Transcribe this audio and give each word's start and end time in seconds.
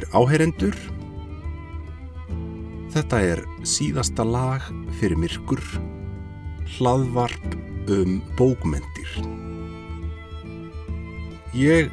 góðir 0.00 0.06
áheyrendur. 0.14 0.76
Þetta 2.90 3.20
er 3.20 3.40
síðasta 3.62 4.24
lag 4.24 4.62
fyrir 4.98 5.18
myrkur, 5.18 5.60
hlaðvarp 6.78 7.56
um 7.90 8.20
bókmentir. 8.36 9.08
Ég 11.54 11.90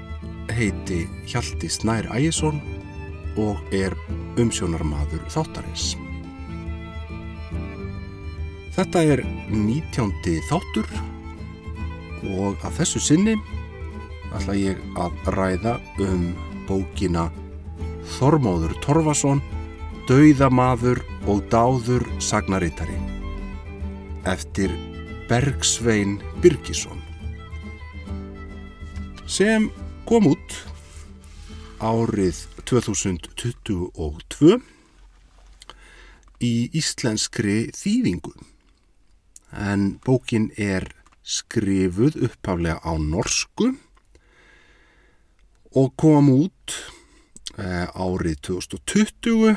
heiti 0.50 1.08
Hjalti 1.28 1.70
Snær 1.70 2.08
Ægjesson 2.14 2.62
og 3.38 3.58
er 3.72 3.94
umsjónarmadur 4.38 5.22
þáttarins. 5.30 5.96
Þetta 8.78 9.04
er 9.04 9.24
19. 9.50 10.14
þáttur 10.50 10.88
og 12.38 12.58
að 12.64 12.80
þessu 12.80 13.02
sinni 13.02 13.36
ætla 14.38 14.54
ég 14.58 14.80
að 14.98 15.34
ræða 15.34 15.80
um 16.04 16.32
bókina 16.68 17.30
Þormóður 18.16 18.74
Torfason, 18.84 19.44
Dauðamaður 20.08 21.04
og 21.28 21.44
Dáður 21.52 22.08
Sagnarittari 22.24 22.96
eftir 24.28 24.72
Bergsvein 25.28 26.18
Birgisson. 26.44 27.00
Sem 29.28 29.70
kom 30.08 30.28
út 30.32 30.56
árið 31.84 32.44
2022 32.68 34.58
í 36.44 36.54
íslenskri 36.76 37.58
þýðingu. 37.76 38.34
En 39.52 39.98
bókin 40.04 40.50
er 40.56 40.90
skrifuð 41.28 42.20
upphaflega 42.28 42.80
á 42.84 42.94
norsku 43.00 43.74
og 45.76 45.92
kom 46.00 46.32
út 46.32 46.76
árið 47.56 48.40
2020 48.50 49.56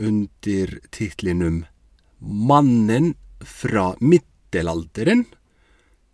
undir 0.00 0.80
titlinum 0.92 1.64
Mannen 2.20 3.14
fra 3.40 3.94
mittelalderinn, 4.00 5.24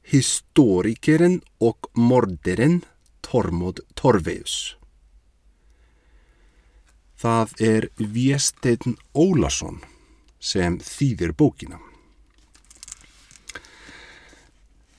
historikerinn 0.06 1.40
og 1.58 1.88
morderinn 1.98 2.84
Tormod 3.26 3.82
Torveus. 3.98 4.76
Það 7.18 7.54
er 7.64 7.88
Viesteinn 7.98 8.98
Ólason 9.16 9.80
sem 10.38 10.78
þýðir 10.78 11.32
bókina. 11.34 11.80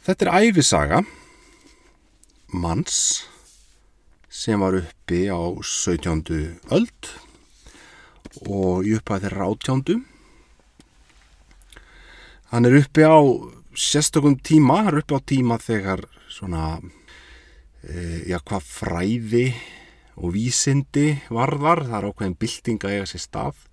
Þetta 0.03 0.25
er 0.25 0.49
æfisaga 0.49 1.01
manns 2.51 3.27
sem 4.37 4.61
var 4.61 4.75
uppi 4.77 5.25
á 5.33 5.41
17. 5.65 6.21
öld 6.69 7.09
og 8.45 8.85
í 8.85 8.93
upphæð 8.99 9.23
þeirra 9.25 9.47
átjándu. 9.49 9.95
Hann 12.51 12.67
er 12.69 12.77
uppi 12.77 13.01
á 13.01 13.17
sérstökum 13.73 14.37
tíma, 14.37 14.83
hann 14.83 14.93
er 14.93 15.01
uppi 15.01 15.17
á 15.17 15.21
tíma 15.25 15.57
þegar 15.57 16.05
svona, 16.29 16.77
e, 17.81 18.29
já 18.29 18.37
hvað 18.37 18.69
fræði 18.69 19.47
og 20.21 20.35
vísindi 20.37 21.17
varðar, 21.33 21.87
það 21.89 21.97
er 21.97 22.09
ákveðin 22.11 22.37
bylting 22.37 22.85
að 22.85 22.93
eiga 22.93 23.09
sér 23.09 23.23
stað. 23.25 23.63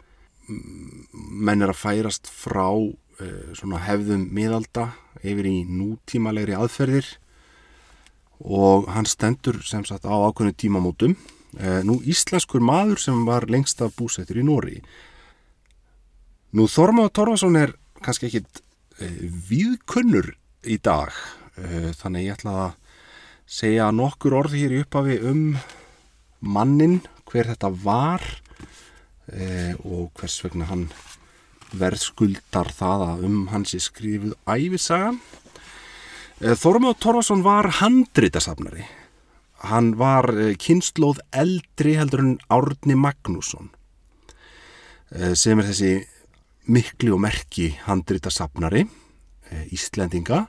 Menn 0.48 1.60
er 1.60 1.74
að 1.74 1.82
færast 1.82 2.32
frá 2.32 2.72
e, 2.72 3.28
svona 3.52 3.84
hefðum 3.84 4.30
miðalda 4.32 4.94
yfir 5.20 5.44
í 5.44 5.58
nútímalegri 5.68 6.56
aðferðir 6.56 7.12
og 8.44 8.90
hann 8.92 9.08
stendur 9.08 9.62
sem 9.64 9.84
sagt 9.88 10.04
á 10.04 10.12
ákveðinu 10.12 10.56
tímamótum. 10.60 11.16
E, 11.56 11.80
nú 11.86 12.00
íslenskur 12.04 12.60
maður 12.60 13.00
sem 13.00 13.24
var 13.26 13.48
lengst 13.48 13.80
af 13.82 13.94
búsettur 13.96 14.40
í 14.40 14.44
Nóri. 14.44 14.80
Nú 16.54 16.68
Þormáð 16.70 17.10
Torfason 17.16 17.56
er 17.58 17.74
kannski 18.04 18.28
ekkit 18.28 18.60
e, 19.00 19.08
viðkunnur 19.48 20.34
í 20.68 20.76
dag, 20.82 21.14
e, 21.56 21.94
þannig 21.96 22.28
ég 22.28 22.36
ætla 22.36 22.56
að 22.66 22.76
segja 23.48 23.88
nokkur 23.92 24.36
orð 24.36 24.58
hér 24.58 24.76
í 24.76 24.84
upphafi 24.84 25.18
um 25.24 25.42
mannin, 26.44 27.00
hver 27.30 27.48
þetta 27.54 27.70
var 27.82 28.24
og 29.88 30.10
hvers 30.20 30.34
vegna 30.44 30.66
hann 30.68 30.82
verðskuldar 31.80 32.68
það 32.76 33.04
að 33.06 33.22
um 33.28 33.38
hans 33.50 33.72
er 33.74 33.82
skrifuð 33.82 34.34
æfisaga. 34.44 35.14
Þormjóð 36.44 36.98
Torfason 37.00 37.40
var 37.40 37.70
handritasafnari. 37.78 38.82
Hann 39.64 39.94
var 39.96 40.26
kynnslóð 40.60 41.22
eldri 41.32 41.94
heldur 41.96 42.20
en 42.20 42.34
Árni 42.52 42.92
Magnússon. 43.00 43.70
Sem 45.08 45.62
er 45.62 45.70
þessi 45.70 45.92
mikli 46.68 47.08
og 47.14 47.22
merki 47.24 47.70
handritasafnari 47.86 48.84
Íslendinga. 49.72 50.42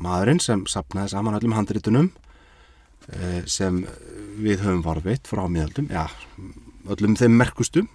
Maðurinn 0.00 0.40
sem 0.40 0.64
sapnaði 0.72 1.12
saman 1.12 1.36
öllum 1.36 1.56
handritunum 1.58 2.08
sem 3.44 3.82
við 4.40 4.64
höfum 4.64 4.80
varveitt 4.86 5.28
frá 5.28 5.44
miðaldum, 5.44 5.90
já, 5.92 6.08
öllum 6.88 7.18
þeim 7.20 7.36
merkustum 7.36 7.90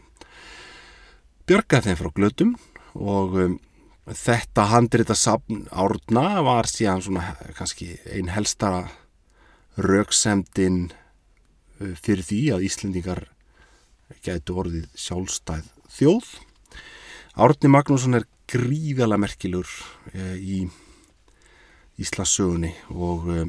björgaði 1.50 1.90
þeim 1.90 1.97
frá 1.97 2.12
glötum 2.14 2.53
og 2.94 3.40
þetta 4.16 4.70
handrita 4.72 5.16
sapn 5.18 5.66
árna 5.72 6.42
var 6.46 6.70
síðan 6.70 7.03
svona 7.06 7.36
kannski 7.58 7.94
einn 8.09 8.31
helsta 8.34 8.88
rauksemdin 9.80 10.90
fyrir 11.80 12.25
því 12.25 12.42
að 12.56 12.66
Íslendingar 12.68 13.24
gætu 14.25 14.58
orðið 14.59 14.88
sjálfstæð 15.00 15.70
þjóð. 15.94 16.30
Árni 17.40 17.72
Magnússon 17.72 18.18
er 18.20 18.25
gríðala 18.50 19.20
merkilur 19.22 19.70
e, 20.12 20.36
í 20.36 20.59
Íslasögunni 22.02 22.74
og 22.96 23.30
e, 23.30 23.46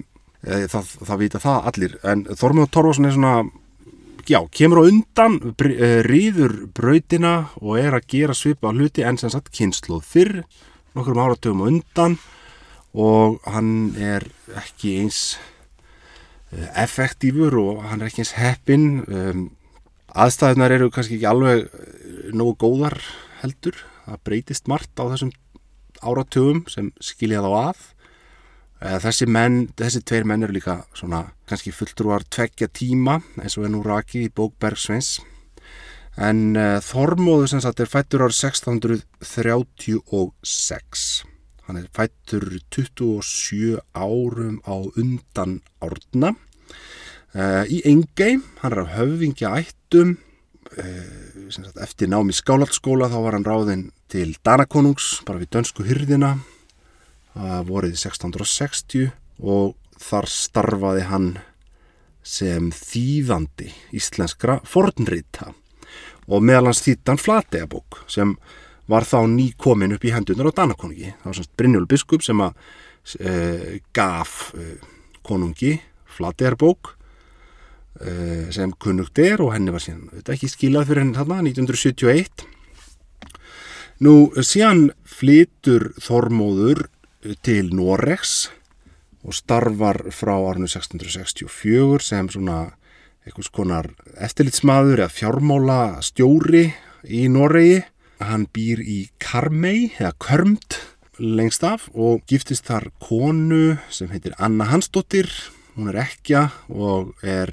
það, 0.71 0.93
það 1.09 1.21
vita 1.23 1.43
það 1.43 1.69
allir 1.73 1.97
en 2.13 2.27
Þormjóð 2.29 2.71
Torfason 2.77 3.09
er 3.09 3.17
svona 3.17 3.35
já, 4.29 4.41
kemur 4.53 4.83
á 4.83 4.89
undan, 4.91 5.39
rýður 6.05 6.67
brautina 6.75 7.51
og 7.61 7.79
er 7.81 7.97
að 7.97 8.09
gera 8.11 8.35
svipa 8.37 8.73
hluti 8.75 9.05
en 9.07 9.19
sem 9.21 9.33
sagt 9.33 9.53
kynsluð 9.55 10.05
fyrr, 10.05 10.43
nokkur 10.97 11.21
áratöfum 11.21 11.63
á 11.65 11.71
undan 11.71 12.19
og 12.93 13.39
hann 13.47 13.95
er 13.97 14.27
ekki 14.59 14.99
eins 15.05 15.39
effektífur 16.51 17.55
og 17.61 17.85
hann 17.87 18.03
er 18.03 18.11
ekki 18.11 18.25
eins 18.25 18.35
heppin. 18.39 18.87
Um, 19.07 19.45
aðstæðunar 20.11 20.75
eru 20.75 20.91
kannski 20.91 21.19
ekki 21.19 21.29
alveg 21.31 21.69
nógu 22.35 22.57
góðar 22.65 22.99
heldur, 23.41 23.77
það 24.07 24.25
breytist 24.27 24.71
margt 24.71 24.99
á 24.99 25.07
þessum 25.13 25.31
áratöfum 26.03 26.65
sem 26.71 26.91
skilja 27.03 27.45
þá 27.45 27.51
að. 27.61 27.85
Þessi 28.81 29.29
menn, 29.29 29.69
þessi 29.77 30.01
tveir 30.09 30.25
menn 30.25 30.41
eru 30.47 30.55
líka 30.57 30.89
svona 30.97 31.37
kannski 31.49 31.73
fulltrúar 31.77 32.23
tveggja 32.33 32.69
tíma 32.73 33.21
eins 33.37 33.57
og 33.59 33.65
er 33.67 33.73
nú 33.75 33.81
rakið 33.85 34.23
í 34.25 34.33
bók 34.33 34.55
Bergsveins. 34.63 35.21
En 36.17 36.57
uh, 36.57 36.81
Þormóður 36.83 37.49
sem 37.53 37.61
sagt 37.61 37.81
er 37.81 37.89
fættur 37.93 38.23
árið 38.25 38.37
1636 38.41 41.31
hann 41.71 41.79
er 41.79 41.87
fættur 41.95 42.43
27 42.75 43.79
árum 43.95 44.59
á 44.67 44.75
undan 44.99 45.61
árna. 45.79 46.35
Uh, 47.31 47.63
í 47.71 47.79
Engei, 47.87 48.43
hann 48.63 48.75
er 48.75 48.83
af 48.83 48.97
höfingja 48.97 49.53
ættum. 49.61 50.17
Uh, 50.75 51.47
sagt, 51.55 51.79
eftir 51.79 52.11
námi 52.11 52.35
skálaldsskóla 52.35 53.07
þá 53.13 53.19
var 53.23 53.39
hann 53.39 53.47
ráðinn 53.47 53.85
til 54.11 54.35
Danakonungs 54.43 55.21
bara 55.27 55.39
við 55.39 55.53
dönsku 55.55 55.87
hyrðina 55.87 56.41
vorið 57.35 57.95
1660 57.95 59.11
og 59.41 59.77
þar 60.01 60.29
starfaði 60.31 61.07
hann 61.09 61.31
sem 62.27 62.69
þýðandi 62.75 63.71
íslenskra 63.97 64.59
fornrita 64.69 65.53
og 66.31 66.45
meðal 66.45 66.71
hans 66.71 66.83
þýttan 66.85 67.21
flategabók 67.21 68.03
sem 68.11 68.35
var 68.91 69.07
þá 69.07 69.25
ný 69.31 69.51
komin 69.59 69.95
upp 69.95 70.05
í 70.07 70.13
hendunar 70.15 70.51
á 70.51 70.59
Danakonungi. 70.63 71.13
Var 71.23 71.37
svona 71.37 71.59
Brynjól 71.59 71.87
Biskup 71.91 72.25
sem 72.27 72.41
að 72.43 72.57
e, 73.19 73.81
gaf 73.95 74.51
e, 74.59 74.79
konungi 75.27 75.77
flategarbók 76.11 76.95
e, 78.03 78.13
sem 78.55 78.73
kunnugt 78.83 79.19
er 79.23 79.43
og 79.45 79.55
henni 79.55 79.75
var 79.75 79.85
síðan 79.85 80.09
þetta 80.17 80.35
ekki 80.37 80.51
skilað 80.51 80.91
fyrir 80.91 81.05
henni 81.05 81.19
þarna 81.19 81.43
1971. 81.47 82.47
Nú 84.01 84.15
síðan 84.41 84.89
flytur 85.07 85.91
Þormóður 86.01 86.89
til 87.45 87.69
Noregs 87.77 88.49
og 89.21 89.37
starfar 89.37 90.07
frá 90.15 90.33
árinu 90.33 90.69
1664 90.69 92.07
sem 92.07 92.29
svona 92.33 92.71
einhvers 93.27 93.51
konar 93.53 93.91
eftirlitsmaður 94.17 95.03
eða 95.03 95.13
fjármála 95.13 95.81
stjóri 96.05 96.71
í 97.05 97.27
Noregi. 97.33 97.83
Hann 98.21 98.47
býr 98.53 98.81
í 98.85 98.99
Karmei 99.21 99.93
eða 99.99 100.13
Körmt 100.21 100.79
lengst 101.21 101.65
af 101.65 101.89
og 101.93 102.25
giftist 102.29 102.69
þar 102.69 102.89
konu 103.01 103.77
sem 103.93 104.09
heitir 104.13 104.37
Anna 104.41 104.71
Hansdóttir. 104.73 105.29
Hún 105.77 105.93
er 105.93 106.01
ekja 106.07 106.49
og 106.69 107.13
er 107.21 107.53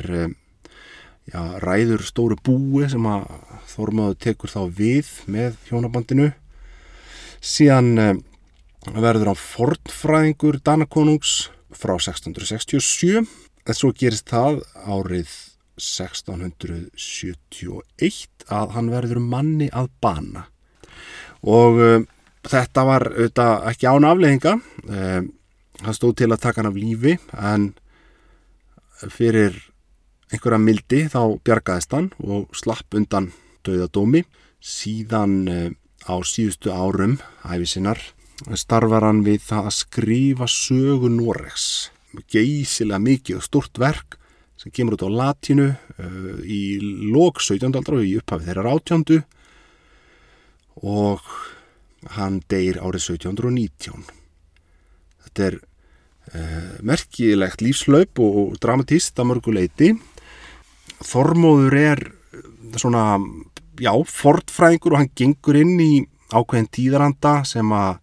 já, 1.28 1.42
ræður 1.64 2.04
stóru 2.08 2.40
búi 2.40 2.88
sem 2.92 3.04
að 3.08 3.28
Þormaður 3.68 4.19
tekur 4.24 4.52
þá 4.52 4.62
við 4.74 5.12
með 5.28 5.58
hjónabandinu 5.68 6.31
síðan 7.44 7.92
uh, 8.00 8.16
verður 8.95 9.28
hann 9.31 9.42
fornfræðingur 9.42 10.60
Danakonungs 10.63 11.50
frá 11.75 11.98
1667 11.98 13.28
en 13.68 13.75
svo 13.75 13.92
gerist 13.95 14.30
það 14.31 14.62
árið 14.88 15.30
1671 15.78 18.28
að 18.48 18.69
hann 18.75 18.89
verður 18.92 19.19
manni 19.22 19.69
að 19.69 19.88
bana. 20.01 20.44
Og 21.45 21.78
uh, 21.78 22.01
þetta 22.48 22.84
var 22.88 23.04
auðvitað 23.12 23.68
ekki 23.72 23.88
án 23.92 24.06
afleðinga 24.07 24.54
uh, 24.57 25.22
hann 25.83 25.98
stóð 25.98 26.13
til 26.22 26.31
að 26.31 26.44
taka 26.44 26.57
hann 26.62 26.72
af 26.72 26.80
lífi 26.80 27.13
en 27.38 27.63
fyrir 29.13 29.54
einhverja 30.33 30.60
mildi 30.60 31.00
þá 31.12 31.22
bjargaðist 31.45 31.92
hann 31.94 32.10
og 32.24 32.42
slapp 32.57 32.90
undan 32.98 33.28
döðadómi 33.68 34.22
síðan 34.63 35.33
uh, 35.51 35.69
á 36.07 36.16
síðustu 36.25 36.69
árum 36.74 37.19
æfisinnar 37.45 38.00
starfar 38.57 39.07
hann 39.07 39.24
við 39.25 39.42
það 39.48 39.69
að 39.69 39.78
skrifa 39.80 40.48
sögu 40.51 41.10
Noregs 41.10 41.68
geysilega 42.31 43.00
mikið 43.04 43.39
og 43.39 43.45
stort 43.45 43.80
verk 43.81 44.18
sem 44.57 44.74
kemur 44.74 44.98
út 44.98 45.06
á 45.06 45.10
latinu 45.12 45.69
uh, 45.69 46.38
í 46.42 46.80
lók 47.13 47.42
17. 47.44 47.69
aldra 47.69 48.00
og 48.00 48.06
í 48.06 48.18
upphafi 48.18 48.48
þeirra 48.48 48.74
átjándu 48.74 49.19
og 50.86 51.25
hann 52.18 52.39
deyr 52.50 52.80
árið 52.81 53.18
1719. 53.18 54.06
Þetta 55.25 55.48
er 55.50 55.57
uh, 55.60 56.74
merkilegt 56.86 57.63
lífslaup 57.66 58.22
og 58.22 58.57
dramatist 58.62 59.18
að 59.18 59.31
mörguleiti. 59.33 59.94
Þormóður 61.06 61.78
er 61.78 62.04
svona, 62.78 63.19
já, 63.81 63.94
fortfræðingur 63.94 64.95
og 64.95 65.01
hann 65.04 65.13
gengur 65.18 65.57
inn 65.57 65.78
í 65.81 65.92
ákveðin 66.33 66.72
tíðaranda 66.74 67.40
sem 67.48 67.69
að 67.74 67.98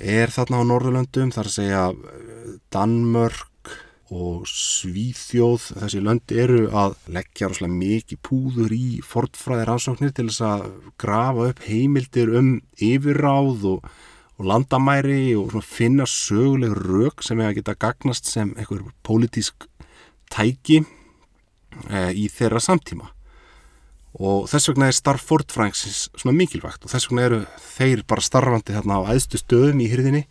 er 0.00 0.32
þarna 0.32 0.62
á 0.62 0.68
Norðurlöndum, 0.68 1.32
þar 1.34 1.48
að 1.50 1.56
segja 1.56 1.82
Danmörk, 2.72 3.48
og 4.12 4.44
Svíþjóð, 4.48 5.70
þessi 5.80 6.00
lönd 6.04 6.32
eru 6.36 6.66
að 6.76 6.96
leggja 7.12 7.48
rosalega 7.48 7.78
mikið 7.78 8.20
púður 8.26 8.74
í 8.76 9.00
fortfræðir 9.06 9.72
ansóknir 9.72 10.12
til 10.12 10.28
þess 10.28 10.44
að 10.44 10.64
grafa 11.00 11.48
upp 11.52 11.62
heimildir 11.64 12.34
um 12.36 12.50
yfirráð 12.76 13.66
og, 13.72 13.86
og 14.36 14.48
landamæri 14.50 15.32
og 15.38 15.56
finna 15.64 16.06
söguleg 16.08 16.76
rauk 16.76 17.24
sem 17.24 17.40
er 17.40 17.52
að 17.52 17.62
geta 17.62 17.78
gagnast 17.86 18.28
sem 18.28 18.52
einhver 18.58 18.84
pólitísk 19.06 19.68
tæki 20.32 20.82
e, 20.82 22.12
í 22.12 22.28
þeirra 22.32 22.60
samtíma 22.60 23.11
og 24.20 24.48
þess 24.50 24.68
vegna 24.70 24.90
er 24.90 24.96
starf 24.96 25.24
fortfræðingsins 25.30 26.08
svona 26.20 26.36
mikilvægt 26.36 26.84
og 26.84 26.92
þess 26.92 27.08
vegna 27.08 27.28
eru 27.28 27.42
þeir 27.76 28.02
bara 28.08 28.24
starfandi 28.24 28.76
þarna 28.76 29.00
á 29.00 29.08
æðstu 29.14 29.40
stöðum 29.40 29.80
í 29.84 29.90
hyrðinni 29.92 30.26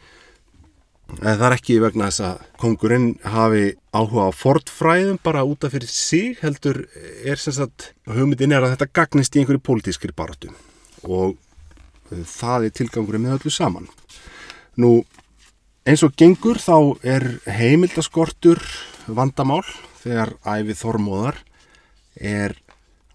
Það 1.19 1.42
er 1.44 1.54
ekki 1.57 1.78
vegna 1.83 2.07
þess 2.07 2.24
að 2.24 2.44
kongurinn 2.62 3.07
hafi 3.28 3.63
áhuga 3.92 4.30
á 4.31 4.38
fortfræðum 4.38 5.18
bara 5.24 5.44
útaf 5.44 5.74
fyrir 5.75 5.92
sig 5.92 6.38
heldur 6.39 6.86
er 7.28 7.42
sem 7.42 7.56
sagt 7.57 7.89
hugmyndin 8.07 8.56
er 8.56 8.63
að 8.63 8.78
þetta 8.78 8.94
gagnist 9.01 9.36
í 9.36 9.42
einhverju 9.42 9.63
pólitískri 9.66 10.16
baratu 10.16 10.54
og 11.04 11.36
það 12.12 12.69
er 12.69 12.75
tilgangurinn 12.80 13.25
með 13.25 13.39
öllu 13.39 13.51
saman. 13.51 13.89
Nú 14.80 15.01
eins 15.83 16.04
og 16.07 16.16
gengur 16.16 16.62
þá 16.63 16.95
er 17.04 17.28
heimildaskortur 17.60 18.63
vandamál 19.12 19.66
þegar 20.00 20.38
æfið 20.48 20.80
þormóðar 20.80 21.42
er 22.16 22.56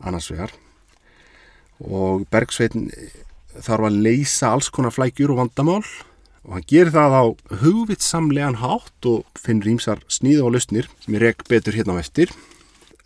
annars 0.00 0.30
vegar 0.32 0.52
og 1.84 2.26
Bergsveitin 2.32 2.90
þarf 3.56 3.88
að 3.88 4.02
leysa 4.04 4.52
alls 4.52 4.68
konar 4.72 4.94
flækjur 4.94 5.34
og 5.34 5.42
vandamál 5.42 5.82
og 6.46 6.54
hann 6.54 6.66
gerir 6.68 6.92
það 6.94 7.16
á 7.16 7.24
hugvitsamlegan 7.62 8.60
hátt 8.62 9.08
og 9.10 9.24
finnur 9.40 9.72
ímsar 9.74 10.02
sníða 10.06 10.46
og 10.46 10.54
lausnir 10.54 10.88
sem 11.02 11.16
ég 11.16 11.24
rek 11.24 11.42
betur 11.50 11.74
hérna 11.74 11.98
á 11.98 12.02
eftir. 12.02 12.30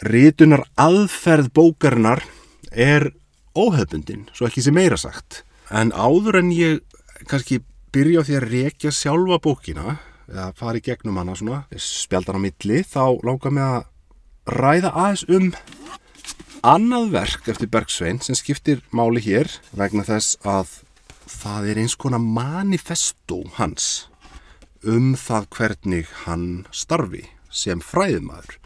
Rítunar 0.05 0.67
aðferð 0.81 1.49
bókarinnar 1.57 2.23
er 2.71 3.11
óhefbundin, 3.57 4.29
svo 4.37 4.49
ekki 4.49 4.63
sem 4.65 4.77
meira 4.77 4.99
sagt. 5.01 5.43
En 5.73 5.93
áður 5.93 6.41
en 6.43 6.53
ég 6.53 6.83
kannski 7.31 7.63
byrja 7.95 8.23
á 8.23 8.27
því 8.29 8.37
að 8.37 8.49
rekja 8.53 8.93
sjálfa 8.95 9.41
bókina, 9.43 9.97
eða 10.29 10.51
fari 10.57 10.85
gegnum 10.85 11.19
hana 11.21 11.35
svona, 11.37 11.65
spjaldar 11.75 12.39
á 12.39 12.45
milli, 12.45 12.85
þá 12.85 13.19
láka 13.27 13.51
mig 13.51 13.65
að 13.65 13.89
ræða 14.61 14.93
aðeins 14.93 15.25
um 15.33 15.51
annað 16.67 17.07
verk 17.15 17.49
eftir 17.49 17.69
Bergsvein 17.73 18.19
sem 18.21 18.37
skiptir 18.37 18.83
máli 18.93 19.23
hér 19.25 19.49
vegna 19.77 20.05
þess 20.05 20.37
að 20.45 20.81
það 21.31 21.69
er 21.73 21.81
eins 21.81 21.95
konar 21.97 22.21
manifesto 22.21 23.41
hans 23.57 24.11
um 24.85 25.15
það 25.17 25.47
hvernig 25.57 26.11
hann 26.27 26.67
starfi 26.73 27.23
sem 27.49 27.81
fræðumæður 27.81 28.59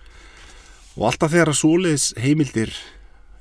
og 0.96 1.06
alltaf 1.10 1.34
þegar 1.34 1.52
að 1.52 1.60
súleis 1.60 2.08
heimildir 2.18 2.74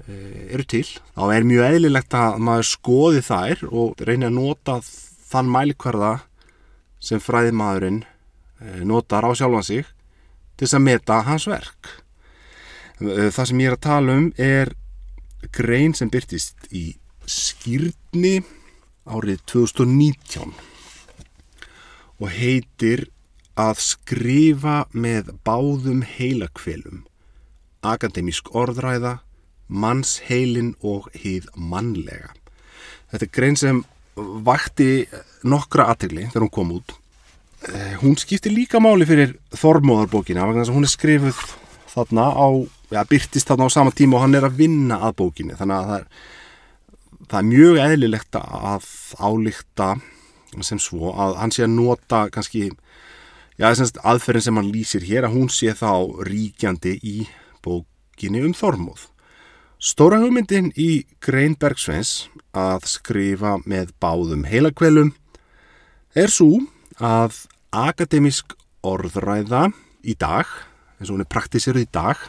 e, 0.05 0.13
eru 0.53 0.67
til 0.69 0.85
þá 0.85 1.23
er 1.33 1.49
mjög 1.49 1.67
eðlilegt 1.71 2.17
að 2.17 2.39
maður 2.45 2.69
skoði 2.69 3.25
þær 3.25 3.65
og 3.71 4.05
reyna 4.05 4.29
að 4.29 4.37
nota 4.37 4.77
þann 5.33 5.51
mælikvarða 5.53 6.13
sem 7.01 7.21
fræðumæðurinn 7.21 8.03
e, 8.05 8.85
notar 8.85 9.25
á 9.25 9.33
sjálfan 9.33 9.65
sig 9.65 9.89
til 10.53 10.67
þess 10.67 10.77
að 10.77 10.87
meta 10.91 11.21
hans 11.25 11.49
verk 11.49 12.02
það 12.99 13.45
sem 13.49 13.63
ég 13.63 13.71
er 13.71 13.77
að 13.77 13.85
tala 13.87 14.17
um 14.19 14.27
er 14.37 14.73
grein 15.55 15.95
sem 15.97 16.11
byrtist 16.11 16.69
í 16.71 16.93
skýrni 17.29 18.43
árið 19.03 19.41
2019 19.51 20.53
og 22.23 22.29
heitir 22.31 23.07
að 23.59 23.81
skrifa 23.83 24.83
með 24.93 25.33
báðum 25.45 26.01
heilakvelum 26.07 27.03
akademísk 27.83 28.49
orðræða 28.55 29.17
mannsheilin 29.67 30.73
og 30.85 31.09
hýð 31.17 31.49
mannlega. 31.57 32.31
Þetta 33.11 33.25
er 33.25 33.33
grein 33.35 33.57
sem 33.59 33.81
vakti 34.15 35.05
nokkra 35.47 35.89
aðtegli 35.91 36.27
þegar 36.29 36.45
hún 36.45 36.53
kom 36.53 36.73
út. 36.77 36.95
Eh, 37.67 37.95
hún 38.01 38.17
skiptir 38.19 38.53
líka 38.53 38.81
máli 38.83 39.07
fyrir 39.07 39.37
Þormóðarbókina 39.55 40.43
hún 40.43 40.83
er 40.83 40.91
skrifuð 40.91 41.39
þarna 41.93 42.27
á 42.35 42.47
ja, 42.93 43.03
byrtist 43.09 43.49
þarna 43.49 43.67
á 43.67 43.75
sama 43.75 43.93
tíma 43.95 44.19
og 44.19 44.25
hann 44.27 44.37
er 44.37 44.47
að 44.47 44.61
vinna 44.61 45.01
að 45.07 45.17
bókinu 45.23 45.57
þannig 45.57 45.79
að 45.79 45.91
það 45.91 45.99
er 45.99 46.07
það 47.29 47.39
er 47.39 47.47
mjög 47.49 47.79
eðlilegt 47.83 48.37
að 48.39 48.87
álíkta 49.17 49.89
sem 50.61 50.79
svo 50.81 51.13
að 51.17 51.37
hann 51.39 51.53
sé 51.53 51.65
að 51.65 51.73
nota 51.73 52.27
kannski 52.33 52.67
já, 53.57 53.69
aðferðin 53.71 54.45
sem 54.47 54.59
hann 54.59 54.71
lýsir 54.73 55.05
hér 55.07 55.27
að 55.27 55.37
hún 55.37 55.49
sé 55.49 55.73
þá 55.77 56.21
ríkjandi 56.27 56.97
í 57.01 57.15
bókinni 57.65 58.43
um 58.45 58.53
Þormóð. 58.57 59.07
Stóra 59.83 60.21
hugmyndin 60.21 60.71
í 60.79 61.03
Grein 61.23 61.57
Bergsveins 61.59 62.29
að 62.55 62.85
skrifa 62.91 63.57
með 63.65 63.91
báðum 64.03 64.45
heilakvelum 64.47 65.11
er 66.15 66.31
svo 66.31 66.61
að 67.01 67.41
akademisk 67.73 68.53
orðræða 68.85 69.71
í 70.05 70.13
dag, 70.19 70.45
eins 70.99 71.09
og 71.09 71.17
hún 71.17 71.25
er 71.25 71.31
praktísiruð 71.33 71.87
í 71.87 71.91
dag, 71.95 72.19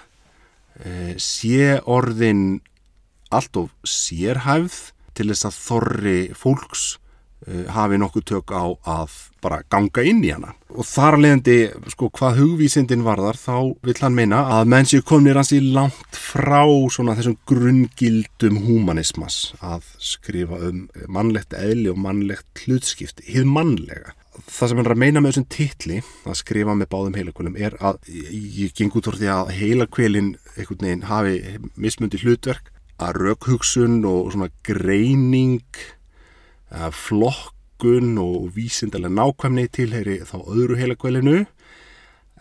sé 1.21 1.79
orðin 1.87 2.61
allt 3.35 3.57
of 3.57 3.73
sérhæfð 3.87 4.93
til 5.15 5.31
þess 5.31 5.49
að 5.49 5.59
þorri 5.63 6.19
fólks 6.37 6.85
uh, 7.47 7.67
hafi 7.75 7.99
nokkuð 8.01 8.27
tök 8.31 8.55
á 8.55 8.65
að 8.97 9.15
bara 9.45 9.61
ganga 9.71 10.03
inn 10.07 10.23
í 10.25 10.33
hana. 10.35 10.55
Og 10.75 10.87
þar 10.89 11.19
leðandi, 11.21 11.57
sko, 11.93 12.09
hvað 12.15 12.41
hugvísindin 12.41 13.05
varðar, 13.07 13.39
þá 13.39 13.77
vill 13.85 13.99
hann 14.01 14.17
meina 14.17 14.43
að 14.57 14.71
menn 14.73 14.89
séu 14.91 15.05
komnir 15.07 15.39
hans 15.39 15.53
í 15.55 15.61
langt 15.63 16.19
frá 16.19 16.65
svona 16.91 17.15
þessum 17.19 17.37
grungildum 17.49 18.59
humanismas 18.65 19.53
að 19.61 19.87
skrifa 20.03 20.59
um 20.71 20.87
mannlegt 21.07 21.55
eðli 21.59 21.93
og 21.93 22.01
mannlegt 22.03 22.65
hlutskipti, 22.65 23.29
hið 23.31 23.51
mannlega. 23.51 24.17
Það 24.35 24.69
sem 24.69 24.79
hann 24.81 24.87
er 24.89 24.95
að 24.95 25.03
meina 25.03 25.23
með 25.23 25.33
þessum 25.33 25.49
titli 25.55 25.99
að 26.27 26.39
skrifa 26.41 26.75
með 26.75 26.91
báðum 26.91 27.19
heilakvölum 27.19 27.59
er 27.59 27.77
að 27.79 28.01
ég 28.11 28.75
geng 28.75 28.95
út 28.99 29.09
úr 29.11 29.19
því 29.21 29.31
að 29.31 29.53
heilakvölin 29.59 30.31
einhvern 30.57 30.87
veginn 30.89 31.07
hafi 31.09 31.59
mismundi 31.79 32.19
hlutverk 32.23 32.73
að 33.03 33.21
raukhugsun 33.23 34.03
og 34.07 34.33
svona 34.35 34.51
greining 34.67 35.63
flokkun 36.95 38.19
og 38.19 38.51
vísindalega 38.57 39.15
nákvæmni 39.15 39.69
tilheyri 39.75 40.21
þá 40.27 40.37
öðru 40.43 40.79
heilakvælinu 40.79 41.45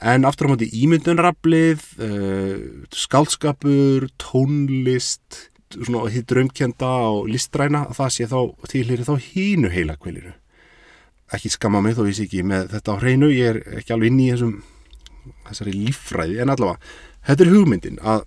en 0.02 0.26
aftur 0.28 0.50
á 0.50 0.54
móti 0.54 0.70
ímyndunraflið 0.84 1.82
uh, 2.02 2.06
eh, 2.08 2.62
skálskapur 2.94 4.10
tónlist 4.22 5.50
svona 5.74 6.10
hitt 6.14 6.30
draumkjenda 6.30 6.92
og 7.14 7.30
listræna 7.32 7.88
það 7.96 8.16
sé 8.18 8.30
þá 8.30 8.40
tilheyri 8.70 9.08
þá 9.08 9.16
hínu 9.30 9.74
heilakvælinu 9.74 10.34
ekki 11.38 11.52
skamma 11.54 11.82
mig 11.84 11.98
þó 11.98 12.06
ég 12.08 12.18
sé 12.18 12.28
ekki 12.28 12.44
með 12.48 12.72
þetta 12.75 12.96
á 12.96 13.02
hreinu 13.02 13.30
ég 13.34 13.52
er 13.52 13.80
ekki 13.80 13.96
alveg 13.96 14.12
inn 14.12 14.22
í 14.24 14.30
þessum 14.32 14.56
þessari 15.48 15.75
líffræði 15.78 16.42
en 16.44 16.54
allavega 16.54 16.80
þetta 17.28 17.46
er 17.46 17.54
hugmyndin 17.54 18.02
að 18.02 18.25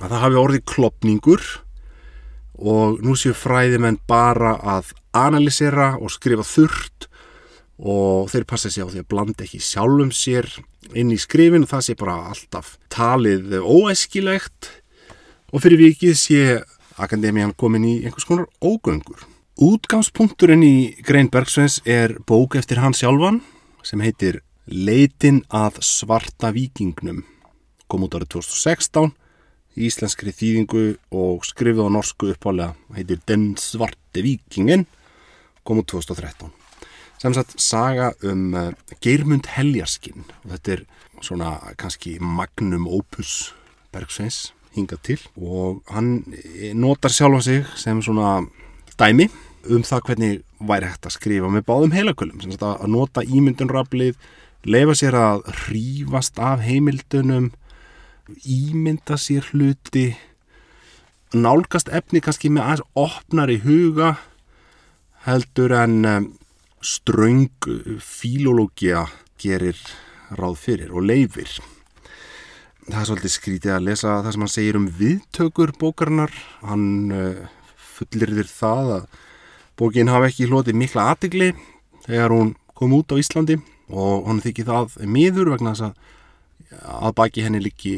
að 0.00 0.06
það 0.06 0.22
hafi 0.24 0.40
orðið 0.40 0.64
klopningur 0.70 1.46
og 2.60 3.00
nú 3.04 3.14
séu 3.16 3.36
fræðimenn 3.36 4.00
bara 4.08 4.54
að 4.76 4.92
analysera 5.16 5.94
og 6.00 6.12
skrifa 6.12 6.44
þurrt 6.46 7.08
og 7.80 8.28
þeir 8.32 8.46
passa 8.48 8.70
sér 8.72 8.88
á 8.88 8.92
því 8.92 9.02
að 9.02 9.08
blanda 9.12 9.44
ekki 9.46 9.60
sjálfum 9.64 10.12
sér 10.12 10.48
inn 10.96 11.12
í 11.12 11.18
skrifin 11.20 11.64
og 11.64 11.72
það 11.72 11.86
sé 11.86 11.96
bara 12.00 12.18
alltaf 12.32 12.74
talið 12.92 13.56
óæskilegt 13.60 14.70
og 15.50 15.64
fyrir 15.64 15.80
vikið 15.80 16.16
sé 16.18 16.42
akademian 17.00 17.54
komin 17.56 17.86
í 17.88 17.94
einhvers 18.04 18.28
konar 18.28 18.48
ógöngur. 18.60 19.24
Útgangspunkturinn 19.58 20.62
í 20.62 20.74
Grein 21.02 21.28
Bergsveins 21.28 21.80
er 21.82 22.14
bók 22.22 22.54
eftir 22.54 22.78
hans 22.78 23.00
sjálfan 23.02 23.40
sem 23.82 24.00
heitir 24.00 24.40
Leitin 24.70 25.40
að 25.50 25.80
svarta 25.82 26.52
vikingnum. 26.54 27.24
Kom 27.90 28.06
út 28.06 28.14
árið 28.14 28.36
2016 28.36 29.10
í 29.74 29.88
íslenskri 29.88 30.30
þýðingu 30.36 30.84
og 31.10 31.42
skrifið 31.48 31.90
á 31.90 31.94
norsku 31.96 32.30
uppálega. 32.30 32.76
Heitir 32.94 33.18
Den 33.26 33.56
svarte 33.58 34.22
vikingin 34.22 34.86
kom 35.66 35.82
út 35.82 35.90
2013 35.90 36.54
sem 37.20 37.34
sagt 37.36 37.58
saga 37.60 38.14
um 38.24 38.54
uh, 38.56 38.70
Geirmund 39.04 39.50
Heljarskinn 39.52 40.24
og 40.44 40.54
þetta 40.54 40.76
er 40.78 40.86
svona 41.20 41.50
kannski 41.76 42.14
magnum 42.22 42.86
opus 42.88 43.50
Bergsveins 43.92 44.54
hingað 44.72 45.02
til. 45.04 45.20
Og 45.36 45.82
hann 45.90 46.22
notar 46.78 47.12
sjálfa 47.12 47.42
sig 47.44 47.66
sem 47.76 48.00
svona 48.00 48.38
dæmi 49.00 49.30
um 49.70 49.84
það 49.84 50.04
hvernig 50.08 50.34
væri 50.60 50.88
hægt 50.90 51.08
að 51.08 51.16
skrifa 51.16 51.50
með 51.52 51.66
báðum 51.68 51.94
heilakölum 51.96 52.40
sem 52.42 52.52
sagt 52.52 52.66
að 52.66 52.90
nota 52.92 53.24
ímyndunraflið 53.24 54.18
lefa 54.68 54.96
sér 54.98 55.16
að 55.16 55.46
hrífast 55.64 56.40
af 56.40 56.64
heimildunum 56.64 57.50
ímynda 58.44 59.16
sér 59.20 59.46
hluti 59.50 60.10
nálgast 61.32 61.88
efni 61.94 62.20
kannski 62.20 62.50
með 62.52 62.66
aðeins 62.66 62.86
opnar 62.98 63.52
í 63.52 63.60
huga 63.64 64.14
heldur 65.24 65.74
en 65.76 66.30
ströng 66.80 67.68
fílólógia 68.00 69.06
gerir 69.40 69.78
ráð 70.36 70.56
fyrir 70.60 70.92
og 70.94 71.04
leifir. 71.08 71.50
Það 72.90 73.00
er 73.00 73.08
svolítið 73.08 73.34
skrítið 73.34 73.74
að 73.74 73.86
lesa 73.86 74.18
það 74.24 74.34
sem 74.34 74.44
hann 74.44 74.52
segir 74.52 74.78
um 74.78 74.86
viðtökur 75.00 75.72
bókarinnar. 75.78 76.32
Hann 76.64 77.12
fullir 78.00 78.34
þér 78.38 78.52
það 78.52 78.92
að 78.98 79.18
bókin 79.80 80.12
hafi 80.12 80.30
ekki 80.30 80.48
hlotið 80.50 80.80
mikla 80.80 81.08
aðtegli 81.12 81.50
þegar 82.06 82.34
hún 82.34 82.54
kom 82.76 82.96
út 82.96 83.12
á 83.12 83.20
Íslandi 83.20 83.60
og 83.90 84.28
hann 84.28 84.42
þykir 84.44 84.68
það 84.68 84.96
miður 85.08 85.54
vegna 85.54 85.74
þess 85.74 85.90
að 85.90 86.08
að 86.80 87.16
baki 87.18 87.42
henni 87.44 87.60
líki 87.64 87.94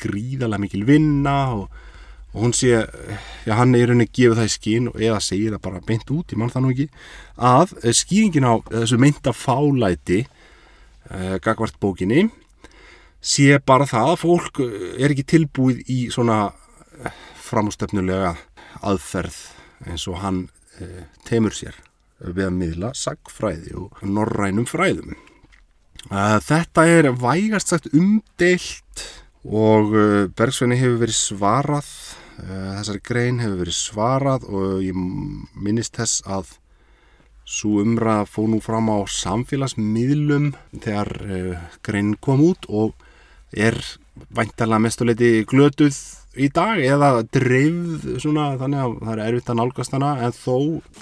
gríðarlega 0.00 0.64
mikil 0.64 0.82
vinna 0.88 1.36
og 1.54 1.68
og 2.30 2.42
hún 2.44 2.52
sé, 2.54 2.86
já 3.46 3.56
hann 3.58 3.74
er 3.74 3.90
rauninni 3.90 4.06
gefið 4.06 4.38
það 4.38 4.46
í 4.46 4.52
skín 4.54 4.90
og 4.90 5.00
eða 5.02 5.18
segir 5.24 5.54
það 5.56 5.62
bara 5.64 5.80
beint 5.82 6.10
út, 6.14 6.30
ég 6.30 6.38
mann 6.38 6.52
það 6.52 6.62
nú 6.62 6.70
ekki, 6.74 6.86
að 7.34 7.72
eh, 7.82 7.96
skýringin 7.96 8.46
á 8.46 8.54
þessu 8.68 8.98
meinta 9.02 9.32
fálæti 9.34 10.20
uh, 11.10 11.36
gagvart 11.42 11.80
bókinni 11.82 12.28
sé 13.20 13.58
bara 13.66 13.88
það 13.88 14.12
að 14.12 14.20
fólk 14.22 14.62
er 14.62 15.10
ekki 15.10 15.26
tilbúið 15.34 15.82
í 15.90 15.98
svona 16.14 16.52
framústefnulega 17.50 18.36
aðferð 18.86 19.38
eins 19.88 20.06
og 20.10 20.20
hann 20.24 20.44
uh, 20.80 21.02
temur 21.28 21.56
sér 21.56 21.76
við 22.20 22.46
að 22.46 22.56
miðla 22.58 22.92
sagfræði 22.96 23.76
og 23.80 24.02
norrænum 24.04 24.68
fræðum. 24.68 25.16
Uh, 26.10 26.36
þetta 26.44 26.86
er 26.88 27.10
vægast 27.16 27.72
sagt 27.72 27.88
umdeilt 27.92 29.06
og 29.40 29.94
Bergsveini 30.36 30.76
hefur 30.76 30.98
verið 31.00 31.16
svarað 31.16 31.88
Eh, 32.40 32.72
þessari 32.78 33.00
grein 33.04 33.40
hefur 33.42 33.60
verið 33.64 33.76
svarað 33.76 34.46
og 34.48 34.80
ég 34.84 34.96
minnist 34.96 35.98
þess 35.98 36.22
að 36.24 36.54
svo 37.50 37.82
umræða 37.82 38.28
fóð 38.30 38.48
nú 38.52 38.60
fram 38.62 38.88
á 38.88 38.98
samfélagsmiðlum 39.10 40.52
þegar 40.72 41.10
grein 41.84 42.14
kom 42.22 42.44
út 42.46 42.68
og 42.68 42.94
er 43.50 43.76
væntalega 44.30 44.84
mestuleiti 44.86 45.30
glötuð 45.50 45.98
í 46.38 46.46
dag 46.54 46.78
eða 46.84 47.24
dreifð 47.26 48.06
svona 48.22 48.52
þannig 48.60 48.84
að 48.84 48.94
það 49.00 49.12
er 49.14 49.24
erfitt 49.26 49.50
að 49.50 49.58
nálgast 49.60 49.96
hana 49.96 50.12
en 50.26 50.36
þó 50.36 50.56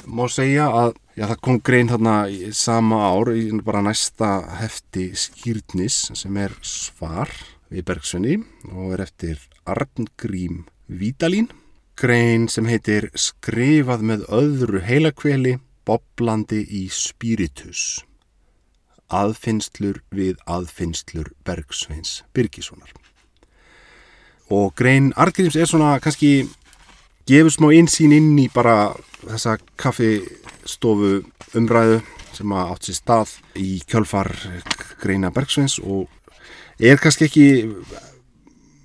má 0.06 0.24
segja 0.32 0.70
að 0.72 0.94
já, 1.18 1.26
það 1.26 1.36
kom 1.44 1.60
grein 1.68 1.92
þarna 1.92 2.16
í 2.32 2.52
sama 2.56 3.02
ár 3.10 3.34
í 3.34 3.44
bara 3.66 3.84
næsta 3.84 4.32
hefti 4.62 5.10
skýrtnis 5.18 6.00
sem 6.16 6.40
er 6.40 6.56
svar 6.64 7.32
við 7.68 7.84
Bergsvenni 7.90 8.38
og 8.72 8.96
er 8.96 9.04
eftir 9.04 9.40
Arngrím 9.68 10.64
Vítalín, 10.88 11.50
grein 12.00 12.46
sem 12.48 12.68
heitir 12.70 13.10
Skrifað 13.12 14.04
með 14.10 14.24
öðru 14.32 14.80
heilakveli, 14.80 15.58
boblandi 15.84 16.62
í 16.64 16.86
spiritus. 16.88 18.00
Aðfinnslur 19.12 20.00
við 20.12 20.40
aðfinnslur 20.48 21.34
Bergsveins 21.44 22.22
Birgissonar. 22.32 23.07
Og 24.50 24.72
grein 24.76 25.12
Artgríms 25.16 25.56
er 25.56 25.68
svona 25.68 25.98
kannski 26.00 26.48
gefur 27.28 27.52
smá 27.52 27.68
einsýn 27.76 28.14
inn 28.16 28.30
í 28.40 28.46
bara 28.52 28.94
þessa 29.26 29.58
kaffistofu 29.76 31.18
umræðu 31.58 32.00
sem 32.32 32.54
að 32.54 32.72
átt 32.72 32.88
sér 32.88 32.98
stað 32.98 33.34
í 33.58 33.70
kjölfar 33.88 34.30
greina 35.02 35.32
Bergsveins 35.34 35.78
og 35.82 36.08
er 36.80 37.00
kannski 37.02 37.26
ekki 37.28 37.48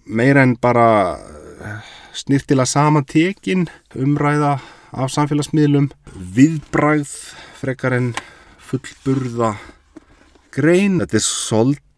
meira 0.05 0.43
en 0.43 0.58
bara 0.60 1.20
snirtila 2.13 2.65
samantekin 2.67 3.67
umræða 3.96 4.58
af 4.93 5.13
samfélagsmiðlum 5.13 5.89
viðbræð 6.36 7.10
frekar 7.58 7.96
en 7.98 8.12
fullburða 8.62 9.55
grein. 10.53 11.00
Þetta 11.01 11.17
er 11.20 11.25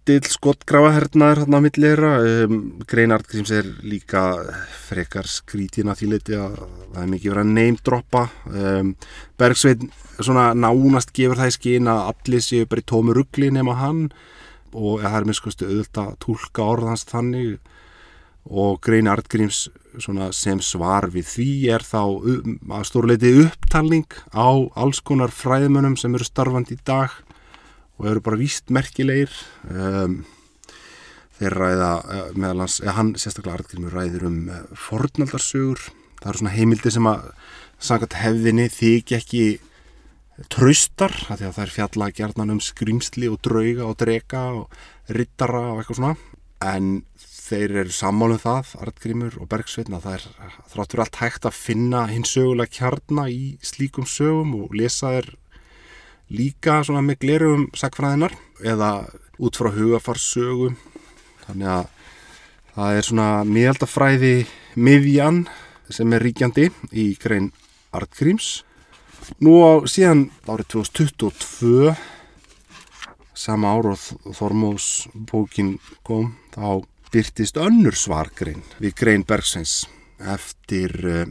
soldil 0.06 0.28
skottgrafahernaður 0.30 1.40
hérna 1.42 1.58
á 1.58 1.66
millera 1.66 2.10
um, 2.22 2.58
grein 2.86 3.12
Artgríms 3.12 3.50
er 3.50 3.66
líka 3.82 4.38
frekar 4.86 5.26
skrítina 5.26 5.96
því 5.98 6.10
liti 6.12 6.36
að 6.38 6.60
það 6.94 7.00
er 7.02 7.10
mikið 7.10 7.32
verið 7.32 7.42
að 7.42 7.56
neymdroppa 7.56 8.22
um, 8.46 8.92
Bergsveit 9.36 9.82
svona 10.20 10.54
nánast 10.54 11.10
gefur 11.10 11.42
það 11.42 11.50
í 11.50 11.56
skín 11.58 11.90
að 11.90 12.04
allir 12.12 12.46
séu 12.46 12.70
bara 12.70 12.86
í 12.86 12.86
tómu 12.86 13.18
ruggli 13.18 13.50
nema 13.50 13.80
hann 13.82 14.12
og 14.78 15.02
það 15.02 15.18
er 15.18 15.30
miskustu 15.32 15.66
auðvitað 15.72 16.12
að 16.12 16.22
tólka 16.22 16.70
orðans 16.76 17.08
þannig. 17.10 17.58
Og 18.46 18.78
grein 18.86 19.10
Artgríms 19.10 19.70
sem 19.98 20.60
svar 20.62 21.10
við 21.10 21.32
því 21.32 21.52
er 21.74 21.82
þá 21.82 22.02
um, 22.06 22.60
að 22.78 22.90
stórleiti 22.92 23.38
upptalning 23.42 24.20
á 24.38 24.70
alls 24.78 25.02
konar 25.02 25.34
fræðmönnum 25.34 25.98
sem 25.98 26.14
eru 26.14 26.28
starfandi 26.30 26.78
í 26.78 26.86
dag 26.86 27.24
og 28.00 28.08
eru 28.12 28.24
bara 28.24 28.40
víst 28.40 28.72
merkilegir 28.74 29.32
um, 29.72 30.24
þeir 31.40 31.56
ræða 31.60 31.92
uh, 32.02 32.26
meðalans, 32.36 32.80
eða 32.84 32.98
hann 33.00 33.14
sérstaklega 33.20 33.60
Artgrímur 33.60 33.96
ræðir 33.96 34.26
um 34.28 34.42
uh, 34.50 34.66
fornaldarsögur. 34.88 35.88
Það 36.22 36.32
eru 36.32 36.42
svona 36.42 36.56
heimildi 36.56 36.94
sem 36.96 37.10
að 37.12 37.30
sangat 37.86 38.18
hefðinni 38.20 38.68
þykja 38.72 39.20
ekki 39.22 39.46
traustar, 40.52 41.14
það 41.30 41.60
er 41.64 41.72
fjalla 41.72 42.12
gerðan 42.16 42.58
um 42.58 42.64
skrýmsli 42.64 43.30
og 43.32 43.40
drauga 43.46 43.88
og 43.88 44.00
drega 44.02 44.46
og 44.58 45.14
rittara 45.16 45.62
og 45.72 45.80
eitthvað 45.80 46.02
svona. 46.02 46.16
En 46.66 46.90
þeir 47.46 47.76
eru 47.84 47.94
sammálum 47.94 48.42
það, 48.42 48.74
Artgrímur 48.84 49.38
og 49.40 49.50
Bergsveitna, 49.52 50.02
það 50.04 50.18
er 50.18 50.54
þráttur 50.74 51.04
allt 51.04 51.20
hægt 51.22 51.48
að 51.48 51.58
finna 51.60 52.06
hins 52.10 52.34
sögulega 52.34 52.74
kjarna 52.80 53.28
í 53.32 53.56
slíkum 53.64 54.08
sögum 54.10 54.56
og 54.64 54.76
lesa 54.76 55.14
þeir 55.14 55.30
líka 56.34 56.82
svona 56.86 57.04
með 57.06 57.20
glerum 57.26 57.68
sagfræðinar 57.78 58.34
eða 58.66 58.92
út 59.38 59.60
frá 59.60 59.70
hugafarsögum 59.76 60.78
þannig 61.46 61.72
að 61.76 61.92
það 62.76 63.00
er 63.00 63.08
svona 63.10 63.30
miðaldafræði 63.50 64.36
miðjan 64.76 65.44
sem 65.94 66.16
er 66.16 66.26
ríkjandi 66.26 66.70
í 66.92 67.12
grein 67.22 67.52
Artgríms 67.96 68.64
nú 69.44 69.60
á 69.64 69.74
síðan 69.90 70.28
árið 70.50 70.74
2022 70.80 71.94
sama 73.36 73.76
ár 73.76 73.92
og 73.94 74.36
Þormós 74.36 75.08
bókin 75.30 75.76
kom 76.08 76.34
þá 76.56 76.86
byrtist 77.12 77.60
önnur 77.60 77.96
svargrein 77.96 78.64
við 78.80 78.96
Grein 79.00 79.26
Bergsens 79.28 79.86
eftir 80.20 80.96
uh, 81.04 81.28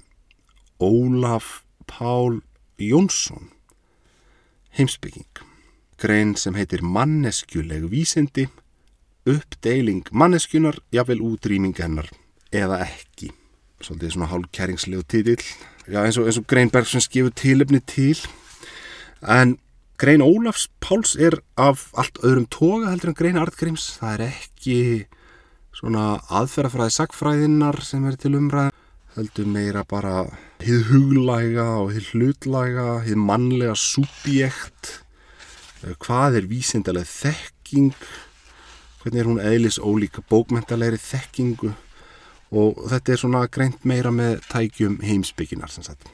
Ólaf 0.81 1.63
Pál 1.89 2.41
Jónsson 2.81 3.54
heimsbygging 4.79 5.45
grein 6.01 6.35
sem 6.37 6.57
heitir 6.59 6.83
manneskjuleg 6.83 7.87
vísindi 7.91 8.49
uppdeiling 9.29 10.05
manneskjunar 10.13 10.77
jáfnvel 10.93 11.23
útrýming 11.25 11.77
hennar 11.81 12.11
eða 12.55 12.83
ekki. 12.85 13.31
Svolítið 13.81 14.15
svona 14.15 14.31
hálfkæringslegu 14.31 15.05
títill 15.09 15.43
Já, 15.85 16.01
eins, 16.01 16.17
og, 16.17 16.29
eins 16.29 16.39
og 16.41 16.47
Grein 16.49 16.71
Bergsens 16.73 17.11
gefur 17.13 17.33
tilöfni 17.37 17.83
til. 17.85 18.17
En 19.21 19.59
Grein 20.01 20.25
Ólafs 20.25 20.71
Páls 20.81 21.13
er 21.21 21.37
af 21.61 21.91
allt 21.93 22.21
öðrum 22.25 22.47
toga 22.49 22.93
heldur 22.93 23.13
en 23.13 23.19
Grein 23.19 23.41
Artgríms 23.41 23.91
það 24.01 24.15
er 24.15 24.25
ekki 24.31 24.79
svona 25.75 26.07
aðferðafræði 26.33 26.97
sagfræðinnar 26.97 27.81
sem 27.85 28.07
er 28.09 28.17
til 28.21 28.35
umræð 28.39 28.73
heldur 29.15 29.47
meira 29.47 29.85
bara 29.87 30.25
hið 30.65 30.89
huglæga 30.89 31.67
og 31.85 31.93
hið 31.95 32.11
hlutlæga 32.15 32.87
hið 33.05 33.21
mannlega 33.23 33.77
subjekt. 33.79 34.99
Hvað 36.03 36.41
er 36.41 36.49
vísindalega 36.51 37.07
þekking? 37.07 37.93
Hvernig 39.03 39.21
er 39.21 39.29
hún 39.29 39.43
eðlis 39.43 39.79
ólíka 39.79 40.25
bókmentalegri 40.27 40.99
þekkingu? 40.99 41.71
Og 42.55 42.83
þetta 42.91 43.15
er 43.15 43.23
svona 43.23 43.47
greint 43.53 43.87
meira 43.87 44.11
með 44.15 44.41
tækjum 44.51 44.99
heimsbygginar 45.05 45.71
sem 45.71 45.87
sagt. 45.87 46.09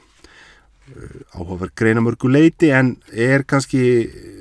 Áhugaverð 1.33 1.73
greina 1.77 2.03
mörgu 2.03 2.29
leiti 2.29 2.69
en 2.75 2.97
er 3.09 3.45
kannski 3.47 3.83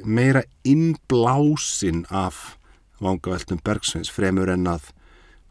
meira 0.05 0.43
innblásin 0.67 2.05
af 2.11 2.59
vangaveltum 3.01 3.61
Bergsveins 3.65 4.11
fremur 4.13 4.51
en 4.53 4.67
að 4.69 4.91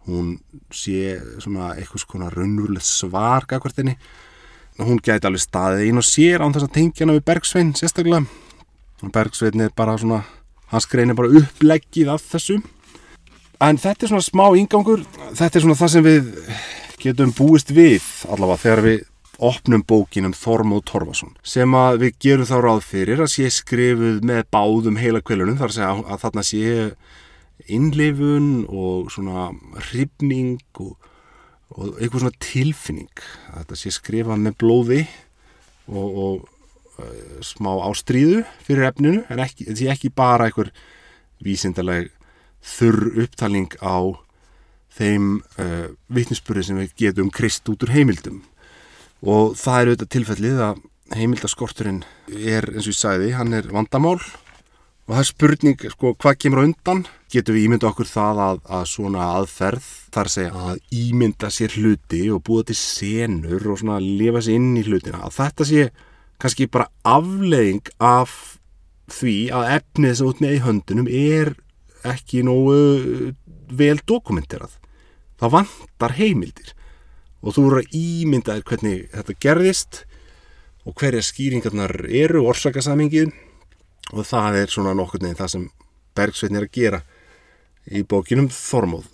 hún 0.09 0.31
sé 0.73 1.19
svona 1.41 1.73
eitthvað 1.75 2.05
svona 2.05 2.31
raunveruleg 2.33 2.85
svar 2.85 3.47
gagvart 3.49 3.81
henni. 3.81 3.95
Hún 4.79 5.01
gæti 5.03 5.27
alveg 5.27 5.43
staðið 5.43 5.85
einn 5.87 5.99
og 5.99 6.07
sér 6.07 6.43
án 6.43 6.55
þess 6.55 6.69
að 6.69 6.75
tengja 6.77 7.05
hana 7.05 7.17
við 7.17 7.25
Bergsvein 7.27 7.73
sérstaklega. 7.75 8.23
Bergsvein 9.13 9.65
er 9.65 9.73
bara 9.75 9.97
svona 9.99 10.23
hans 10.71 10.87
grein 10.87 11.11
er 11.11 11.19
bara 11.19 11.33
uppleggið 11.41 12.13
af 12.13 12.25
þessu. 12.31 12.59
En 13.59 13.79
þetta 13.79 14.05
er 14.05 14.13
svona 14.13 14.23
smá 14.23 14.45
íngangur 14.55 15.03
þetta 15.35 15.59
er 15.59 15.65
svona 15.65 15.79
það 15.79 15.93
sem 15.95 16.05
við 16.05 16.29
getum 16.99 17.31
búist 17.35 17.71
við 17.75 18.03
allavega 18.31 18.63
þegar 18.63 18.85
við 18.85 18.99
opnum 19.39 19.83
bókinum 19.87 20.35
Þormóð 20.35 20.83
Torfason 20.89 21.31
sem 21.47 21.75
að 21.77 22.01
við 22.03 22.17
gerum 22.25 22.47
þá 22.49 22.57
ráð 22.63 22.81
fyrir 22.87 23.23
að 23.23 23.31
sé 23.33 23.51
skrifuð 23.55 24.19
með 24.27 24.43
báðum 24.51 24.99
heila 24.99 25.21
kvölunum 25.23 25.59
þar 25.59 25.71
að 25.71 25.77
segja 25.77 25.91
að 25.95 26.23
þarna 26.25 26.45
sé 26.47 26.73
innleifun 27.67 28.65
og 28.69 29.09
svona 29.13 29.49
hrifning 29.89 30.59
og, 30.79 30.95
og 31.75 31.99
eitthvað 31.99 32.25
svona 32.25 32.43
tilfinning. 32.43 33.25
Að 33.51 33.63
þetta 33.63 33.79
sé 33.81 33.93
skrifað 33.95 34.45
með 34.45 34.57
blóði 34.61 35.01
og, 35.89 36.07
og 36.07 36.47
uh, 37.01 37.41
smá 37.45 37.71
ástríðu 37.89 38.43
fyrir 38.65 38.89
efninu 38.89 39.25
en 39.27 39.43
ekki, 39.43 39.67
þetta 39.67 39.81
sé 39.81 39.91
ekki 39.93 40.13
bara 40.15 40.49
einhver 40.49 40.71
vísindaleg 41.43 42.11
þurr 42.75 43.23
upptalning 43.23 43.71
á 43.79 44.11
þeim 44.99 45.39
uh, 45.61 45.89
vittnisspurði 46.11 46.67
sem 46.67 46.79
við 46.81 46.95
getum 47.05 47.31
krist 47.33 47.67
út 47.71 47.85
úr 47.85 47.93
heimildum. 47.95 48.43
Og 49.19 49.55
það 49.59 49.79
er 49.79 49.89
auðvitað 49.91 50.13
tilfellið 50.15 50.61
að 50.63 50.83
heimildaskorturinn 51.17 52.03
er 52.29 52.67
eins 52.71 52.85
og 52.85 52.93
ég 52.93 52.99
sagði, 52.99 53.33
hann 53.35 53.55
er 53.57 53.67
vandamál 53.73 54.19
og 55.09 55.15
það 55.15 55.23
er 55.23 55.25
spurning, 55.25 55.79
sko, 55.89 56.11
hvað 56.21 56.35
kemur 56.37 56.59
undan? 56.61 56.99
Getur 57.33 57.55
við 57.55 57.63
ímynda 57.65 57.87
okkur 57.89 58.05
það 58.05 58.41
að, 58.43 58.59
að 58.77 58.83
svona 58.91 59.23
aðferð, 59.39 59.87
þar 60.13 60.29
segja 60.29 60.65
að 60.69 60.83
ímynda 60.93 61.49
sér 61.53 61.73
hluti 61.79 62.19
og 62.29 62.43
búa 62.45 62.65
til 62.69 62.77
senur 62.77 63.65
og 63.73 63.79
svona 63.81 63.97
lifa 64.03 64.43
sér 64.45 64.59
inn 64.59 64.77
í 64.77 64.83
hlutina 64.85 65.23
að 65.25 65.33
þetta 65.39 65.67
sé 65.71 65.87
kannski 66.39 66.69
bara 66.69 66.91
aflegging 67.09 67.89
af 67.97 68.35
því 69.09 69.35
að 69.57 69.71
efnið 69.79 70.15
sem 70.19 70.29
út 70.29 70.45
með 70.45 70.53
í 70.53 70.61
höndunum 70.67 71.09
er 71.09 71.53
ekki 72.13 72.45
nógu 72.45 73.33
vel 73.81 73.97
dokumenterað. 74.05 74.77
Það 75.41 75.55
vantar 75.57 76.17
heimildir 76.21 76.75
og 77.41 77.57
þú 77.57 77.65
eru 77.65 77.81
að 77.81 77.97
ímynda 77.97 78.59
þér 78.59 78.69
hvernig 78.69 79.03
þetta 79.17 79.39
gerðist 79.41 80.03
og 80.85 80.93
hverja 81.01 81.25
skýringarnar 81.25 81.97
eru, 82.05 82.45
orsakasamingið 82.45 83.33
og 84.13 84.25
það 84.27 84.61
er 84.63 84.73
svona 84.73 84.95
nokkur 84.97 85.23
neginn 85.23 85.39
það 85.39 85.53
sem 85.53 85.65
Bergsveitn 86.17 86.59
er 86.59 86.67
að 86.67 86.75
gera 86.75 87.01
í 87.89 88.03
bókinum 88.03 88.49
Þormóð. 88.53 89.07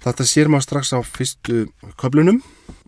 Þetta 0.00 0.26
sér 0.26 0.48
maður 0.48 0.66
strax 0.66 0.92
á 0.96 1.00
fyrstu 1.04 1.66
köflunum. 2.00 2.40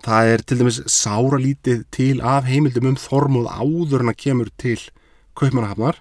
Það 0.03 0.31
er 0.33 0.45
til 0.47 0.59
dæmis 0.63 0.81
sára 0.91 1.39
lítið 1.41 1.85
til 1.93 2.15
af 2.25 2.49
heimildum 2.49 2.93
um 2.93 2.99
Þormóð 3.01 3.51
áður 3.53 4.05
en 4.05 4.13
að 4.13 4.21
kemur 4.25 4.53
til 4.61 4.79
Kaupmannahafnar. 5.39 6.01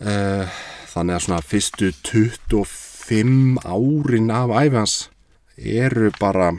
Eh, 0.00 0.60
þannig 0.90 1.16
að 1.16 1.26
svona 1.26 1.42
fyrstu 1.44 1.90
25 2.08 3.60
árin 3.62 4.32
af 4.34 4.54
æfans 4.64 4.96
eru 5.56 6.10
bara 6.18 6.54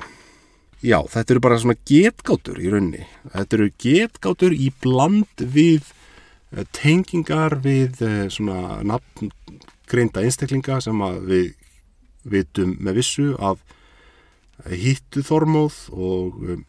Já, 0.86 1.00
þetta 1.10 1.34
eru 1.34 1.42
bara 1.42 1.58
svona 1.58 1.80
getgátur 1.90 2.60
í 2.62 2.70
raunni. 2.70 3.06
Þetta 3.34 3.58
eru 3.58 3.70
getgátur 3.82 4.54
í 4.54 4.68
bland 4.84 5.42
við 5.42 5.88
tengingar 6.76 7.58
við 7.64 8.00
svona 8.32 8.80
nafngreinda 8.88 10.24
einstaklinga 10.24 10.80
sem 10.84 11.02
við 11.28 11.54
vitum 12.26 12.78
með 12.80 13.02
vissu 13.02 13.34
að 13.38 13.60
hittu 14.72 15.22
þormóð 15.26 15.80
og 15.92 16.38
um, 16.40 16.64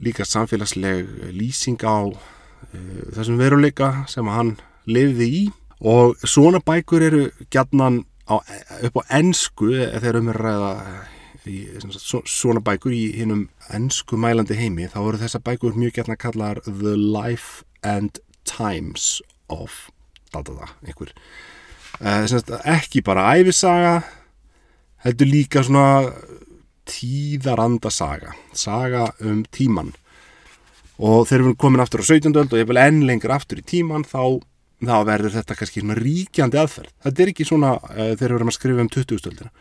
líka 0.00 0.24
samfélagsleg 0.24 1.08
lýsing 1.36 1.80
á 1.84 2.08
þessum 3.14 3.38
veruleika 3.40 4.04
sem 4.08 4.28
hann 4.30 4.56
lifði 4.88 5.28
í. 5.28 5.42
Og 5.80 6.16
svona 6.28 6.60
bækur 6.64 7.04
eru 7.04 7.22
gætnan 7.52 8.02
upp 8.30 9.00
á 9.00 9.02
ennsku 9.18 9.72
þegar 9.72 10.20
um 10.20 10.28
er 10.30 10.40
ræða 10.44 10.72
í 11.48 11.58
svona 12.28 12.60
bækur 12.60 12.92
í 12.94 13.04
hinnum 13.16 13.46
ennsku 13.72 14.18
mælandi 14.20 14.58
heimi 14.58 14.90
þá 14.92 14.98
eru 15.00 15.20
þessa 15.22 15.40
bækur 15.42 15.78
mjög 15.78 15.96
gætna 15.96 16.18
að 16.18 16.22
kalla 16.26 16.50
The 16.66 16.94
Life 17.00 17.64
and 17.82 18.20
Times 18.50 19.20
of 19.48 19.88
da, 20.32 20.42
da, 20.42 20.54
da, 20.54 20.68
einhver 20.86 21.12
uh, 22.00 22.60
ekki 22.74 23.02
bara 23.06 23.30
æfisaga 23.38 24.00
heldur 25.04 25.30
líka 25.30 25.64
svona 25.66 26.10
tíðaranda 26.90 27.90
saga 27.92 28.34
saga 28.56 29.08
um 29.26 29.42
tíman 29.54 29.92
og 31.00 31.26
þegar 31.28 31.40
við 31.40 31.46
erum 31.46 31.58
komin 31.60 31.82
aftur 31.82 32.04
á 32.04 32.10
17. 32.10 32.34
öld 32.34 32.52
og 32.52 32.60
ég 32.60 32.68
vil 32.68 32.80
enn 32.80 33.04
lengur 33.08 33.34
aftur 33.34 33.62
í 33.62 33.66
tíman 33.66 34.04
þá, 34.04 34.42
þá 34.84 34.96
verður 35.08 35.36
þetta 35.38 35.56
kannski 35.56 35.84
svona 35.84 35.98
ríkjandi 35.98 36.60
aðferð 36.60 36.92
þetta 37.06 37.24
er 37.24 37.32
ekki 37.32 37.48
svona 37.48 37.76
uh, 37.78 38.12
þegar 38.12 38.34
við 38.34 38.38
erum 38.40 38.52
að 38.52 38.58
skrifa 38.58 38.84
um 38.84 38.92
20. 38.98 39.30
öldina 39.32 39.54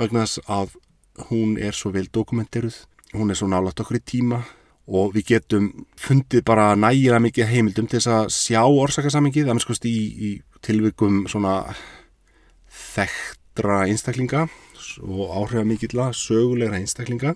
vegna 0.00 0.26
þess 0.26 0.42
að 0.50 0.74
hún 1.30 1.56
er 1.62 1.76
svo 1.76 1.94
vel 1.94 2.08
dokumenteruð 2.10 2.82
hún 3.14 3.30
er 3.30 3.38
svo 3.38 3.48
nálagt 3.50 3.80
okkur 3.84 4.00
í 4.00 4.04
tíma 4.04 4.42
og 4.84 5.14
við 5.14 5.30
getum 5.32 5.70
fundið 5.96 6.44
bara 6.44 6.74
nægilega 6.76 7.22
mikið 7.24 7.50
heimildum 7.50 7.86
til 7.88 8.00
þess 8.00 8.10
að 8.12 8.32
sjá 8.36 8.60
orsakasamingið, 8.68 9.46
það 9.48 9.54
er 9.54 9.64
skoðst 9.64 9.86
í, 9.88 9.96
í 9.96 10.30
tilvikum 10.64 11.22
svona 11.30 11.54
þekktra 12.94 13.84
einstaklinga 13.88 14.46
og 15.04 15.32
áhrifamikilla 15.40 16.10
sögulegra 16.16 16.80
einstaklinga. 16.82 17.34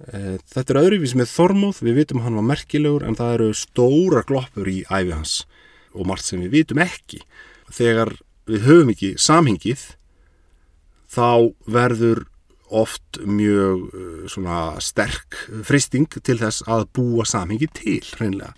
Þetta 0.00 0.64
er 0.64 0.80
öðruvís 0.80 1.14
með 1.18 1.30
Þormóð, 1.34 1.82
við 1.84 2.00
vitum 2.00 2.22
hann 2.24 2.38
var 2.40 2.46
merkilegur 2.48 3.04
en 3.06 3.18
það 3.18 3.34
eru 3.36 3.48
stóra 3.56 4.24
gloppur 4.26 4.70
í 4.72 4.80
æfi 4.88 5.12
hans 5.12 5.34
og 5.92 6.06
margt 6.08 6.26
sem 6.26 6.42
við 6.42 6.54
vitum 6.56 6.80
ekki. 6.82 7.20
Þegar 7.70 8.14
við 8.50 8.66
höfum 8.66 8.92
ekki 8.94 9.14
samhengið 9.20 9.84
þá 11.10 11.52
verður 11.70 12.24
oft 12.70 13.20
mjög 13.26 13.86
uh, 13.90 14.24
svona 14.30 14.60
sterk 14.82 15.38
fristing 15.66 16.08
til 16.20 16.38
þess 16.40 16.64
að 16.70 16.88
búa 16.96 17.26
samhengi 17.28 17.70
til 17.76 18.02
hreinlega. 18.16 18.54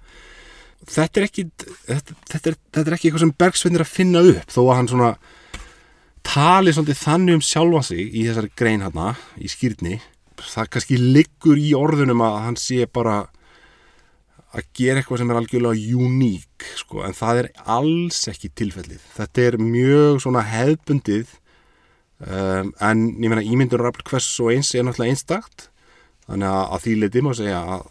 Þetta 0.83 1.20
er 1.20 1.27
ekki 1.29 1.44
þetta, 1.87 2.16
þetta, 2.33 2.48
er, 2.51 2.57
þetta 2.75 2.88
er 2.88 2.96
ekki 2.96 3.09
eitthvað 3.09 3.25
sem 3.25 3.37
Bergsveinn 3.38 3.79
er 3.79 3.85
að 3.85 3.92
finna 3.92 4.25
upp 4.33 4.51
þó 4.51 4.62
að 4.64 4.75
hann 4.77 4.90
svona 4.90 5.12
tali 6.27 6.72
svolítið 6.75 6.98
þannig 7.03 7.38
um 7.38 7.44
sjálfa 7.46 7.85
sig 7.90 8.03
í 8.09 8.25
þessari 8.27 8.51
grein 8.59 8.83
hérna 8.83 9.12
í 9.38 9.51
skýrni 9.51 10.01
það 10.42 10.72
kannski 10.75 10.98
liggur 10.98 11.61
í 11.61 11.70
orðunum 11.79 12.25
að 12.25 12.38
hann 12.46 12.59
sé 12.59 12.87
bara 12.90 13.22
að 14.53 14.66
gera 14.77 15.01
eitthvað 15.01 15.22
sem 15.22 15.31
er 15.33 15.38
algjörlega 15.40 15.98
uník 16.05 16.66
sko, 16.77 17.03
en 17.07 17.16
það 17.16 17.42
er 17.42 17.48
alls 17.72 18.18
ekki 18.29 18.51
tilfellið. 18.61 19.05
Þetta 19.16 19.46
er 19.46 19.57
mjög 19.62 20.20
svona 20.25 20.42
hefbundið 20.44 21.33
Um, 22.23 22.71
en 22.79 23.05
ég 23.19 23.33
meina 23.33 23.43
ímyndur 23.43 23.83
rafl 23.83 24.05
hvers 24.07 24.29
og 24.45 24.53
eins 24.55 24.71
er 24.75 24.87
náttúrulega 24.87 25.17
einstakt. 25.17 25.69
Þannig 26.29 26.49
að, 26.53 26.63
að 26.63 26.85
því 26.85 26.97
leiti 27.01 27.25
má 27.25 27.33
segja 27.35 27.61
að, 27.77 27.85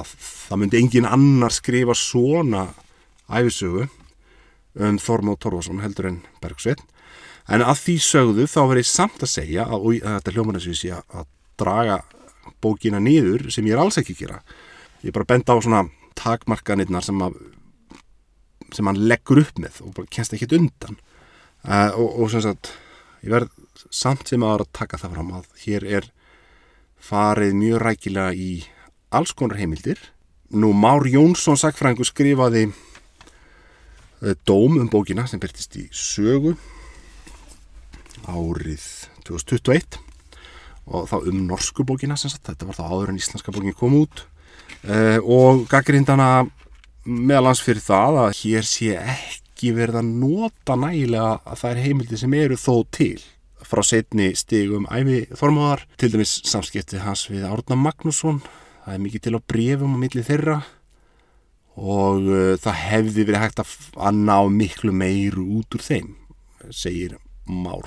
að 0.00 0.12
það 0.24 0.60
myndi 0.62 0.80
engin 0.80 1.08
annar 1.10 1.54
skrifa 1.54 1.96
svona 1.98 2.66
æfisögu 3.28 3.88
um 4.76 5.00
Þormóð 5.00 5.40
Torfarsson 5.42 5.82
heldur 5.84 6.10
en 6.10 6.20
Bergsveit 6.42 6.82
en 7.52 7.62
að 7.62 7.80
því 7.84 7.96
sögðu 8.02 8.46
þá 8.50 8.60
verið 8.72 8.88
samt 8.90 9.22
að 9.22 9.32
segja 9.32 9.66
að, 9.66 9.84
og 9.86 9.98
þetta 10.02 10.30
er 10.30 10.36
hljóman 10.36 10.58
að 10.58 10.66
segja 10.66 11.02
að 11.14 11.28
draga 11.60 11.98
bókina 12.62 13.00
niður 13.02 13.46
sem 13.54 13.66
ég 13.68 13.76
er 13.76 13.82
alls 13.82 13.98
ekki 14.00 14.16
að 14.16 14.22
gera. 14.24 14.40
Ég 15.02 15.12
er 15.12 15.16
bara 15.16 15.28
benda 15.30 15.54
á 15.54 15.58
svona 15.62 15.84
takmarkanirnar 16.18 17.04
sem 17.04 17.22
að 17.22 17.38
sem 18.74 18.88
hann 18.88 19.04
leggur 19.06 19.40
upp 19.44 19.60
með 19.62 19.78
og 19.84 19.94
bara 19.94 20.10
kennst 20.10 20.34
ekki 20.34 20.48
undan. 20.58 20.98
Uh, 21.66 21.90
og, 21.98 22.08
og 22.22 22.32
sem 22.32 22.42
sagt 22.42 22.72
ég 23.26 23.32
verð 23.34 23.50
samt 23.90 24.30
sem 24.30 24.42
að 24.46 24.68
taka 24.76 25.00
það 25.00 25.16
fram 25.16 25.32
að 25.40 25.46
hér 25.64 25.86
er 25.98 26.10
farið 27.02 27.56
mjög 27.58 27.82
rækilega 27.82 28.34
í 28.38 28.50
alls 29.14 29.34
konar 29.34 29.58
heimildir. 29.58 29.98
Nú 30.54 30.70
Már 30.72 31.06
Jónsson 31.10 31.58
sagfræðingu 31.58 32.06
skrifaði 32.06 32.68
dóm 34.46 34.78
um 34.80 34.88
bókina 34.88 35.26
sem 35.28 35.40
byrtist 35.42 35.74
í 35.76 35.86
sögu 35.92 36.54
árið 38.26 38.84
2021 39.26 39.98
og 40.86 41.08
þá 41.10 41.16
um 41.18 41.42
norsku 41.50 41.84
bókina 41.86 42.16
sem 42.18 42.30
sagt, 42.30 42.46
þetta 42.46 42.68
var 42.68 42.78
þá 42.78 42.84
áður 42.86 43.12
en 43.12 43.18
íslenska 43.20 43.52
bókin 43.54 43.76
kom 43.76 43.98
út 43.98 44.22
uh, 44.86 45.18
og 45.20 45.66
gaggrindana 45.70 46.46
meðalans 47.04 47.62
fyrir 47.62 47.84
það 47.84 48.22
að 48.24 48.38
hér 48.40 48.66
sé 48.66 48.94
ekki 49.02 49.45
verið 49.76 50.00
að 50.00 50.12
nota 50.20 50.76
nægilega 50.76 51.56
er 51.70 51.80
heimildi 51.80 52.18
sem 52.20 52.34
eru 52.36 52.58
þó 52.60 52.84
til 52.92 53.18
frá 53.66 53.82
setni 53.82 54.30
stigum 54.38 54.86
æfi 54.92 55.24
þormáðar, 55.34 55.86
til 55.98 56.12
dæmis 56.12 56.38
samskipti 56.46 57.00
hans 57.02 57.26
við 57.30 57.46
Árna 57.48 57.78
Magnússon 57.80 58.42
það 58.84 58.94
er 58.94 59.02
mikið 59.02 59.24
til 59.24 59.34
á 59.34 59.40
brefum 59.52 59.96
á 59.96 59.98
milli 59.98 60.24
þeirra 60.26 60.58
og 61.76 62.28
uh, 62.30 62.54
það 62.60 62.82
hefði 62.84 63.26
verið 63.26 63.42
hægt 63.42 63.62
að, 63.64 63.74
ná 64.14 64.38
miklu 64.52 64.92
meiru 64.94 65.44
út 65.58 65.76
úr 65.76 65.84
þeim 65.84 66.14
segir 66.70 67.18
Már 67.46 67.86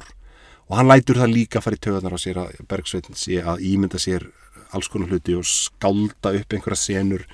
og 0.69 0.75
hann 0.77 0.87
lætur 0.87 1.19
það 1.19 1.33
líka 1.33 1.59
að 1.59 1.65
fara 1.65 1.79
í 1.79 1.83
töðunar 1.85 2.15
á 2.15 2.19
sér 2.21 2.41
að 2.43 2.59
Bergsveitin 2.69 3.17
sé 3.17 3.39
að 3.41 3.63
ímynda 3.65 3.99
sér 4.01 4.27
alls 4.75 4.89
konar 4.91 5.09
hluti 5.09 5.33
og 5.37 5.47
skálda 5.47 6.33
upp 6.37 6.53
einhverja 6.53 6.79
senur 6.79 7.25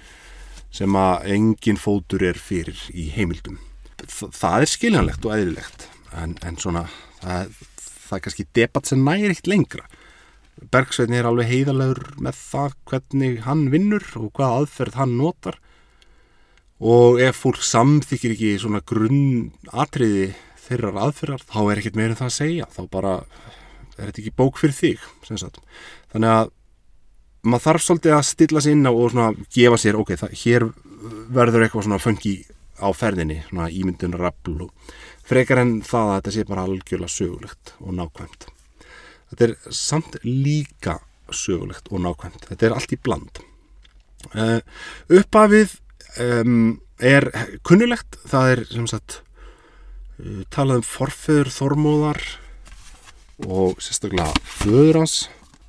sem 0.75 0.95
að 0.99 1.29
engin 1.35 1.79
fótur 1.79 2.23
er 2.27 2.39
fyrir 2.39 2.79
í 2.91 3.09
heimildum. 3.15 3.59
Þa, 4.05 4.29
það 4.35 4.57
er 4.61 4.71
skiljanlegt 4.71 5.27
og 5.27 5.35
eðlilegt 5.35 5.85
en, 6.15 6.35
en 6.45 6.57
svona 6.61 6.85
það, 7.21 7.53
það 8.05 8.17
er 8.17 8.25
kannski 8.25 8.47
debatt 8.57 8.89
sem 8.89 9.05
næri 9.05 9.31
eitt 9.33 9.49
lengra. 9.49 9.85
Bergsveitin 10.71 11.17
er 11.17 11.27
alveg 11.27 11.49
heiðalegur 11.51 12.13
með 12.23 12.39
það 12.39 12.75
hvernig 12.91 13.39
hann 13.45 13.65
vinnur 13.73 14.05
og 14.21 14.31
hvað 14.37 14.59
aðferð 14.61 14.99
hann 15.01 15.17
notar. 15.19 15.59
Og 16.79 17.19
ef 17.23 17.41
fólk 17.43 17.63
samþykir 17.63 18.35
ekki 18.35 18.55
svona 18.61 18.81
grunn 18.87 19.51
atriði 19.71 20.33
þeirrar 20.65 21.01
aðferðar 21.07 21.43
þá 21.45 21.59
er 21.63 21.81
ekkert 21.81 21.99
meira 21.99 22.15
en 22.15 22.19
það 22.19 22.31
að 22.31 22.37
segja. 22.39 22.67
Þá 22.71 22.81
bara 22.91 23.13
er 23.95 24.09
þetta 24.09 24.21
ekki 24.23 24.35
bók 24.35 24.59
fyrir 24.59 24.75
þig 24.75 25.03
þannig 26.11 26.31
að 26.31 26.51
maður 27.45 27.65
þarf 27.67 27.85
svolítið 27.85 28.15
að 28.15 28.27
stilla 28.27 28.63
sér 28.63 28.75
inn 28.75 28.89
á 28.89 28.91
og 28.91 29.11
svona 29.13 29.27
gefa 29.53 29.79
sér, 29.79 29.97
ok, 29.99 30.11
það, 30.19 30.35
hér 30.41 30.65
verður 31.35 31.65
eitthvað 31.65 31.85
svona 31.87 32.01
fengi 32.01 32.35
á 32.79 32.87
ferðinni 32.95 33.41
svona 33.47 33.69
ímyndunar 33.71 34.23
rappl 34.27 34.67
og 34.67 34.93
frekar 35.25 35.61
en 35.63 35.79
það 35.85 36.11
að 36.11 36.15
þetta 36.19 36.35
sé 36.35 36.45
bara 36.49 36.67
algjörlega 36.67 37.15
sögulegt 37.15 37.75
og 37.81 37.97
nákvæmt. 37.99 38.47
Þetta 39.31 39.47
er 39.47 39.55
samt 39.73 40.17
líka 40.23 40.99
sögulegt 41.33 41.91
og 41.91 42.03
nákvæmt. 42.05 42.47
Þetta 42.51 42.69
er 42.69 42.77
allt 42.77 42.95
í 42.95 43.01
bland. 43.01 43.43
Uh, 44.33 44.59
uppafið 45.13 45.77
um, 46.21 46.79
er 46.97 47.29
kunnulegt 47.67 48.17
það 48.25 48.51
er 48.55 48.65
sem 48.71 48.89
sagt 48.89 49.21
Eh, 50.15 50.43
talað 50.47 50.79
um 50.79 50.85
forföður 50.87 51.49
Þormóðar 51.51 52.21
og 53.43 53.81
sérstaklega 53.83 54.31
föður 54.47 55.01
hans 55.01 55.15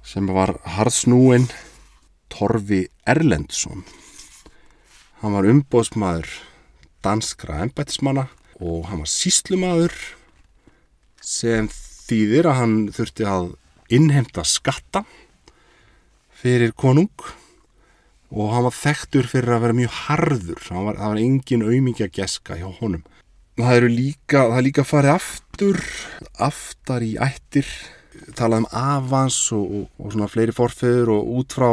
sem 0.06 0.28
var 0.30 0.52
harðsnúin 0.76 1.48
Torfi 2.30 2.84
Erlendsson. 3.10 3.82
Hann 5.18 5.34
var 5.34 5.48
umbóðsmaður 5.50 6.30
danskra 7.06 7.62
ennbættismanna 7.64 8.26
og 8.60 8.86
hann 8.90 9.02
var 9.04 9.10
síslumadur 9.10 9.94
sem 11.22 11.68
þýðir 12.06 12.50
að 12.50 12.60
hann 12.60 12.76
þurfti 12.94 13.26
að 13.28 13.50
innhemta 13.96 14.44
skatta 14.46 15.04
fyrir 16.36 16.74
konung 16.76 17.12
og 18.30 18.52
hann 18.52 18.66
var 18.66 18.74
þekktur 18.74 19.28
fyrir 19.30 19.54
að 19.56 19.66
vera 19.66 19.76
mjög 19.80 19.98
harður. 20.06 20.62
Það 20.62 20.88
var, 20.88 20.98
var 21.00 21.20
engin 21.20 21.66
auðmingja 21.66 22.08
geska 22.12 22.58
hjá 22.58 22.66
honum. 22.80 23.04
Það 23.56 23.78
eru 23.78 23.90
líka, 23.92 24.40
það 24.42 24.58
er 24.58 24.66
líka 24.66 24.84
farið 24.84 25.12
aftur, 25.14 25.78
aftar 26.44 27.06
í 27.06 27.12
ættir, 27.22 27.68
talað 28.36 28.64
um 28.64 28.68
avans 28.76 29.38
og, 29.56 29.64
og, 29.64 29.86
og 30.02 30.12
svona 30.12 30.28
fleiri 30.28 30.54
forfeyður 30.56 31.14
og 31.14 31.30
út 31.40 31.56
frá 31.56 31.70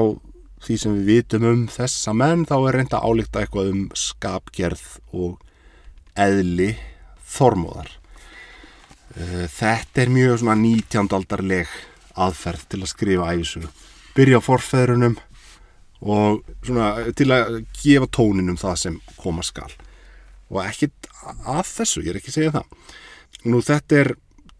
því 0.64 0.78
sem 0.80 0.96
við 0.98 1.10
vitum 1.10 1.48
um 1.50 1.66
þessa 1.72 2.14
menn 2.16 2.46
þá 2.50 2.56
er 2.60 2.78
reynda 2.78 3.02
álíkta 3.04 3.44
eitthvað 3.44 3.72
um 3.74 3.84
skapgerð 3.98 4.86
og 5.12 5.38
eðli 6.20 6.72
þormóðar. 7.34 7.90
Eh, 9.18 9.46
þetta 9.52 10.04
er 10.06 10.14
mjög 10.14 10.40
svona 10.42 10.58
19. 10.62 11.14
aldarleg 11.18 11.70
aðferð 12.14 12.68
til 12.70 12.82
að 12.84 12.92
skrifa 12.94 13.32
æfisögu. 13.34 13.72
Byrja 14.14 14.40
á 14.40 14.46
forfeyðurunum 14.46 15.18
og 16.04 16.44
svona 16.66 17.14
til 17.16 17.32
að 17.34 17.64
gefa 17.80 18.10
tóninum 18.12 18.60
það 18.60 18.80
sem 18.82 19.00
koma 19.18 19.44
skal 19.46 19.72
og 20.54 20.60
ekkit 20.66 21.08
að 21.48 21.64
þessu, 21.70 22.04
ég 22.04 22.12
er 22.12 22.20
ekki 22.20 22.34
að 22.34 22.38
segja 22.38 22.56
það 22.58 23.50
nú 23.50 23.62
þetta 23.64 24.00
er 24.02 24.12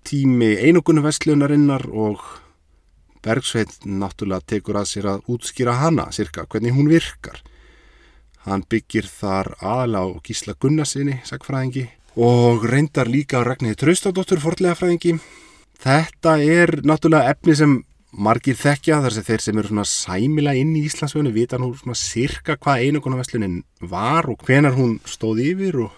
tími 0.08 0.54
einogunum 0.64 1.06
vestlunarinnar 1.06 1.86
og 1.92 2.24
Bergsveit 3.24 3.86
náttúrulega 3.88 4.48
tekur 4.54 4.82
að 4.82 4.90
sér 4.92 5.10
að 5.14 5.26
útskýra 5.32 5.80
hana 5.80 6.10
cirka 6.12 6.46
hvernig 6.46 6.76
hún 6.76 6.92
virkar. 6.92 7.40
Hann 8.44 8.66
byggir 8.68 9.08
þar 9.08 9.54
aðla 9.64 10.04
á 10.04 10.08
Gísla 10.26 10.58
Gunnarsinni 10.60 11.22
sagfræðingi 11.28 11.88
og 12.20 12.66
reyndar 12.70 13.08
líka 13.10 13.42
á 13.42 13.48
Ragnhildur 13.48 13.88
Traustadóttur 13.88 14.42
forlega 14.44 14.76
fræðingi 14.78 15.16
þetta 15.82 16.36
er 16.38 16.76
náttúrulega 16.86 17.32
efni 17.34 17.56
sem 17.58 17.80
margir 18.14 18.58
þekkja 18.58 19.00
þar 19.02 19.16
sem 19.16 19.26
þeir 19.26 19.42
sem 19.42 19.58
eru 19.58 19.72
svona 19.72 19.88
sæmila 19.90 20.54
inn 20.54 20.76
í 20.78 20.84
Íslandsvögnu 20.86 21.34
vita 21.34 21.58
nú 21.58 21.72
svona 21.74 21.98
cirka 21.98 22.56
hvað 22.62 22.86
einogunarvestlunin 22.86 23.64
var 23.82 24.30
og 24.30 24.46
hvenar 24.46 24.78
hún 24.78 25.00
stóð 25.10 25.42
yfir 25.48 25.80
og 25.88 25.98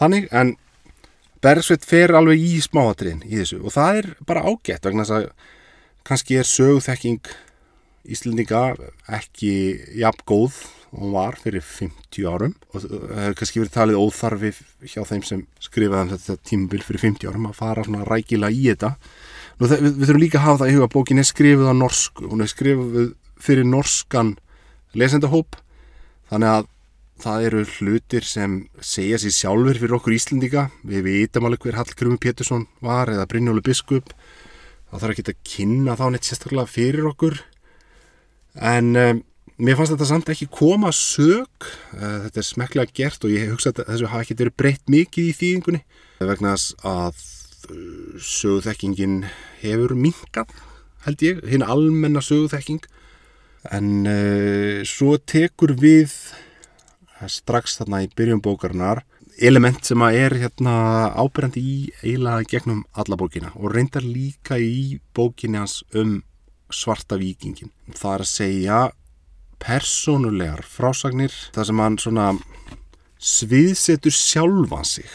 þannig 0.00 0.30
en 0.32 0.56
Bergsveit 1.40 1.84
fer 1.88 2.12
alveg 2.16 2.40
í 2.40 2.56
smáatriðin 2.64 3.22
í 3.24 3.36
þessu 3.38 3.60
og 3.64 3.72
það 3.76 4.00
er 4.00 4.08
bara 4.28 4.44
ágætt 4.48 4.88
vegna 4.88 5.04
þess 5.04 5.16
að 5.18 5.28
kannski 6.08 6.40
er 6.40 6.48
sögþekking 6.48 7.30
Íslendinga 8.10 8.62
ekki 9.12 9.52
jafn 10.00 10.22
góð 10.28 10.56
og 10.90 11.02
hún 11.04 11.12
var 11.14 11.36
fyrir 11.38 11.62
50 11.62 12.26
árum. 12.26 12.54
Og 12.72 12.82
það 12.82 13.20
hefur 13.20 13.36
kannski 13.38 13.60
verið 13.60 13.74
talið 13.76 14.00
óþarfi 14.00 14.50
hjá 14.90 15.04
þeim 15.06 15.22
sem 15.26 15.44
skrifaði 15.62 16.06
um 16.06 16.12
þetta 16.14 16.36
tímabil 16.48 16.82
fyrir 16.86 17.04
50 17.04 17.30
árum 17.30 17.46
að 17.50 17.60
fara 17.60 17.84
svona 17.86 18.08
rækila 18.08 18.50
í 18.50 18.64
þetta. 18.70 18.94
Nú, 19.60 19.68
það, 19.68 19.76
við, 19.84 19.92
við 19.92 20.08
þurfum 20.08 20.24
líka 20.24 20.40
að 20.40 20.46
hafa 20.48 20.62
það 20.62 20.72
í 20.72 20.76
huga 20.78 20.90
bókin 20.96 21.22
er 21.22 21.28
skrifið 21.28 21.70
á 21.70 21.74
norsku, 21.76 22.26
hún 22.32 22.42
er 22.42 22.50
skrifið 22.50 23.14
fyrir 23.40 23.68
norskan 23.68 24.34
lesendahóp. 24.96 25.60
Þannig 26.32 26.54
að 26.56 26.68
það 27.20 27.46
eru 27.50 27.62
hlutir 27.76 28.26
sem 28.26 28.58
segja 28.80 29.18
sér 29.20 29.36
sjálfur 29.36 29.78
fyrir 29.78 29.96
okkur 29.98 30.16
Íslendika 30.16 30.68
við 30.88 31.04
vitum 31.04 31.46
alveg 31.46 31.66
hver 31.66 31.76
Hallgrumi 31.76 32.20
Pétursson 32.20 32.64
var 32.80 33.12
eða 33.12 33.26
Brynjólu 33.28 33.62
Biskup 33.64 34.14
þá 34.90 34.94
þarf 34.98 35.14
ekki 35.14 35.26
að 35.30 35.42
kynna 35.46 35.96
þá 35.98 36.06
neitt 36.10 36.28
sérstaklega 36.28 36.70
fyrir 36.70 37.08
okkur. 37.10 37.40
En 38.58 38.94
um, 38.98 39.20
mér 39.62 39.78
fannst 39.78 39.94
þetta 39.94 40.08
samt 40.10 40.32
ekki 40.32 40.48
koma 40.52 40.90
sög 40.96 41.46
uh, 41.66 42.26
þetta 42.26 42.42
er 42.42 42.48
smeklega 42.48 42.96
gert 42.96 43.26
og 43.26 43.34
ég 43.34 43.52
hugsa 43.52 43.72
að 43.74 43.84
þessu 43.92 44.10
hafa 44.10 44.26
ekki 44.26 44.38
verið 44.40 44.58
breytt 44.62 44.90
mikið 44.90 45.30
í 45.30 45.36
þýðingunni. 45.40 45.82
Vegna 46.30 46.56
að 46.56 47.22
uh, 47.70 48.18
sögþekkingin 48.30 49.22
hefur 49.62 49.94
minkað 49.98 50.54
held 51.06 51.22
ég, 51.24 51.44
hinn 51.48 51.64
almenna 51.64 52.20
sögþekking 52.24 52.82
en 53.72 53.90
uh, 54.08 54.80
svo 54.88 55.16
tekur 55.20 55.76
við 55.80 56.12
strax 57.28 57.76
þarna 57.76 58.04
í 58.06 58.10
byrjum 58.16 58.40
bókarnar 58.44 59.02
element 59.40 59.84
sem 59.86 60.02
að 60.04 60.16
er 60.20 60.36
hérna 60.42 60.74
ábyrjandi 61.16 61.60
í 61.60 61.76
eiginlega 62.02 62.48
gegnum 62.50 62.82
alla 62.92 63.16
bókina 63.20 63.52
og 63.56 63.72
reyndar 63.74 64.04
líka 64.04 64.58
í 64.60 64.98
bókinni 65.16 65.60
hans 65.60 65.80
um 65.96 66.20
svarta 66.70 67.18
vikingin. 67.18 67.72
Það 67.96 68.14
er 68.14 68.24
að 68.24 68.30
segja 68.30 68.80
persónulegar 69.60 70.62
frásagnir 70.64 71.34
þar 71.54 71.68
sem 71.68 71.82
hann 71.82 71.98
svona 72.00 72.26
sviðsetur 73.20 74.14
sjálfan 74.16 74.86
sig 74.88 75.08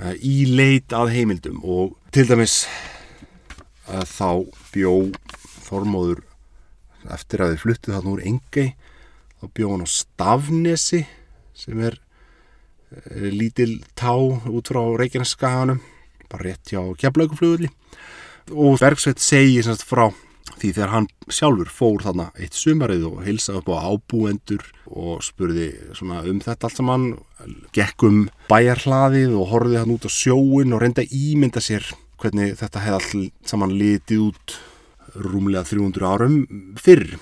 uh, 0.00 0.12
í 0.20 0.44
leit 0.52 0.92
að 0.96 1.14
heimildum 1.16 1.62
og 1.64 1.96
til 2.12 2.26
dæmis 2.28 2.64
uh, 3.88 4.04
þá 4.04 4.44
bjó 4.74 4.96
Þormóður 5.66 6.20
eftir 7.10 7.42
að 7.42 7.54
þið 7.54 7.62
fluttuð 7.62 7.94
þarna 7.96 8.12
úr 8.12 8.26
Engei 8.28 8.66
þá 9.40 9.46
bjó 9.56 9.70
hann 9.72 9.86
á 9.86 9.88
Stafnesi 9.90 11.00
sem 11.56 11.80
er 11.82 11.96
lítil 13.32 13.80
tá 13.98 14.14
út 14.14 14.70
frá 14.70 14.82
Reykjaneskaganum 15.00 15.80
bara 16.30 16.50
rétt 16.50 16.72
hjá 16.72 16.82
keflauguflugulli 17.00 17.70
og 18.54 18.78
Bergsveit 18.80 19.22
segi 19.22 19.62
frá 19.82 20.08
því 20.56 20.70
þegar 20.72 20.92
hann 20.92 21.08
sjálfur 21.28 21.70
fór 21.72 22.04
þarna 22.04 22.28
eitt 22.38 22.56
sumarið 22.56 23.06
og 23.10 23.22
hilsaði 23.26 23.60
upp 23.60 23.70
á 23.74 23.76
ábúendur 23.90 24.64
og 24.86 25.24
spurði 25.26 25.68
um 26.00 26.40
þetta 26.40 26.68
allt 26.68 26.78
saman 26.78 27.06
gekk 27.76 28.06
um 28.06 28.20
bæjarhlaðið 28.48 29.34
og 29.36 29.50
horfið 29.52 29.80
hann 29.82 29.94
út 29.96 30.06
á 30.06 30.10
sjóin 30.12 30.72
og 30.76 30.82
reynda 30.82 31.04
ímynda 31.04 31.62
sér 31.64 31.84
hvernig 32.22 32.54
þetta 32.60 32.84
hefði 32.86 33.26
allt 33.26 33.50
saman 33.50 33.74
litið 33.76 34.28
út 34.30 34.56
rúmlega 35.16 35.66
300 35.66 36.08
árum 36.08 36.38
fyrr 36.80 37.16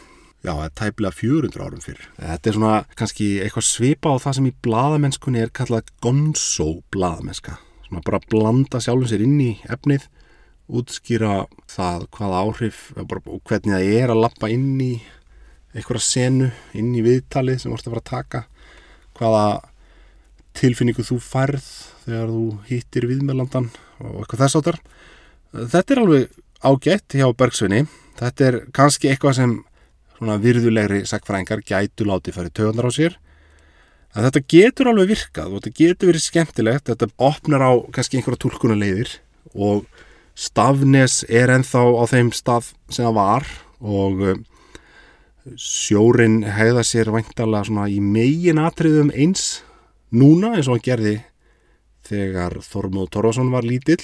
Já, 0.44 0.52
það 0.52 0.64
er 0.66 0.72
tæplega 0.76 1.16
400 1.16 1.64
árum 1.64 1.80
fyrr. 1.80 2.00
Þetta 2.18 2.50
er 2.50 2.56
svona 2.58 2.74
kannski 3.00 3.28
eitthvað 3.40 3.64
svipa 3.64 4.12
á 4.12 4.16
það 4.20 4.36
sem 4.36 4.48
í 4.50 4.56
bladamennskunni 4.66 5.40
er 5.40 5.52
kallað 5.56 5.88
gonzo 6.04 6.66
bladamennska. 6.92 7.56
Svona 7.86 8.04
bara 8.04 8.20
blanda 8.28 8.80
sjálfum 8.84 9.08
sér 9.08 9.24
inn 9.24 9.38
í 9.40 9.54
efnið 9.72 10.04
útskýra 10.68 11.44
það 11.68 12.06
hvaða 12.16 12.42
áhrif 12.44 12.84
og 12.96 13.40
hvernig 13.44 13.72
það 13.72 13.88
er 13.98 14.12
að 14.12 14.22
lappa 14.24 14.48
inn 14.52 14.80
í 14.80 14.92
einhverja 15.74 16.04
senu, 16.06 16.50
inn 16.76 16.92
í 16.94 17.02
viðtalið 17.04 17.60
sem 17.60 17.72
vorst 17.72 17.88
að 17.88 17.96
fara 17.96 18.04
að 18.04 18.12
taka 18.12 18.42
hvaða 19.18 19.46
tilfinningu 20.54 21.04
þú 21.04 21.18
færð 21.22 21.66
þegar 22.04 22.32
þú 22.32 22.44
hýttir 22.68 23.08
viðmeðlandan 23.10 23.68
og 24.04 24.22
eitthvað 24.22 24.44
þess 24.44 24.58
áttar 24.60 24.80
þetta 25.74 25.94
er 25.94 26.02
alveg 26.04 26.40
ágætt 26.64 27.16
hjá 27.18 27.26
Bergsvinni 27.36 27.84
þetta 28.20 28.46
er 28.48 28.58
kannski 28.76 29.10
eitthvað 29.10 29.38
sem 29.40 29.56
svona 30.18 30.38
virðulegri 30.42 31.02
sagfræðingar 31.08 31.64
gætu 31.66 32.06
látið 32.08 32.38
farið 32.38 32.56
töðunar 32.58 32.88
á 32.88 32.92
sér. 32.94 33.18
En 34.14 34.26
þetta 34.28 34.44
getur 34.54 34.90
alveg 34.92 35.10
virkað 35.10 35.52
og 35.52 35.62
þetta 35.62 35.78
getur 35.80 36.10
verið 36.12 36.24
skemmtilegt. 36.28 36.88
Þetta 36.90 37.10
opnar 37.18 37.64
á 37.66 37.72
kannski 37.94 38.20
einhverja 38.20 38.44
tólkunulegðir 38.46 39.16
og 39.54 39.86
Stafnes 40.34 41.22
er 41.30 41.52
enþá 41.54 41.82
á 41.94 42.04
þeim 42.10 42.32
stað 42.34 42.72
sem 42.90 43.06
það 43.06 43.16
var 43.18 43.44
og 43.78 44.22
eh, 44.26 44.40
sjórin 45.60 46.40
hegða 46.56 46.82
sér 46.86 47.12
væntalega 47.14 47.68
svona 47.68 47.86
í 47.92 48.00
megin 48.02 48.58
atriðum 48.62 49.12
eins 49.14 49.62
núna 50.14 50.54
eins 50.56 50.66
og 50.66 50.78
hann 50.78 50.86
gerði 50.88 51.14
þegar 52.04 52.58
Þormóð 52.66 53.10
Torvason 53.14 53.52
var 53.52 53.66
lítill. 53.66 54.02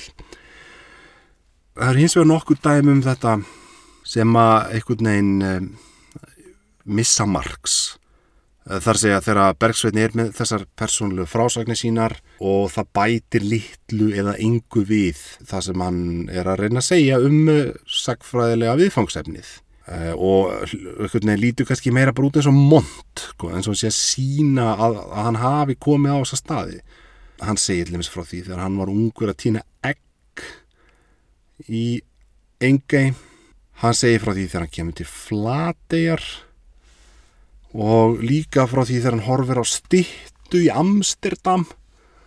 Það 1.74 1.90
er 1.90 2.00
hins 2.00 2.16
vegar 2.16 2.30
nokkur 2.30 2.60
dæmi 2.62 2.94
um 2.94 3.02
þetta 3.04 3.36
sem 4.06 4.38
að 4.38 4.74
einhvern 4.76 5.10
veginn 5.10 5.46
um, 5.50 5.68
missa 6.90 7.26
margs 7.26 7.80
Eh, 8.68 8.78
þar 8.78 8.98
segja 9.00 9.20
þegar 9.24 9.56
Bergsveitni 9.58 10.02
er 10.04 10.12
með 10.18 10.34
þessar 10.36 10.66
persónlu 10.78 11.24
frásagnir 11.28 11.78
sínar 11.78 12.18
og 12.44 12.68
það 12.74 12.90
bætir 12.98 13.46
litlu 13.46 14.10
eða 14.12 14.36
yngu 14.42 14.84
við 14.86 15.22
það 15.48 15.64
sem 15.66 15.84
hann 15.84 16.02
er 16.28 16.50
að 16.50 16.62
reyna 16.64 16.82
að 16.82 16.90
segja 16.90 17.20
um 17.24 17.50
eh, 17.50 17.72
sagfræðilega 17.88 18.76
viðfangsefnið. 18.82 19.56
Uh, 19.90 20.12
og 20.14 21.32
lítur 21.40 21.66
kannski 21.66 21.90
meira 21.90 22.12
bara 22.14 22.28
út 22.28 22.36
eins 22.38 22.46
og 22.46 22.54
mont 22.54 23.22
sko, 23.32 23.48
eins 23.50 23.66
og 23.66 23.74
sé 23.74 23.88
að 23.88 23.96
sína 23.96 24.68
að, 24.76 25.00
að 25.02 25.24
hann 25.26 25.38
hafi 25.40 25.74
komið 25.82 26.14
á 26.14 26.18
þessa 26.20 26.38
staði. 26.38 26.76
Hann 27.40 27.58
segir 27.58 27.90
limins 27.90 28.10
frá 28.12 28.22
því 28.22 28.44
þegar 28.44 28.62
hann 28.62 28.76
var 28.78 28.92
ungur 28.92 29.32
að 29.32 29.40
týna 29.40 29.64
egg 29.82 30.44
í 31.66 31.82
engei 32.62 33.16
hann 33.82 33.98
segir 33.98 34.22
frá 34.22 34.30
því 34.36 34.46
þegar 34.46 34.66
hann 34.68 34.74
kemur 34.76 34.98
til 35.00 35.08
flategar 35.10 36.28
og 37.74 38.22
líka 38.24 38.66
frá 38.70 38.82
því 38.84 38.96
þegar 38.98 39.16
hann 39.16 39.28
horfir 39.28 39.60
á 39.62 39.64
stittu 39.66 40.64
í 40.64 40.72
Amsterdam. 40.72 41.66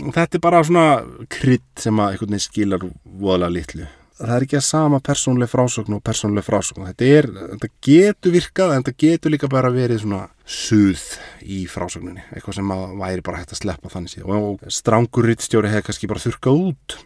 Og 0.03 0.13
þetta 0.15 0.39
er 0.39 0.43
bara 0.43 0.63
svona 0.65 0.88
krydd 1.32 1.67
sem 1.79 1.99
að 1.99 2.13
einhvern 2.13 2.34
veginn 2.34 2.47
skilar 2.47 2.88
voðalega 3.03 3.56
litlu. 3.58 3.89
Það 4.13 4.34
er 4.36 4.45
ekki 4.45 4.58
að 4.60 4.65
sama 4.67 4.99
persónlega 5.03 5.51
frásögn 5.51 5.95
og 5.97 6.03
persónlega 6.06 6.45
frásögn. 6.45 6.86
Þetta, 6.91 7.08
er, 7.17 7.27
þetta 7.56 7.69
getur 7.84 8.36
virkað 8.36 8.73
en 8.73 8.86
þetta 8.86 9.03
getur 9.03 9.34
líka 9.34 9.49
bara 9.51 9.71
verið 9.73 10.03
svona 10.03 10.27
suð 10.45 11.01
í 11.41 11.63
frásögninni. 11.71 12.23
Eitthvað 12.32 12.60
sem 12.60 12.73
að 12.75 12.84
væri 13.01 13.25
bara 13.25 13.41
hægt 13.41 13.56
að 13.56 13.63
sleppa 13.63 13.91
þannig 13.91 14.13
síðan 14.13 14.45
og 14.51 14.63
strangur 14.71 15.27
rittstjóri 15.27 15.71
hefði 15.73 15.88
kannski 15.89 16.12
bara 16.12 16.23
þurkað 16.23 16.62
út. 16.69 16.97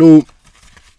Nú 0.00 0.10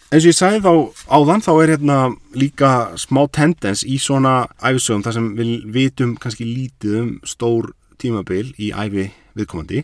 eins 0.08 0.24
og 0.24 0.30
ég 0.30 0.38
sagði 0.38 0.62
þá 0.64 0.74
áðan 1.12 1.44
þá 1.44 1.50
er 1.54 1.72
hérna 1.76 1.98
líka 2.38 2.72
smá 3.00 3.26
tendens 3.36 3.84
í 3.84 3.98
svona 4.00 4.46
æfisögum 4.62 5.04
þar 5.04 5.18
sem 5.18 5.32
við 5.36 5.56
vitum 5.76 6.14
kannski 6.22 6.48
lítið 6.48 7.00
um 7.02 7.10
stór 7.28 7.74
tímabil 8.00 8.54
í 8.56 8.72
æfi 8.72 9.10
viðkomandi 9.38 9.84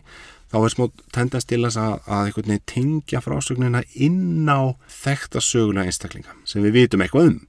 þá 0.54 0.60
er 0.62 0.72
smá 0.72 0.86
tendens 1.12 1.48
til 1.50 1.60
að, 1.66 1.98
að 2.06 2.54
tengja 2.70 3.20
frásögnina 3.24 3.82
inn 3.92 4.48
á 4.48 4.72
þekta 4.88 5.42
sögulega 5.44 5.90
einstaklinga 5.90 6.36
sem 6.48 6.64
við 6.64 6.78
vitum 6.78 7.04
eitthvað 7.04 7.32
um. 7.32 7.42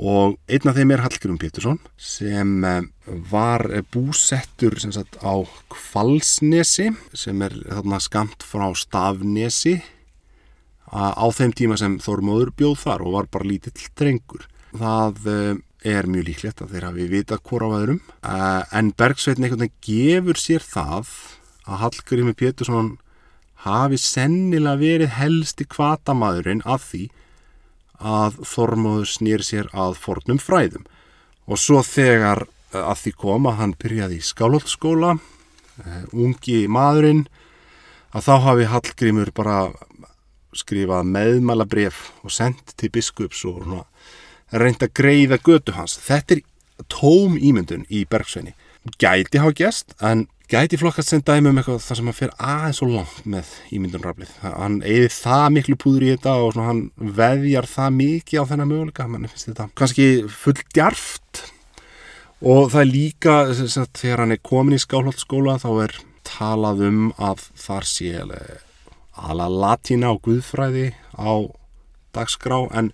Og 0.00 0.36
einn 0.48 0.70
af 0.70 0.76
þeim 0.78 0.92
er 0.94 1.02
Hallgrim 1.02 1.38
Pétursson 1.38 1.80
sem 1.98 2.64
eh, 2.64 2.84
var 3.28 3.66
búsettur 3.92 4.78
sem 4.80 4.94
sagt, 4.94 5.18
á 5.20 5.42
Kvalsnesi 5.68 6.88
sem 7.12 7.42
er 7.42 7.56
þarna 7.66 7.98
skamt 8.00 8.46
frá 8.46 8.70
Stafnesi 8.78 9.80
á 10.90 11.26
þeim 11.34 11.52
tíma 11.54 11.78
sem 11.78 11.98
Þormóður 12.02 12.54
bjóð 12.58 12.78
þar 12.84 13.04
og 13.06 13.14
var 13.14 13.28
bara 13.30 13.46
lítill 13.46 13.90
drengur. 13.98 14.46
Það 14.74 15.28
eh, 15.30 15.60
er 15.86 16.08
mjög 16.10 16.26
líklegt 16.28 16.62
að 16.62 16.74
þeir 16.74 16.86
hafi 16.88 17.06
vitað 17.10 17.44
hvora 17.48 17.70
á 17.70 17.76
öðrum 17.78 18.00
eh, 18.00 18.62
en 18.76 18.90
Bergsveitin 18.98 19.46
einhvern 19.46 19.64
veginn 19.64 19.86
gefur 19.86 20.40
sér 20.40 20.66
það 20.66 21.14
að 21.66 21.80
Hallgrími 21.84 22.34
Pétursson 22.36 22.92
hafi 23.64 23.98
sennilega 24.00 24.80
verið 24.80 25.14
helsti 25.16 25.66
kvatamæðurinn 25.70 26.62
af 26.68 26.90
því 26.90 27.08
að 28.00 28.38
Þormóður 28.48 29.10
snýr 29.10 29.44
sér 29.44 29.68
að 29.76 29.98
fornum 30.00 30.40
fræðum 30.40 30.86
og 31.50 31.60
svo 31.60 31.82
þegar 31.86 32.44
eh, 32.46 32.82
að 32.82 33.04
því 33.04 33.16
kom 33.24 33.50
að 33.50 33.60
hann 33.62 33.76
byrjaði 33.80 34.20
í 34.20 34.26
skálholtskóla 34.30 35.18
ungi 36.12 36.66
maðurinn 36.68 37.24
að 38.12 38.26
þá 38.26 38.34
hafi 38.44 38.66
Hallgrímur 38.68 39.30
bara 39.32 39.70
skrifað 40.56 41.08
meðmæla 41.10 41.66
bref 41.70 42.10
og 42.24 42.34
sendt 42.34 42.74
til 42.80 42.90
biskups 42.92 43.44
og 43.48 43.64
reynda 44.50 44.88
að 44.88 44.96
greiða 44.98 45.38
götu 45.44 45.76
hans. 45.76 45.98
Þetta 46.02 46.38
er 46.38 46.44
tóm 46.90 47.38
ímyndun 47.38 47.86
í 47.88 48.04
Bergsveini. 48.10 48.54
Gæti 49.00 49.40
hafa 49.40 49.52
gæst, 49.56 49.94
en 50.00 50.26
gæti 50.50 50.78
flokkast 50.80 51.12
sem 51.12 51.22
dæmi 51.22 51.50
um 51.50 51.60
eitthvað 51.60 51.82
þar 51.84 51.98
sem 51.98 52.08
hann 52.10 52.16
fer 52.16 52.32
aðeins 52.40 52.80
og 52.82 52.92
langt 52.94 53.26
með 53.28 53.52
ímyndunraflið. 53.76 54.32
Hann 54.42 54.80
eigði 54.82 55.10
það 55.14 55.46
miklu 55.56 55.78
púður 55.78 56.06
í 56.06 56.12
þetta 56.14 56.36
og 56.40 56.58
hann 56.58 56.82
veðjar 57.20 57.68
það 57.70 57.96
mikið 58.00 58.42
á 58.42 58.48
þennan 58.50 58.70
möguleika. 58.72 59.08
Mann 59.10 59.28
finnst 59.30 59.50
þetta 59.50 59.68
kannski 59.78 60.08
full 60.32 60.56
djarft 60.74 61.44
og 62.40 62.72
það 62.72 62.80
er 62.80 62.90
líka, 62.90 63.36
þegar 64.00 64.24
hann 64.24 64.34
er 64.34 64.42
komin 64.50 64.78
í 64.78 64.80
skáhaldskóla 64.80 65.60
þá 65.60 65.70
er 65.84 66.00
talað 66.26 66.82
um 66.88 67.06
að 67.20 67.46
þar 67.60 67.88
sé 67.88 68.26
ala 69.28 69.48
latína 69.52 70.14
og 70.14 70.22
guðfræði 70.26 70.90
á 71.16 71.32
dagskrá 72.14 72.64
en 72.76 72.92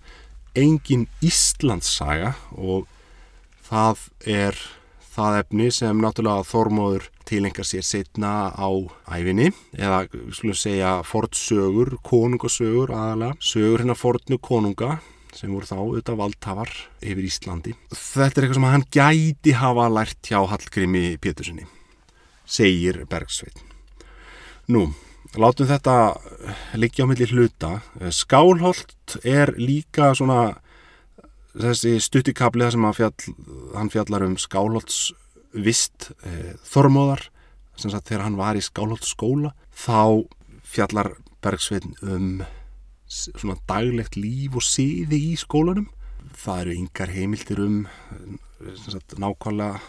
engin 0.57 1.07
Íslandssaga 1.23 2.33
og 2.57 2.87
það 3.67 4.07
er 4.25 4.59
það 5.17 5.39
efni 5.41 5.67
sem 5.73 6.01
náttúrulega 6.01 6.45
Þormóður 6.45 7.07
tilengar 7.27 7.67
sér 7.67 7.85
setna 7.85 8.49
á 8.53 8.69
æfinni 9.09 9.49
eða 9.75 10.05
skulum 10.35 10.57
segja 10.57 10.97
fortsögur, 11.07 11.97
konungasögur 12.05 12.93
aðalega, 12.95 13.37
sögur 13.41 13.83
hérna 13.83 13.97
fortnu 13.97 14.37
konunga 14.39 14.99
sem 15.35 15.51
voru 15.53 15.67
þá 15.69 15.75
auðvitað 15.77 16.19
valdhafar 16.21 16.71
yfir 17.03 17.25
Íslandi. 17.27 17.73
Þetta 17.91 18.39
er 18.39 18.45
eitthvað 18.45 18.59
sem 18.59 18.69
hann 18.71 18.85
gæti 18.93 19.57
hafa 19.57 19.89
lært 19.91 20.29
hjá 20.31 20.39
Hallgrími 20.49 21.03
Pétursinni, 21.21 21.67
segir 22.45 23.03
Bergsveit. 23.09 23.59
Nú, 24.73 24.87
látum 25.41 25.69
þetta 25.69 25.95
liggja 26.79 27.05
á 27.05 27.09
milli 27.09 27.27
hluta. 27.31 27.77
Skálholt 28.13 29.17
er 29.23 29.53
líka 29.57 30.11
svona 30.17 30.57
þessi 31.57 31.97
stuttikabli 32.03 32.67
sem 32.71 32.85
fjall, 32.93 33.15
hann 33.75 33.91
fjallar 33.93 34.25
um 34.27 34.37
Skálholts 34.39 35.11
vist 35.57 36.11
e, 36.21 36.53
þormóðar 36.67 37.29
sem 37.77 37.93
sagt 37.93 38.09
þegar 38.09 38.27
hann 38.27 38.37
var 38.39 38.57
í 38.57 38.63
Skálholts 38.65 39.13
skóla 39.13 39.53
þá 39.73 40.25
fjallar 40.67 41.13
Bergsveitn 41.41 41.95
um 42.03 42.31
svona 43.07 43.55
daglegt 43.69 44.17
líf 44.19 44.57
og 44.59 44.65
siði 44.65 45.19
í 45.31 45.35
skólanum. 45.39 45.87
Það 46.37 46.61
eru 46.63 46.73
yngar 46.81 47.13
heimildir 47.13 47.61
um 47.63 47.77
sagt, 48.83 49.15
nákvæmlega 49.21 49.79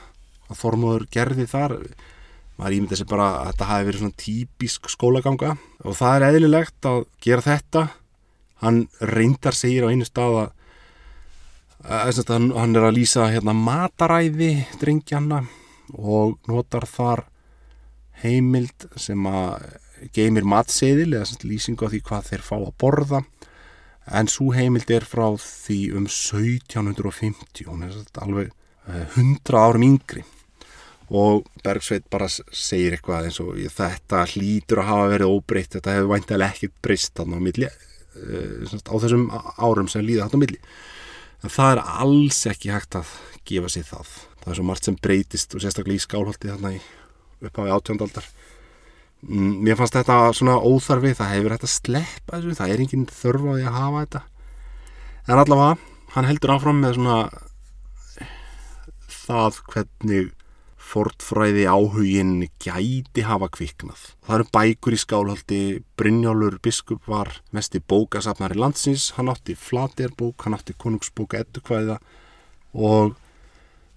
að 0.48 0.60
þormóður 0.60 1.08
gerði 1.12 1.48
þar 1.50 1.74
maður 2.58 2.76
ímynda 2.76 2.98
sér 2.98 3.08
bara 3.10 3.28
að 3.38 3.48
þetta 3.52 3.68
hafi 3.70 3.86
verið 3.88 4.02
svona 4.02 4.20
típisk 4.24 4.90
skólaganga. 4.90 5.54
Og 5.86 5.96
það 5.98 6.16
er 6.16 6.26
eðlilegt 6.28 6.88
að 6.90 7.00
gera 7.22 7.46
þetta. 7.46 7.84
Hann 8.64 8.80
reyndar 8.98 9.54
segir 9.54 9.86
á 9.86 9.92
einu 9.92 10.06
stað 10.06 10.38
að, 10.42 10.48
að 11.86 12.32
hann 12.58 12.74
er 12.74 12.88
að 12.88 12.96
lýsa 12.96 13.28
hérna, 13.30 13.54
mataræði 13.54 14.52
drengjanna 14.80 15.44
og 15.94 16.38
notar 16.50 16.88
þar 16.90 17.28
heimild 18.24 18.88
sem 18.98 19.28
að 19.30 19.78
geymir 20.14 20.46
matseðil 20.46 21.12
eða 21.14 21.38
lýsingu 21.46 21.86
á 21.86 21.90
því 21.92 22.00
hvað 22.08 22.30
þeir 22.32 22.44
fá 22.48 22.56
að 22.58 22.74
borða. 22.82 23.22
En 24.18 24.30
svo 24.30 24.50
heimild 24.56 24.90
er 24.90 25.06
frá 25.06 25.28
því 25.38 25.78
um 25.94 26.08
1750 26.10 27.68
hún 27.68 27.86
er 27.86 27.94
alveg 28.18 28.50
100 28.88 29.52
eh, 29.52 29.58
árum 29.60 29.84
yngri 29.84 30.24
og 31.08 31.46
Bergsveit 31.64 32.04
bara 32.12 32.28
segir 32.28 32.96
eitthvað 32.96 33.28
eins 33.28 33.40
og 33.40 33.56
þetta 33.72 34.24
hlýtur 34.28 34.82
að 34.82 34.90
hafa 34.90 35.10
verið 35.14 35.32
óbreytt 35.32 35.78
þetta 35.78 35.94
hefur 35.96 36.10
væntilega 36.12 36.52
ekkert 36.52 36.74
breyst 36.84 37.14
þarna 37.16 37.40
á 37.40 37.46
milli 37.46 37.68
eh, 37.68 38.68
á 38.68 38.94
þessum 39.00 39.26
árum 39.56 39.88
sem 39.88 40.04
líða 40.04 40.26
þarna 40.26 40.40
á 40.40 40.44
milli. 40.44 40.60
En 41.38 41.54
það 41.54 41.72
er 41.72 41.82
alls 42.02 42.42
ekki 42.50 42.74
hægt 42.74 42.98
að 42.98 43.14
gefa 43.48 43.72
sér 43.72 43.88
það. 43.88 44.14
Það 44.42 44.52
er 44.52 44.60
svo 44.60 44.68
margt 44.68 44.88
sem 44.88 45.00
breytist 45.00 45.54
og 45.54 45.64
sérstaklega 45.64 46.00
í 46.00 46.04
skálholti 46.04 46.50
þarna 46.50 46.76
í 46.76 46.80
upphafi 47.38 47.70
átjóndaldar 47.70 48.24
mm, 49.22 49.52
mér 49.64 49.78
fannst 49.78 49.94
þetta 49.94 50.16
svona 50.36 50.56
óþarfi 50.58 51.14
það 51.16 51.34
hefur 51.36 51.54
hægt 51.54 51.68
að 51.68 51.74
sleppa 51.74 52.38
þessu 52.38 52.56
það 52.58 52.72
er 52.72 52.82
enginn 52.84 53.06
þörf 53.12 53.46
á 53.46 53.52
því 53.52 53.68
að 53.68 53.78
hafa 53.78 54.02
þetta. 54.04 54.24
En 55.28 55.42
allavega, 55.42 55.94
hann 56.14 56.28
heldur 56.28 56.54
áfram 56.54 56.82
með 56.82 56.98
svona 56.98 57.18
það 59.28 59.62
hvernig 59.72 60.34
fortfræði 60.88 61.66
áhugin 61.68 62.48
gæti 62.62 63.24
hafa 63.26 63.50
kviknað. 63.52 64.00
Það 64.24 64.36
eru 64.38 64.48
bækur 64.56 64.96
í 64.96 65.00
skálhaldi, 65.02 65.60
Brynjólfur 66.00 66.58
biskup 66.64 67.08
var 67.10 67.34
mest 67.52 67.76
í 67.76 67.82
bókasafnari 67.84 68.56
landsins, 68.58 69.10
hann 69.18 69.28
átti 69.32 69.56
flaterbók, 69.58 70.46
hann 70.46 70.56
átti 70.56 70.76
konungsbók 70.78 71.36
eddukvæða 71.42 71.98
og 72.74 73.16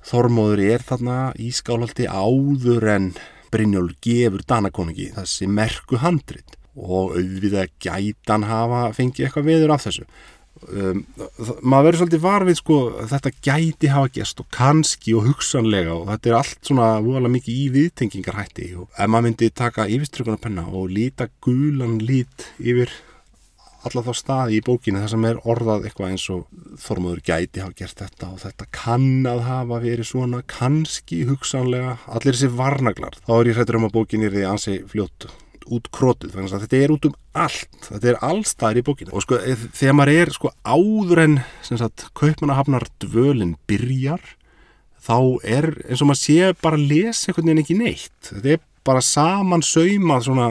Þormóður 0.01 0.63
er 0.65 0.81
þarna 0.81 1.15
í 1.37 1.51
skálhaldi 1.53 2.07
áður 2.09 2.87
en 2.89 3.11
Brynjólfur 3.53 3.97
gefur 4.01 4.43
Danakonungi 4.49 5.11
þessi 5.13 5.47
merku 5.51 5.99
handrit 6.01 6.57
og 6.73 7.17
auðvitað 7.19 7.73
gætan 7.83 8.47
hafa 8.47 8.87
fengið 8.95 9.27
eitthvað 9.27 9.49
viður 9.51 9.73
af 9.75 9.85
þessu 9.85 10.07
um, 10.69 11.03
maður 11.61 11.87
verður 11.87 11.99
svolítið 12.01 12.23
varfið 12.25 12.59
sko 12.61 12.79
þetta 13.11 13.33
gæti 13.47 13.91
hafa 13.91 14.11
gæst 14.17 14.41
og 14.43 14.49
kannski 14.53 15.15
og 15.17 15.29
hugsanlega 15.29 15.93
og 15.95 16.09
þetta 16.13 16.31
er 16.31 16.39
allt 16.39 16.71
svona 16.71 16.89
voðalega 17.03 17.35
mikið 17.37 17.61
í 17.61 17.69
viðtengingarhætti 17.77 18.71
og 18.81 18.89
ef 18.91 19.11
maður 19.11 19.29
myndi 19.29 19.53
taka 19.61 19.87
yfirströkunarpenna 19.91 20.67
og 20.71 20.91
líta 20.93 21.29
gulan 21.43 21.99
lít 22.01 22.51
yfir 22.59 22.93
alla 23.87 24.03
þá 24.05 24.11
staði 24.17 24.57
í 24.59 24.63
bókinu 24.65 25.01
þar 25.01 25.11
sem 25.15 25.27
er 25.29 25.39
orðað 25.49 25.87
eitthvað 25.87 26.13
eins 26.13 26.25
og 26.33 26.43
Þormóður 26.81 27.23
gæti 27.25 27.63
hafa 27.63 27.77
gert 27.79 28.03
þetta 28.03 28.29
og 28.29 28.41
þetta 28.43 28.67
kann 28.77 29.29
að 29.29 29.43
hafa 29.47 29.79
verið 29.83 30.09
svona 30.11 30.41
kannski 30.49 31.23
hugsanlega 31.29 31.97
allir 32.05 32.37
þessi 32.37 32.51
varnaglar. 32.59 33.17
Þá 33.25 33.33
er 33.39 33.51
ég 33.51 33.57
hrættur 33.57 33.79
um 33.79 33.87
að 33.89 33.95
bókinu 33.97 34.29
er 34.29 34.37
því 34.37 34.45
ansi 34.51 34.77
fljótt 35.61 35.69
út 35.71 35.89
krótið, 35.91 36.33
þannig 36.33 36.53
að 36.53 36.63
þetta 36.65 36.77
er 36.77 36.91
út 36.91 37.05
um 37.05 37.15
allt. 37.33 37.89
Þetta 37.89 38.09
er 38.09 38.19
allstaðir 38.21 38.81
í 38.81 38.85
bókinu 38.85 39.13
og 39.13 39.23
sko 39.23 39.37
þegar 39.73 39.95
maður 39.95 40.13
er 40.21 40.31
sko 40.31 40.51
áður 40.65 41.21
en 41.21 41.39
sem 41.63 41.77
sagt 41.77 42.09
kaupmannahafnar 42.13 42.87
dvölin 42.99 43.57
byrjar 43.67 44.21
þá 45.01 45.17
er 45.43 45.69
eins 45.87 46.01
og 46.01 46.07
maður 46.09 46.21
sé 46.21 46.53
bara 46.61 46.77
að 46.77 46.87
lesa 46.91 47.29
einhvern 47.29 47.47
veginn 47.47 47.63
ekki 47.63 47.77
neitt. 47.77 48.31
Þetta 48.31 48.55
er 48.55 48.63
bara 48.83 49.01
saman 49.01 49.61
saumað 49.61 50.25
svona 50.25 50.47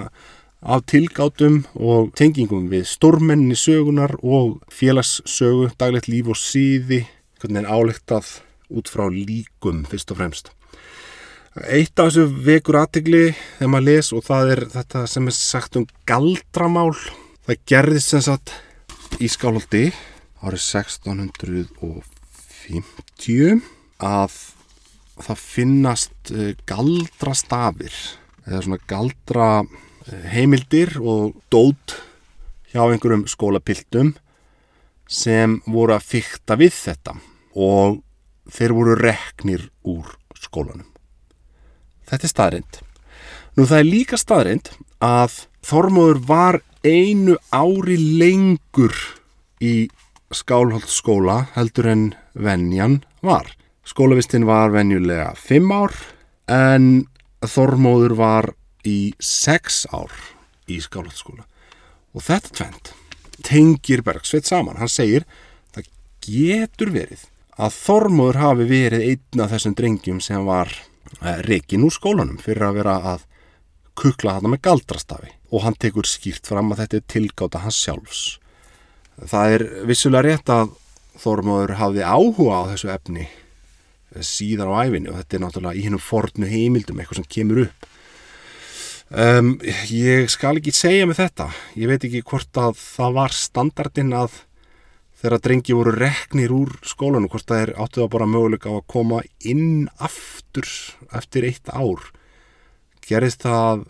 af 0.61 0.85
tilgátum 0.87 1.64
og 1.75 2.12
tengingum 2.14 2.68
við 2.68 2.85
stormenni 2.87 3.57
sögunar 3.57 4.18
og 4.20 4.61
félagssögu, 4.68 5.70
daglegt 5.81 6.11
líf 6.11 6.29
og 6.29 6.37
síði 6.37 7.07
hvernig 7.40 7.64
en 7.64 7.70
álegtað 7.70 8.40
út 8.70 8.90
frá 8.92 9.09
líkum 9.09 9.87
fyrst 9.88 10.12
og 10.12 10.20
fremst 10.20 10.53
Eitt 11.51 11.99
af 11.99 12.13
þessu 12.13 12.31
vekur 12.47 12.77
aðtegli 12.79 13.35
þegar 13.35 13.71
maður 13.73 13.89
les 13.89 14.13
og 14.15 14.23
það 14.23 14.51
er 14.53 14.61
þetta 14.71 15.01
sem 15.11 15.27
er 15.27 15.35
sagt 15.35 15.75
um 15.81 15.87
galdramál. 16.07 16.95
Það 17.43 17.59
gerðist 17.73 18.13
sem 18.13 18.23
sagt 18.23 18.55
í 19.19 19.27
skálhaldi 19.27 19.91
árið 20.47 20.63
1650 20.63 23.59
að 23.99 24.31
það 25.21 25.37
finnast 25.43 26.31
eh, 26.31 26.55
galdrastafir 26.71 27.91
eða 28.47 28.63
svona 28.69 28.87
galdra 28.93 29.67
eh, 29.67 30.31
heimildir 30.31 31.03
og 31.03 31.35
dót 31.51 31.99
hjá 32.71 32.87
einhverjum 32.87 33.27
skólapiltum 33.27 34.15
sem 35.11 35.59
voru 35.67 35.99
að 35.99 36.07
fykta 36.13 36.55
við 36.63 36.79
þetta 36.79 37.19
og 37.59 38.07
þeir 38.55 38.71
voru 38.79 38.95
reknir 39.03 39.67
úr 39.83 40.07
skólanum. 40.39 40.89
Þetta 42.11 42.27
er 42.27 42.33
staðrind. 42.35 42.81
Nú 43.57 43.66
það 43.66 43.79
er 43.79 43.88
líka 43.88 44.18
staðrind 44.18 44.73
að 45.05 45.44
Þormóður 45.66 46.20
var 46.27 46.61
einu 46.83 47.37
ári 47.53 47.96
lengur 48.18 48.94
í 49.61 49.90
skálholtskóla 50.33 51.51
heldur 51.57 51.90
en 51.90 52.05
venjan 52.33 53.01
var. 53.27 53.51
Skólavistin 53.85 54.46
var 54.49 54.73
venjulega 54.75 55.35
5 55.37 55.75
ár 55.75 55.96
en 56.51 56.88
Þormóður 57.44 58.16
var 58.18 58.51
í 58.87 59.12
6 59.20 59.85
ár 59.92 60.14
í 60.70 60.81
skálholtskóla. 60.81 61.44
Og 62.16 62.25
þetta 62.27 62.57
tvent 62.57 62.92
tengir 63.46 64.03
Bergsveit 64.05 64.49
saman. 64.49 64.79
Hann 64.81 64.90
segir 64.90 65.27
það 65.75 65.90
getur 66.27 66.94
verið 66.94 67.27
að 67.61 67.77
Þormóður 67.77 68.40
hafi 68.40 68.68
verið 68.70 69.07
einn 69.11 69.44
af 69.44 69.53
þessum 69.55 69.77
drengjum 69.77 70.20
sem 70.25 70.46
var 70.49 70.73
Eh, 71.18 71.40
reikin 71.42 71.83
úr 71.85 71.92
skólanum 71.92 72.38
fyrir 72.40 72.68
að 72.68 72.77
vera 72.81 72.94
að 73.14 73.25
kukla 73.99 74.37
þarna 74.37 74.53
með 74.55 74.62
galdrastafi 74.68 75.33
og 75.51 75.64
hann 75.64 75.77
tekur 75.83 76.07
skýrt 76.09 76.46
fram 76.46 76.70
að 76.70 76.85
þetta 76.85 76.99
er 77.01 77.09
tilgáta 77.11 77.62
hans 77.64 77.81
sjálfs. 77.83 78.20
Það 79.20 79.55
er 79.57 79.64
vissulega 79.90 80.29
rétt 80.29 80.53
að 80.55 80.77
Þormóður 81.20 81.75
hafði 81.77 82.05
áhuga 82.07 82.61
á 82.62 82.62
þessu 82.70 82.92
efni 82.94 83.25
eh, 83.27 84.23
síðan 84.25 84.70
á 84.70 84.87
æfinni 84.87 85.11
og 85.11 85.18
þetta 85.18 85.37
er 85.37 85.42
náttúrulega 85.44 85.81
í 85.81 85.83
hennum 85.85 86.05
fornu 86.05 86.49
heimildum 86.49 87.03
eitthvað 87.03 87.20
sem 87.20 87.33
kemur 87.35 87.64
upp. 87.66 87.88
Um, 89.11 89.57
ég 89.90 90.31
skal 90.31 90.61
ekki 90.61 90.70
segja 90.70 91.09
með 91.11 91.25
þetta. 91.25 91.49
Ég 91.75 91.90
veit 91.90 92.05
ekki 92.07 92.23
hvort 92.23 92.61
að 92.62 92.79
það 92.79 93.16
var 93.18 93.35
standardin 93.35 94.14
að 94.14 94.38
þegar 95.21 95.43
drengi 95.45 95.77
voru 95.77 95.93
reknir 95.97 96.53
úr 96.55 96.73
skólanum 96.87 97.29
hvort 97.31 97.49
það 97.49 97.65
er 97.67 97.73
áttuð 97.77 98.07
að 98.07 98.13
bara 98.15 98.31
möguleika 98.31 98.73
á 98.73 98.75
að 98.79 98.89
koma 98.89 99.21
inn 99.45 99.89
aftur 100.01 100.69
eftir 101.17 101.47
eitt 101.49 101.69
ár. 101.69 102.09
Gerist 103.05 103.45
það 103.45 103.85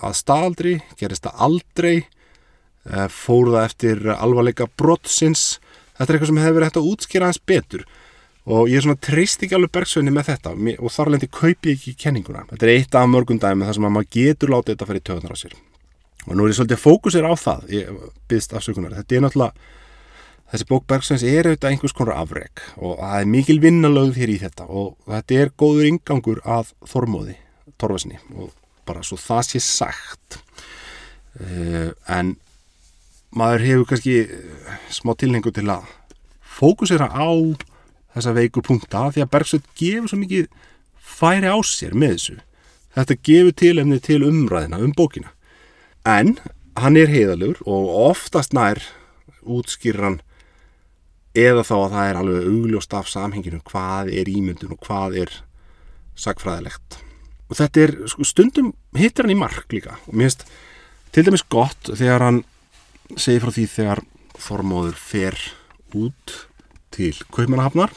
að 0.00 0.16
staðaldri, 0.20 0.74
gerist 1.00 1.24
það 1.24 1.44
aldrei 1.46 1.96
eh, 1.96 3.08
fór 3.08 3.54
það 3.54 3.64
eftir 3.64 4.04
alvarleika 4.16 4.68
brottsins 4.80 5.58
þetta 5.96 6.06
er 6.06 6.16
eitthvað 6.16 6.30
sem 6.32 6.44
hefur 6.44 6.66
hægt 6.66 6.78
að 6.80 6.92
útskýra 6.92 7.30
hans 7.30 7.40
betur. 7.40 7.88
Og 8.50 8.70
ég 8.70 8.80
er 8.80 8.84
svona 8.86 9.00
treyst 9.04 9.42
ekki 9.44 9.56
alveg 9.56 9.72
bergsveginni 9.74 10.14
með 10.16 10.30
þetta. 10.30 10.54
Og 10.80 10.92
þar 10.92 11.10
lendi 11.12 11.28
kaupi 11.28 11.74
ekki 11.74 11.92
kenninguna. 12.00 12.46
Þetta 12.50 12.66
er 12.66 12.72
eitt 12.72 12.96
af 12.96 13.10
mörgum 13.12 13.40
dæmi 13.40 13.68
þar 13.68 13.76
sem 13.76 13.86
að 13.86 13.92
maður 13.96 14.08
getur 14.16 14.54
látið 14.54 14.72
þetta 14.72 14.86
að 14.86 14.90
fara 14.90 15.00
í 15.00 15.04
töðunar 15.08 15.34
á 15.36 15.38
sér. 15.42 15.58
Og 16.26 16.32
nú 16.36 16.46
er 16.46 16.52
ég 16.52 16.56
svolítið 16.56 16.80
fókusir 16.80 17.28
á 17.28 17.32
það. 17.36 17.68
Ég 17.76 18.00
byggst 18.32 18.56
afsökunar, 18.56 18.96
þetta 18.96 19.16
er 19.18 19.24
náttúrulega 19.26 19.68
Þessi 20.50 20.66
bók 20.66 20.86
Bergsveins 20.90 21.22
er 21.22 21.46
auðvitað 21.46 21.70
einhvers 21.70 21.94
konar 21.94 22.16
afreg 22.18 22.62
og 22.76 22.96
það 22.98 23.16
er 23.20 23.28
mikil 23.30 23.58
vinnalögð 23.62 24.16
hér 24.18 24.32
í 24.32 24.38
þetta 24.42 24.66
og 24.66 24.96
þetta 25.06 25.36
er 25.38 25.52
góður 25.62 25.88
ingangur 25.92 26.40
að 26.42 26.72
þormóði, 26.90 27.36
torfasni 27.78 28.18
og 28.34 28.50
bara 28.88 29.04
svo 29.06 29.18
það 29.20 29.44
sé 29.46 29.60
sagt. 29.62 30.40
Uh, 31.38 31.92
en 32.10 32.34
maður 33.30 33.62
hefur 33.62 33.88
kannski 33.92 34.16
eh, 34.24 34.78
smá 34.90 35.14
tilhengu 35.14 35.52
til 35.54 35.68
að 35.70 35.86
fókusera 36.42 37.06
á 37.14 37.30
þessa 38.16 38.34
veiku 38.34 38.62
punkta 38.66 39.06
því 39.14 39.22
að 39.22 39.30
Bergsvein 39.36 39.68
gefur 39.78 40.10
svo 40.10 40.18
mikið 40.18 40.48
færi 40.98 41.46
á 41.46 41.58
sér 41.62 41.94
með 41.94 42.16
þessu. 42.16 42.36
Þetta 42.96 43.18
gefur 43.28 43.54
tilefni 43.62 44.00
til 44.02 44.24
umræðina 44.26 44.80
um 44.82 44.90
bókina. 44.98 45.30
En 46.02 46.40
hann 46.80 46.98
er 46.98 47.12
heiðalur 47.12 47.62
og 47.70 47.94
oftast 48.10 48.56
nær 48.56 48.82
útskýran 49.46 50.18
eða 51.40 51.66
þá 51.66 51.76
að 51.80 51.92
það 51.94 52.08
er 52.08 52.18
alveg 52.22 52.50
augljóst 52.54 52.96
af 52.98 53.10
samhenginu 53.10 53.62
hvað 53.68 54.12
er 54.20 54.30
ímyndun 54.30 54.74
og 54.76 54.82
hvað 54.86 55.22
er 55.24 55.38
sagfræðilegt 56.20 57.00
og 57.50 57.58
þetta 57.58 57.82
er 57.82 57.94
sko, 58.10 58.26
stundum 58.26 58.70
hittir 58.96 59.26
hann 59.26 59.34
í 59.34 59.38
mark 59.38 59.74
líka. 59.74 59.98
Og 60.06 60.14
mér 60.14 60.30
finnst 60.30 60.46
til 61.10 61.26
dæmis 61.26 61.44
gott 61.50 61.90
þegar 61.90 62.24
hann 62.28 62.40
segir 63.16 63.44
frá 63.44 63.54
því 63.56 63.66
þegar 63.74 64.04
Þormóður 64.40 64.96
fer 64.96 65.36
út 65.98 66.34
til 66.94 67.12
Kaupmannahafnar. 67.34 67.92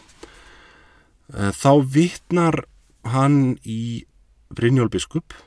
Eh, 1.37 1.53
þá 1.55 1.71
vittnar 1.93 2.63
hann 3.13 3.55
í 3.63 4.03
Brynjólbiskup 4.53 5.37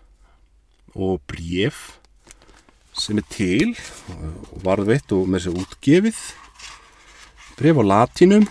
og 0.97 1.21
bref 1.29 1.99
sem 2.97 3.19
er 3.21 3.27
til 3.29 3.75
og 3.75 4.63
varðveitt 4.65 5.13
og 5.13 5.29
með 5.29 5.49
þessu 5.51 5.65
útgefið 5.67 6.21
bref 7.59 7.81
á 7.81 7.85
latínum 7.85 8.47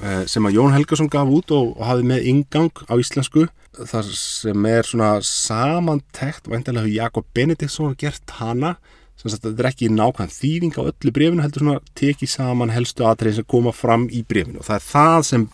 eh, 0.00 0.24
sem 0.30 0.46
að 0.46 0.56
Jón 0.58 0.74
Helgason 0.74 1.10
gaf 1.12 1.28
út 1.30 1.52
og, 1.56 1.74
og 1.76 1.84
hafði 1.88 2.08
með 2.12 2.30
ingang 2.32 2.84
á 2.88 2.94
íslensku 3.00 3.48
þar 3.80 4.08
sem 4.16 4.66
er 4.66 4.88
svona 4.88 5.10
samantekt 5.24 6.48
væntilega 6.50 6.84
hefur 6.84 6.96
Jakob 6.96 7.28
Benediktsson 7.36 7.96
gert 8.00 8.36
hana 8.40 8.76
sem 9.20 9.28
sagt 9.28 9.44
þetta 9.44 9.62
er 9.62 9.70
ekki 9.70 9.90
nákvæm 9.92 10.32
þýðing 10.32 10.78
á 10.80 10.82
öllu 10.88 11.12
brefinu 11.12 11.44
heldur 11.44 11.66
svona 11.66 11.82
tekið 11.98 12.32
saman 12.32 12.72
helstu 12.72 13.04
aðtrið 13.04 13.40
sem 13.40 13.50
koma 13.52 13.72
fram 13.76 14.08
í 14.08 14.24
brefinu 14.24 14.62
og 14.62 14.68
það 14.68 14.80
er 14.80 14.88
það 14.88 15.28
sem 15.28 15.50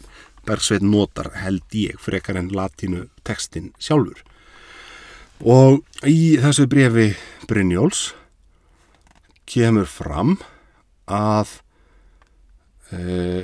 Bergsveit 0.47 0.85
notar 0.87 1.33
held 1.43 1.75
ég 1.75 1.99
fyrir 1.99 2.21
ekkar 2.21 2.39
en 2.39 2.53
latínu 2.55 3.09
tekstin 3.27 3.73
sjálfur. 3.83 4.21
Og 5.43 5.83
í 6.07 6.37
þessu 6.39 6.69
brefi 6.71 7.09
Brynjóls 7.51 8.13
kemur 9.51 9.89
fram 9.91 10.37
að 11.11 11.59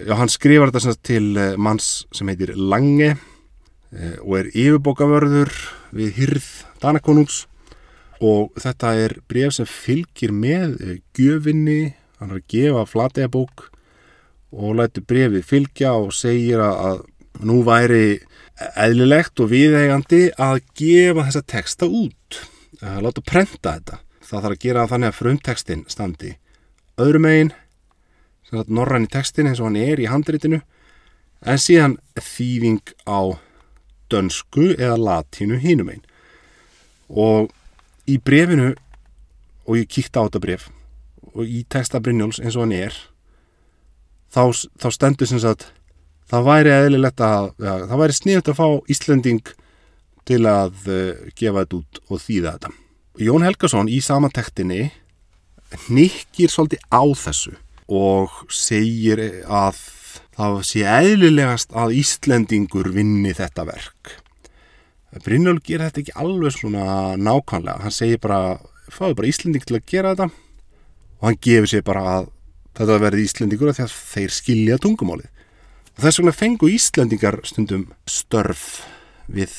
já, 0.07 0.14
hann 0.14 0.30
skrifar 0.30 0.70
þetta 0.70 0.95
til 1.03 1.32
uh, 1.34 1.55
manns 1.59 2.05
sem 2.14 2.28
heitir 2.30 2.55
Lange 2.55 3.14
uh, 3.16 4.18
og 4.22 4.36
er 4.38 4.51
yfirbókavörður 4.53 5.51
við 5.95 6.12
hyrð 6.20 6.51
Danakonungs. 6.82 7.47
Og 8.22 8.53
þetta 8.62 8.93
er 9.03 9.16
bref 9.26 9.57
sem 9.57 9.66
fylgir 9.66 10.30
með 10.30 10.76
gjöfinni, 11.18 11.97
hann 12.20 12.30
har 12.30 12.38
að 12.38 12.53
gefa 12.55 12.84
flategabók 12.86 13.64
og 14.53 14.76
lætur 14.78 15.03
brefið 15.11 15.43
fylgja 15.49 15.97
og 15.99 16.12
segir 16.14 16.62
að, 16.62 17.01
nú 17.43 17.64
væri 17.66 18.20
eðlilegt 18.78 19.43
og 19.43 19.51
viðeigandi 19.51 20.28
að 20.38 20.61
gefa 20.78 21.26
þessa 21.26 21.43
texta 21.51 21.88
út. 21.88 22.38
Láta 22.78 23.24
prenta 23.26 23.74
þetta. 23.74 23.99
Það 24.22 24.47
þarf 24.47 24.55
að 24.55 24.62
gera 24.62 24.86
þannig 24.93 25.11
að 25.11 25.18
frumtekstin 25.18 25.84
standi 25.90 26.36
öðrum 27.01 27.26
megin 27.26 27.53
norræni 28.53 29.09
tekstin 29.11 29.48
eins 29.50 29.61
og 29.61 29.70
hann 29.70 29.80
er 29.80 30.00
í 30.03 30.11
handritinu. 30.11 30.61
En 31.42 31.59
síðan 31.59 31.96
þýðing 32.14 32.94
á 33.09 33.36
dönsku 34.12 34.72
eða 34.76 34.98
latínu 35.00 35.59
hínum 35.62 35.90
einn 35.92 36.05
og 37.09 37.50
í 38.09 38.18
brefinu 38.18 38.72
og 39.66 39.78
ég 39.78 39.88
kíkta 39.90 40.22
á 40.22 40.26
þetta 40.26 40.42
bref 40.42 40.68
og 41.32 41.48
í 41.48 41.62
texta 41.70 42.00
Brynjóls 42.03 42.40
eins 42.42 42.57
og 42.57 42.66
hann 42.66 42.76
er 42.76 42.96
þá, 44.32 44.53
þá 44.80 44.88
stendur 44.92 45.30
sem 45.30 45.40
sagt 45.42 45.68
það 46.30 46.48
væri 46.48 46.72
eðlilegt 46.74 47.24
að 47.24 47.50
ja, 47.62 47.76
það 47.88 48.03
væri 48.03 48.18
sniðt 48.18 48.53
að 48.53 48.59
fá 48.61 48.66
Íslending 48.92 49.53
til 50.28 50.40
að 50.48 50.88
uh, 50.88 51.28
gefa 51.34 51.64
þetta 51.64 51.78
út 51.80 52.00
og 52.07 52.20
þýða 52.22 52.55
þetta. 52.55 52.70
Jón 53.22 53.44
Helgason 53.44 53.90
í 53.92 53.98
samantektinni 54.00 54.82
nikkir 55.92 56.53
svolítið 56.53 56.84
á 56.88 57.03
þessu 57.16 57.57
og 57.93 58.43
segir 58.53 59.20
að 59.45 59.78
það 60.36 60.59
sé 60.66 60.84
eðlilegast 60.88 61.74
að 61.76 61.97
Íslendingur 62.01 62.88
vinni 62.95 63.34
þetta 63.36 63.66
verk. 63.68 64.14
Brynjólf 65.24 65.64
ger 65.66 65.82
þetta 65.84 66.01
ekki 66.01 66.14
alveg 66.16 66.55
svona 66.57 66.84
nákvæmlega. 67.20 67.82
Hann 67.84 67.93
segir 67.93 68.20
bara, 68.22 68.57
fáðu 68.88 69.18
bara 69.18 69.28
Íslending 69.28 69.66
til 69.68 69.76
að 69.76 69.90
gera 69.93 70.14
þetta 70.14 70.30
og 70.32 71.28
hann 71.28 71.38
gefur 71.45 71.70
sér 71.70 71.84
bara 71.86 72.05
að 72.14 72.30
þetta 72.78 72.99
verði 73.05 73.26
Íslendingur 73.28 73.72
að 73.74 73.82
þeir 73.93 74.32
skilja 74.32 74.80
tungumálið. 74.82 75.28
Og 75.93 76.07
þess 76.07 76.22
vegna 76.22 76.34
fengu 76.34 76.70
Íslendingar 76.72 77.43
stundum 77.45 77.84
störf 78.09 78.64
við 79.28 79.53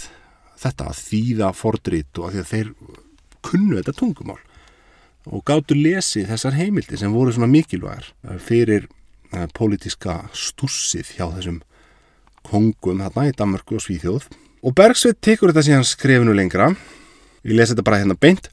þetta 0.64 0.90
að 0.90 1.04
þýða 1.06 1.52
fordrít 1.58 2.20
og 2.20 2.32
að 2.32 2.42
að 2.42 2.50
þeir 2.50 2.74
kunnu 3.44 3.78
þetta 3.78 3.96
tungumál 4.00 4.40
og 5.30 5.44
gáttu 5.48 5.76
lesið 5.78 6.28
þessar 6.32 6.58
heimildi 6.58 7.00
sem 7.00 7.14
voru 7.14 7.34
svona 7.34 7.50
mikilvægar 7.52 8.10
fyrir 8.44 8.88
uh, 9.34 9.46
pólitíska 9.56 10.24
stússið 10.36 11.14
hjá 11.18 11.28
þessum 11.36 11.62
kongum 12.44 13.04
hérna 13.04 13.30
í 13.30 13.36
Danmarku 13.38 13.78
og 13.78 13.86
Svíþjóð. 13.86 14.28
Og 14.64 14.76
Bergsveit 14.76 15.22
tekur 15.24 15.52
þetta 15.52 15.66
síðan 15.68 15.88
skrefinu 15.88 16.36
lengra. 16.36 16.74
Ég 17.44 17.56
lesi 17.56 17.74
þetta 17.74 17.88
bara 17.88 18.02
hérna 18.02 18.20
beint. 18.20 18.50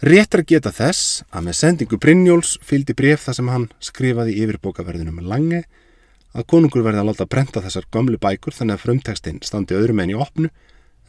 Réttar 0.00 0.42
geta 0.48 0.72
þess 0.72 1.20
að 1.28 1.46
með 1.46 1.58
sendingu 1.58 1.98
Brynjóls 2.00 2.56
fylgdi 2.64 2.96
bref 2.96 3.26
þar 3.26 3.36
sem 3.36 3.50
hann 3.52 3.68
skrifaði 3.84 4.38
yfir 4.40 4.58
bókaverðinum 4.62 5.20
lange 5.28 5.64
að 6.32 6.46
konungur 6.50 6.84
verði 6.86 7.02
að 7.02 7.10
láta 7.10 7.26
brenta 7.28 7.62
þessar 7.64 7.88
gamlu 7.92 8.18
bækur 8.22 8.54
þannig 8.54 8.78
að 8.78 8.84
frumtekstinn 8.86 9.42
standi 9.44 9.76
öðrum 9.76 10.00
enn 10.00 10.14
í 10.14 10.18
opnu 10.18 10.50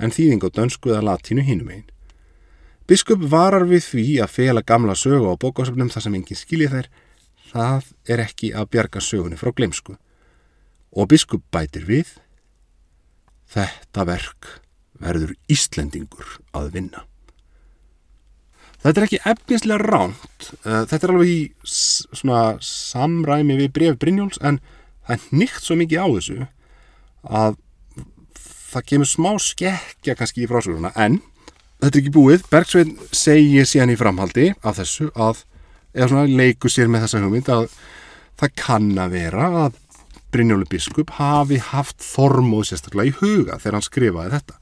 en 0.02 0.14
þýðing 0.14 0.44
á 0.44 0.50
dönsku 0.58 0.92
eða 0.92 1.06
latínu 1.12 1.46
hínum 1.46 1.70
einn 1.72 1.91
Biskup 2.90 3.22
varar 3.32 3.68
við 3.70 3.86
því 3.86 4.06
að 4.24 4.34
fela 4.36 4.64
gamla 4.66 4.96
sögu 4.98 5.32
á 5.32 5.36
bókásöfnum 5.40 5.92
þar 5.94 6.06
sem 6.06 6.18
enginn 6.18 6.40
skilji 6.40 6.72
þær, 6.72 6.90
það 7.52 7.92
er 8.10 8.24
ekki 8.26 8.52
að 8.58 8.72
bjarga 8.74 9.04
sögunni 9.04 9.40
frá 9.40 9.52
glemsku. 9.56 9.96
Og 10.92 11.08
biskup 11.12 11.46
bætir 11.54 11.86
við, 11.88 12.10
þetta 13.52 14.06
verk 14.08 14.58
verður 15.02 15.34
Íslendingur 15.52 16.38
að 16.58 16.70
vinna. 16.76 17.06
Þetta 18.82 18.98
er 18.98 19.06
ekki 19.06 19.22
efnislega 19.30 19.86
ránt, 19.86 20.48
eh, 20.66 20.86
þetta 20.90 21.06
er 21.06 21.12
alveg 21.14 21.30
í 21.30 21.42
samræmi 22.66 23.58
við 23.60 23.74
bref 23.76 23.98
Brynjóls 24.02 24.40
en 24.42 24.58
það 25.06 25.18
er 25.18 25.38
nýtt 25.38 25.62
svo 25.62 25.78
mikið 25.78 26.02
á 26.02 26.08
þessu 26.18 26.48
að 27.30 27.60
það 28.72 28.88
kemur 28.90 29.10
smá 29.10 29.32
skekkja 29.38 30.16
kannski 30.18 30.46
í 30.46 30.50
frásöguna 30.50 30.92
en 30.96 31.20
þetta 31.82 31.98
er 31.98 32.02
ekki 32.04 32.14
búið, 32.14 32.44
Bergsvein 32.52 32.94
segir 33.16 33.66
síðan 33.70 33.96
í 33.96 33.98
framhaldi 34.00 34.52
af 34.62 34.78
þessu 34.78 35.10
að, 35.18 35.44
eða 35.98 36.12
svona 36.12 36.42
leiku 36.42 36.70
sér 36.70 36.92
með 36.92 37.08
þessa 37.08 37.24
hugmynd 37.24 37.50
að 37.52 37.68
það 38.42 38.54
kann 38.62 38.92
að 39.02 39.16
vera 39.18 39.48
að 39.66 39.80
Brynjóli 40.32 40.68
Biskup 40.70 41.12
hafi 41.18 41.60
haft 41.60 42.00
þormóð 42.06 42.70
sérstaklega 42.70 43.12
í 43.12 43.16
huga 43.20 43.58
þegar 43.60 43.78
hann 43.78 43.86
skrifaði 43.88 44.34
þetta. 44.38 44.58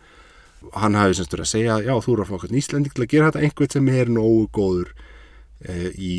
Hann 0.81 0.97
hafi 0.97 1.19
verið 1.19 1.43
að 1.43 1.51
segja, 1.51 1.75
já 1.85 1.93
þú 1.93 2.13
eru 2.15 2.23
að 2.23 2.29
fá 2.29 2.35
okkur 2.39 2.53
nýslendik 2.55 2.95
til 2.95 3.05
að 3.05 3.11
gera 3.13 3.29
þetta 3.29 3.43
einhvern 3.45 3.73
sem 3.75 3.91
er 3.93 4.11
nógu 4.15 4.47
góður 4.55 4.89
e, 5.61 5.75
í 5.93 6.13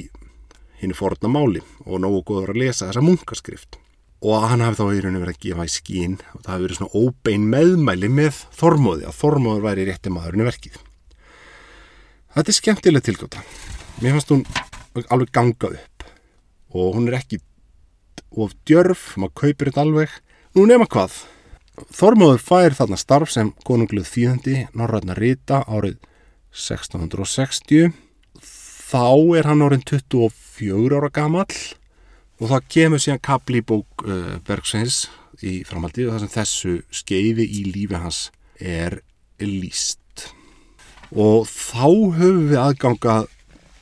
henni 0.80 0.96
forna 0.96 1.32
máli 1.32 1.64
og 1.84 2.00
nógu 2.04 2.22
góður 2.30 2.54
að 2.54 2.62
lesa 2.62 2.88
þessa 2.88 3.04
munkarskrift. 3.04 3.80
Og 4.20 4.46
hann 4.52 4.62
hafi 4.62 4.78
þá 4.78 4.86
í 4.86 5.02
rauninu 5.02 5.24
verið 5.24 5.34
að 5.34 5.44
gefa 5.48 5.66
í 5.66 5.74
skín 5.74 6.16
og 6.20 6.44
það 6.44 6.52
hafi 6.54 6.66
verið 6.68 6.78
svona 6.78 7.02
óbein 7.02 7.50
meðmæli 7.50 8.12
með 8.20 8.44
þormóði, 8.60 9.08
að 9.08 9.18
þormóður 9.18 9.66
væri 9.66 9.88
rétti 9.90 10.14
maðurinn 10.14 10.44
í 10.44 10.48
verkið. 10.52 10.78
Þetta 12.30 12.52
er 12.52 12.56
skemmtileg 12.56 13.04
tilgjóta. 13.06 13.42
Mér 14.00 14.14
fannst 14.16 14.30
hún 14.30 14.44
alveg 15.10 15.32
gangað 15.34 15.78
upp 15.80 16.04
og 16.70 16.94
hún 16.94 17.08
er 17.10 17.16
ekki 17.18 17.40
of 18.38 18.54
djörf, 18.68 19.16
maður 19.18 19.34
kaupir 19.42 19.70
þetta 19.70 19.82
alveg. 19.82 20.12
Nú 20.54 20.66
nema 20.70 20.86
hvað. 20.90 21.16
Þormóður 21.96 22.42
fær 22.44 22.76
þarna 22.78 22.98
starf 23.00 23.32
sem 23.32 23.50
konungluð 23.66 24.06
þýðandi 24.06 24.56
Norrætna 24.78 25.16
Rita 25.18 25.64
árið 25.66 25.98
1660. 26.54 27.90
Þá 28.40 29.10
er 29.38 29.50
hann 29.50 29.64
orðin 29.66 29.86
24 29.86 30.98
ára 30.98 31.10
gamall 31.14 31.58
og 32.40 32.50
það 32.52 32.68
kemur 32.74 33.02
síðan 33.02 33.22
kapli 33.26 33.60
í 33.60 33.66
bók 33.66 34.04
uh, 34.06 34.38
Bergsveins 34.46 35.08
í 35.46 35.60
framhaldi 35.66 36.06
og 36.06 36.14
það 36.14 36.24
sem 36.24 36.34
þessu 36.36 36.76
skeiði 36.94 37.46
í 37.46 37.64
lífi 37.70 38.00
hans 38.02 38.28
er 38.58 39.00
líst 39.40 39.99
og 41.10 41.48
þá 41.50 41.86
höfum 42.18 42.46
við 42.50 42.58
aðgangað 42.60 43.28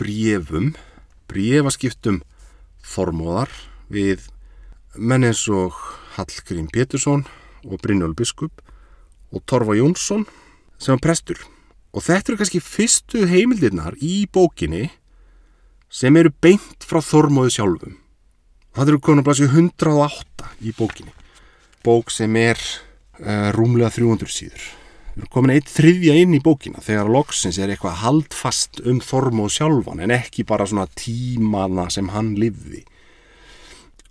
brefum, 0.00 0.72
brefaskiptum 1.28 2.22
formóðar 2.80 3.52
við 3.92 4.28
menn 4.96 5.26
eins 5.28 5.44
og 5.52 5.76
Hallgrím 6.16 6.70
Pétursson 6.72 7.26
og 7.66 7.82
Brynjól 7.82 8.14
Biskup 8.16 8.62
og 9.32 9.44
Torfa 9.44 9.76
Jónsson 9.76 10.24
sem 10.80 10.94
var 10.96 11.04
prestur. 11.04 11.38
Og 11.92 12.04
þetta 12.04 12.32
eru 12.32 12.40
kannski 12.40 12.62
fyrstu 12.64 13.26
heimildirnar 13.28 13.96
í 14.00 14.26
bókinni 14.32 14.88
sem 15.88 16.16
eru 16.20 16.32
beint 16.40 16.84
frá 16.84 17.00
Þormóðu 17.04 17.54
sjálfum. 17.54 17.96
Það 18.76 18.92
eru 18.92 19.04
konar 19.04 19.26
blæsið 19.26 19.56
108 19.56 20.52
í 20.64 20.74
bókinni. 20.76 21.14
Bók 21.84 22.12
sem 22.12 22.34
er 22.40 22.60
uh, 23.20 23.50
rúmlega 23.56 23.92
300 23.96 24.32
síður 24.32 24.77
við 25.18 25.24
erum 25.24 25.32
komin 25.34 25.54
eitt 25.56 25.72
þriðja 25.72 26.14
inn 26.22 26.36
í 26.38 26.42
bókina 26.44 26.84
þegar 26.84 27.10
loksins 27.10 27.58
er 27.58 27.72
eitthvað 27.74 28.00
haldfast 28.04 28.78
um 28.86 29.02
Þormóð 29.02 29.50
sjálfan 29.56 30.04
en 30.04 30.14
ekki 30.14 30.46
bara 30.46 30.66
svona 30.68 30.86
tímana 30.98 31.88
sem 31.90 32.12
hann 32.14 32.36
livði 32.38 32.84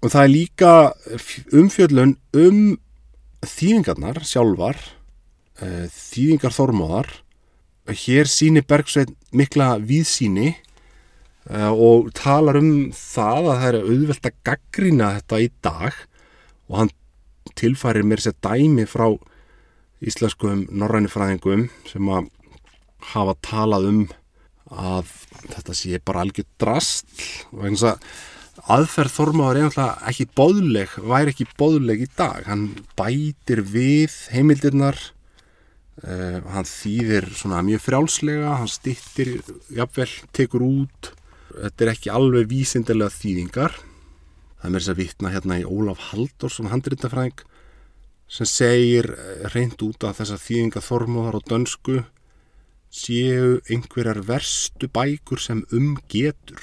og 0.03 0.12
það 0.14 0.24
er 0.24 0.34
líka 0.34 0.74
umfjöllun 1.55 2.14
um 2.38 2.60
þýðingarnar 3.47 4.22
sjálfar 4.28 4.78
uh, 5.62 5.88
þýðingar 5.91 6.55
Þormóðar. 6.55 7.10
Hér 7.88 8.28
síni 8.28 8.64
Bergsveit 8.68 9.14
mikla 9.32 9.78
víðsíni 9.80 10.51
uh, 11.49 11.72
og 11.72 12.12
talar 12.18 12.60
um 12.60 12.89
það 12.95 13.51
að 13.53 13.62
það 13.62 13.68
er 13.70 13.80
auðvelt 13.82 14.30
að 14.30 14.39
gaggrina 14.49 15.12
þetta 15.20 15.41
í 15.41 15.49
dag. 15.66 16.01
Og 16.68 16.82
hann 16.82 16.93
tilfærir 17.58 18.05
mér 18.05 18.22
sér 18.22 18.38
dæmi 18.43 18.86
frá 18.89 19.08
íslenskum 20.03 20.65
norrænifræðingum 20.69 21.67
sem 21.89 22.09
að 22.13 22.31
hafa 23.13 23.35
talað 23.45 23.89
um 23.91 24.01
að 24.67 25.11
þetta 25.47 25.75
sé 25.77 25.99
bara 26.03 26.25
algjör 26.25 26.47
drast 26.59 27.07
og 27.53 27.67
eins 27.69 27.85
að 27.87 28.01
aðferð 28.73 29.13
Þormáður 29.13 29.59
er 29.59 29.67
náttúrulega 29.67 30.09
ekki 30.09 30.25
bóðleg, 30.37 30.95
væri 31.07 31.33
ekki 31.33 31.45
bóðleg 31.59 32.01
í 32.03 32.07
dag. 32.17 32.41
Hann 32.49 32.65
bætir 32.97 33.61
við 33.63 34.15
heimildirnar 34.33 34.97
uh, 36.03 36.41
hann 36.51 36.67
þýðir 36.67 37.29
svona 37.37 37.61
mjög 37.65 37.85
frjálslega 37.85 38.55
hann 38.59 38.71
stittir, 38.71 39.37
jafnvel, 39.73 40.09
tekur 40.35 40.65
út. 40.67 41.13
Þetta 41.53 41.85
er 41.85 41.93
ekki 41.93 42.13
alveg 42.13 42.49
vísindilega 42.51 43.13
þýðingar. 43.13 43.77
Það 44.57 44.67
er 44.67 44.73
mér 44.73 44.83
þess 44.83 44.93
að 44.93 45.01
vitna 45.03 45.33
hérna 45.35 45.61
í 45.61 45.67
Ólaf 45.69 46.09
Halldórs 46.09 46.57
sem 46.59 46.69
handrýttafræðing 46.71 47.45
sem 48.28 48.47
segir 48.49 49.07
eh, 49.13 49.47
reynd 49.53 49.82
út 49.86 50.03
af 50.07 50.19
þessa 50.19 50.38
þýðinga 50.41 50.84
þormóðar 50.84 51.39
og 51.39 51.47
dönsku 51.47 52.01
séu 52.93 53.57
einhverjar 53.69 54.21
verstu 54.28 54.89
bækur 54.91 55.41
sem 55.41 55.63
umgetur. 55.75 56.61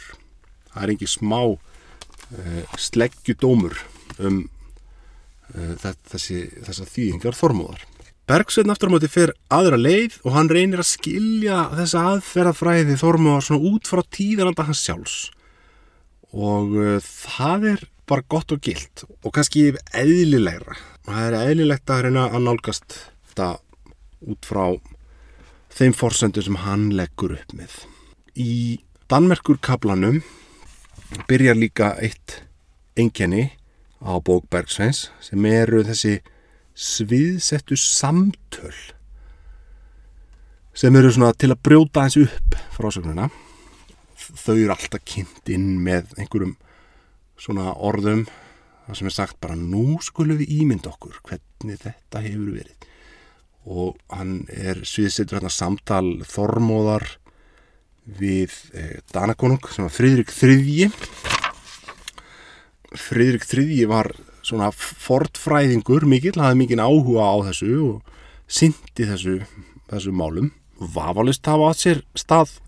Það 0.73 0.83
er 0.83 0.93
ekki 0.95 1.09
smá 1.09 1.41
uh, 1.45 2.79
sleggjudómur 2.81 3.77
um 4.19 4.41
uh, 5.55 5.75
þessi, 6.11 6.47
þessa 6.65 6.89
þýðingar 6.89 7.39
þormóðar. 7.39 7.85
Bergsveitn 8.25 8.73
aftur 8.73 8.89
á 8.89 8.95
móti 8.95 9.11
fyrir 9.13 9.35
aðra 9.53 9.79
leið 9.79 10.17
og 10.25 10.35
hann 10.35 10.49
reynir 10.51 10.81
að 10.81 10.91
skilja 10.95 11.61
þessa 11.77 12.07
aðferðafræði 12.15 12.99
þormóðar 12.99 13.47
svona 13.47 13.73
út 13.75 13.91
frá 13.91 14.01
tíðananda 14.17 14.65
hans 14.65 14.81
sjálfs 14.81 15.19
og 16.35 16.73
uh, 16.81 16.97
það 17.05 17.69
er 17.75 17.85
bara 18.09 18.25
gott 18.29 18.53
og 18.53 18.63
gilt 18.65 19.05
og 19.23 19.33
kannski 19.35 19.71
eðlilegra. 19.97 20.77
Það 21.05 21.27
er 21.27 21.37
eðlilegt 21.41 21.91
að 21.91 22.07
reyna 22.07 22.29
að 22.31 22.47
nálgast 22.47 22.99
þetta 23.31 23.49
út 24.25 24.49
frá 24.49 24.65
þeim 25.75 25.95
forsendur 25.97 26.47
sem 26.47 26.61
hann 26.63 26.91
leggur 26.97 27.37
upp 27.37 27.55
með. 27.57 27.75
Í 28.35 28.81
Danmerkur 29.11 29.59
kablanum 29.63 30.23
byrjar 31.29 31.59
líka 31.59 31.93
eitt 32.03 32.41
engjani 32.97 33.51
á 34.05 34.17
bók 34.21 34.47
Bergsveins 34.53 35.09
sem 35.25 35.45
eru 35.49 35.83
þessi 35.87 36.19
sviðsettu 36.75 37.77
samtöl 37.79 38.75
sem 40.75 40.97
eru 40.99 41.13
svona 41.15 41.35
til 41.39 41.53
að 41.55 41.63
brjóta 41.69 42.05
eins 42.05 42.19
upp 42.19 42.57
frásögnuna 42.75 43.29
þau 44.17 44.57
eru 44.57 44.73
alltaf 44.75 45.05
kynnt 45.07 45.53
inn 45.53 45.77
með 45.85 46.11
einhverjum 46.19 46.57
svona 47.41 47.75
orðum 47.75 48.25
það 48.87 48.99
sem 48.99 49.09
er 49.09 49.17
sagt 49.17 49.41
bara 49.43 49.57
nú 49.59 49.99
skulum 50.05 50.39
við 50.41 50.53
ímynda 50.61 50.93
okkur 50.93 51.21
hvernig 51.25 51.81
þetta 51.83 52.23
hefur 52.25 52.57
verið. 52.59 52.89
Og 53.65 53.97
hann 54.13 54.43
er 54.53 54.83
sviðsettur 54.85 55.39
hérna 55.39 55.53
samtal 55.53 56.21
Þormóðar 56.29 57.07
við 58.05 58.53
eh, 58.77 59.01
Danakonung 59.13 59.63
sem 59.73 59.87
var 59.87 59.95
Fridrik 59.95 60.33
Þriðji. 60.35 60.91
Fridrik 62.95 63.47
Þriðji 63.49 63.89
var 63.89 64.13
svona 64.45 64.69
fortfræðingur 64.75 66.05
mikill, 66.09 66.37
hafði 66.37 66.61
mikinn 66.61 66.85
áhuga 66.85 67.25
á 67.25 67.37
þessu 67.49 67.73
og 67.87 68.19
syndi 68.45 69.09
þessu, 69.09 69.39
þessu 69.89 70.13
málum. 70.13 70.53
Vafalist 70.77 71.49
hafa 71.49 71.71
átt 71.73 71.81
sér 71.81 72.05
stað 72.19 72.59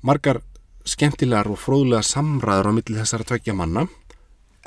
margar 0.00 0.40
skemmtilegar 0.88 1.50
og 1.52 1.60
fróðlega 1.60 2.00
samræður 2.06 2.70
á 2.70 2.76
milli 2.78 2.96
þessara 2.96 3.26
tveggja 3.28 3.52
manna 3.52 3.84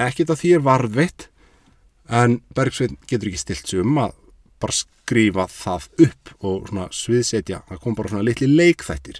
ekkit 0.01 0.33
að 0.33 0.41
því 0.41 0.51
er 0.57 0.65
varðveitt 0.65 1.27
en 2.09 2.39
Bergsveit 2.55 2.95
getur 3.07 3.29
ekki 3.31 3.41
stilt 3.41 3.69
sig 3.69 3.83
um 3.83 3.97
að 4.01 4.15
bara 4.63 4.75
skrifa 4.75 5.45
það 5.51 5.87
upp 6.05 6.33
og 6.39 6.67
svona 6.69 6.87
sviðsetja. 6.95 7.61
Það 7.69 7.81
kom 7.83 7.97
bara 7.97 8.11
svona 8.11 8.27
litli 8.27 8.49
leikþættir 8.49 9.19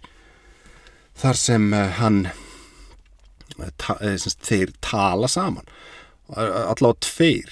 þar 1.20 1.40
sem 1.40 1.68
uh, 1.74 1.90
hann 2.00 2.22
uh, 2.30 3.70
ta, 3.78 3.98
uh, 4.00 4.16
sem 4.20 4.38
þeir 4.48 4.74
tala 4.84 5.30
saman. 5.32 5.68
Allavega 6.34 7.04
tveir, 7.04 7.50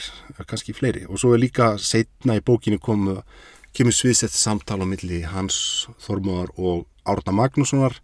kannski 0.47 0.73
fleiri. 0.73 1.03
Og 1.11 1.19
svo 1.21 1.33
er 1.35 1.41
líka 1.43 1.73
setna 1.77 2.37
í 2.39 2.43
bókinu 2.45 2.79
komu, 2.81 3.17
kemur 3.75 3.93
sviðsett 3.93 4.33
samtala 4.33 4.87
á 4.87 4.89
milli 4.89 5.19
Hans 5.27 5.89
Þormóðar 6.01 6.53
og 6.55 6.87
Árna 7.05 7.35
Magnússonar. 7.35 7.99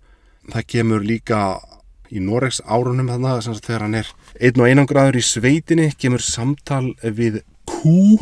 Það 0.52 0.68
kemur 0.76 1.08
líka 1.08 1.40
í 2.12 2.24
Noregs 2.24 2.62
árunum 2.66 3.12
þannig 3.12 3.52
að 3.52 3.62
þegar 3.66 3.86
hann 3.86 4.00
er 4.02 4.12
einn 4.40 4.64
og 4.64 4.72
einan 4.72 4.90
graður 4.90 5.20
í 5.20 5.26
sveitinni 5.26 5.92
kemur 6.00 6.24
samtal 6.24 6.94
við 7.04 7.42
Kú 7.68 8.18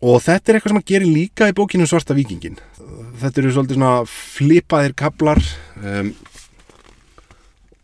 og 0.00 0.22
þetta 0.24 0.48
er 0.48 0.56
eitthvað 0.56 0.70
sem 0.70 0.78
hann 0.78 0.88
gerir 0.88 1.10
líka 1.12 1.50
í 1.50 1.56
bókinu 1.56 1.86
Svarta 1.88 2.16
vikingin 2.16 2.56
þetta 3.20 3.42
eru 3.42 3.54
svolítið 3.54 3.78
svona 3.78 3.94
flipaðir 4.08 4.94
kablar 4.96 5.40
um, 5.84 6.12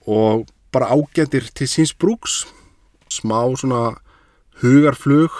og 0.06 0.46
bara 0.72 0.92
ágættir 0.92 1.48
til 1.54 1.68
síns 1.68 1.94
brúks. 1.96 2.44
Smá 3.08 3.46
svona 3.56 3.96
hugarflug 4.60 5.32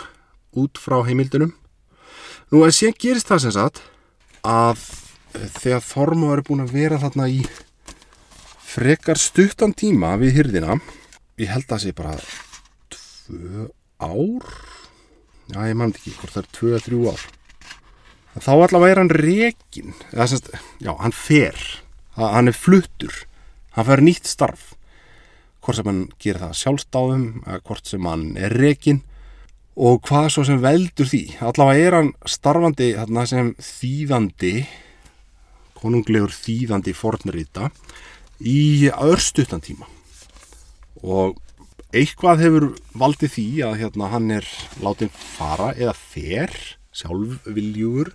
út 0.56 0.78
frá 0.80 1.02
heimildunum. 1.04 1.52
Nú 2.52 2.62
en 2.64 2.74
síðan 2.74 2.98
gerist 3.00 3.28
það 3.28 3.42
sem 3.44 3.56
sagt 3.56 3.82
að 4.46 4.84
þegar 5.60 5.84
Þormó 5.84 6.32
eru 6.32 6.46
búin 6.46 6.64
að 6.64 6.76
vera 6.76 7.00
þarna 7.02 7.28
í 7.28 7.42
frekar 8.76 9.16
stuttan 9.16 9.72
tíma 9.72 10.16
við 10.20 10.34
hyrðina 10.36 10.76
ég 11.40 11.48
held 11.48 11.64
að 11.64 11.70
það 11.70 11.82
sé 11.82 11.92
bara 11.96 12.14
tvö 12.92 13.66
ár. 13.96 14.46
Já 15.46 15.60
ég 15.70 15.78
mann 15.78 15.94
ekki 15.94 16.12
hvort 16.18 16.34
það 16.34 16.42
er 16.42 16.52
tvö 16.58 16.72
að 16.76 16.84
þrjú 16.86 17.00
ár. 17.14 17.24
Þá 18.36 18.52
allavega 18.52 18.92
er 18.92 19.00
hann 19.00 19.12
rekin 19.14 19.94
eða 20.10 20.28
semst, 20.28 20.50
já 20.84 20.92
hann 20.92 21.16
fer. 21.16 21.60
Hann 22.18 22.50
er 22.50 22.56
fluttur. 22.56 23.22
Hann 23.76 23.88
fer 23.88 24.02
nýtt 24.04 24.28
starf. 24.28 24.74
Hvort 25.64 25.80
sem 25.80 25.88
hann 25.88 26.02
gerir 26.20 26.42
það 26.44 26.58
sjálfstáðum 26.60 27.28
hvort 27.66 27.88
sem 27.88 28.08
hann 28.08 28.26
er 28.36 28.52
rekin 28.52 29.00
og 29.76 30.02
hvað 30.08 30.28
svo 30.34 30.44
sem 30.48 30.60
veldur 30.60 31.08
því. 31.08 31.22
Allavega 31.44 31.88
er 31.88 31.96
hann 31.96 32.12
starfandi 32.28 32.92
sem 33.28 33.54
þýðandi 33.56 34.54
konunglegur 35.76 36.32
þýðandi 36.32 36.92
fornrita 36.96 37.70
í 38.40 38.90
örstuttan 38.90 39.60
tíma. 39.64 39.86
Og 41.02 41.36
eitthvað 41.96 42.42
hefur 42.44 42.66
valdið 42.98 43.30
því 43.36 43.48
að 43.68 43.78
hérna, 43.82 44.10
hann 44.12 44.30
er 44.34 44.46
látið 44.82 45.10
fara 45.36 45.68
eða 45.76 45.94
fer 45.96 46.52
sjálfviljúur 46.96 48.08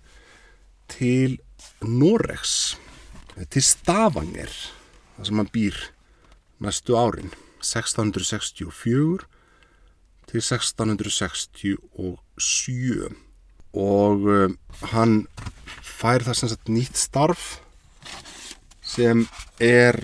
til 0.92 1.40
Noregs 1.86 2.76
til 3.50 3.64
Stavanger 3.64 4.52
þar 5.16 5.26
sem 5.28 5.38
hann 5.40 5.50
býr 5.54 5.76
næstu 6.62 6.96
árin 6.98 7.32
1664 7.62 9.26
til 10.32 10.42
1667 10.42 13.16
og 13.72 14.28
uh, 14.28 14.52
hann 14.92 15.28
fær 15.82 16.22
það 16.26 16.36
sem 16.38 16.50
sagt 16.52 16.70
nýtt 16.72 16.98
starf 17.00 17.62
sem 18.92 19.26
er 19.62 20.00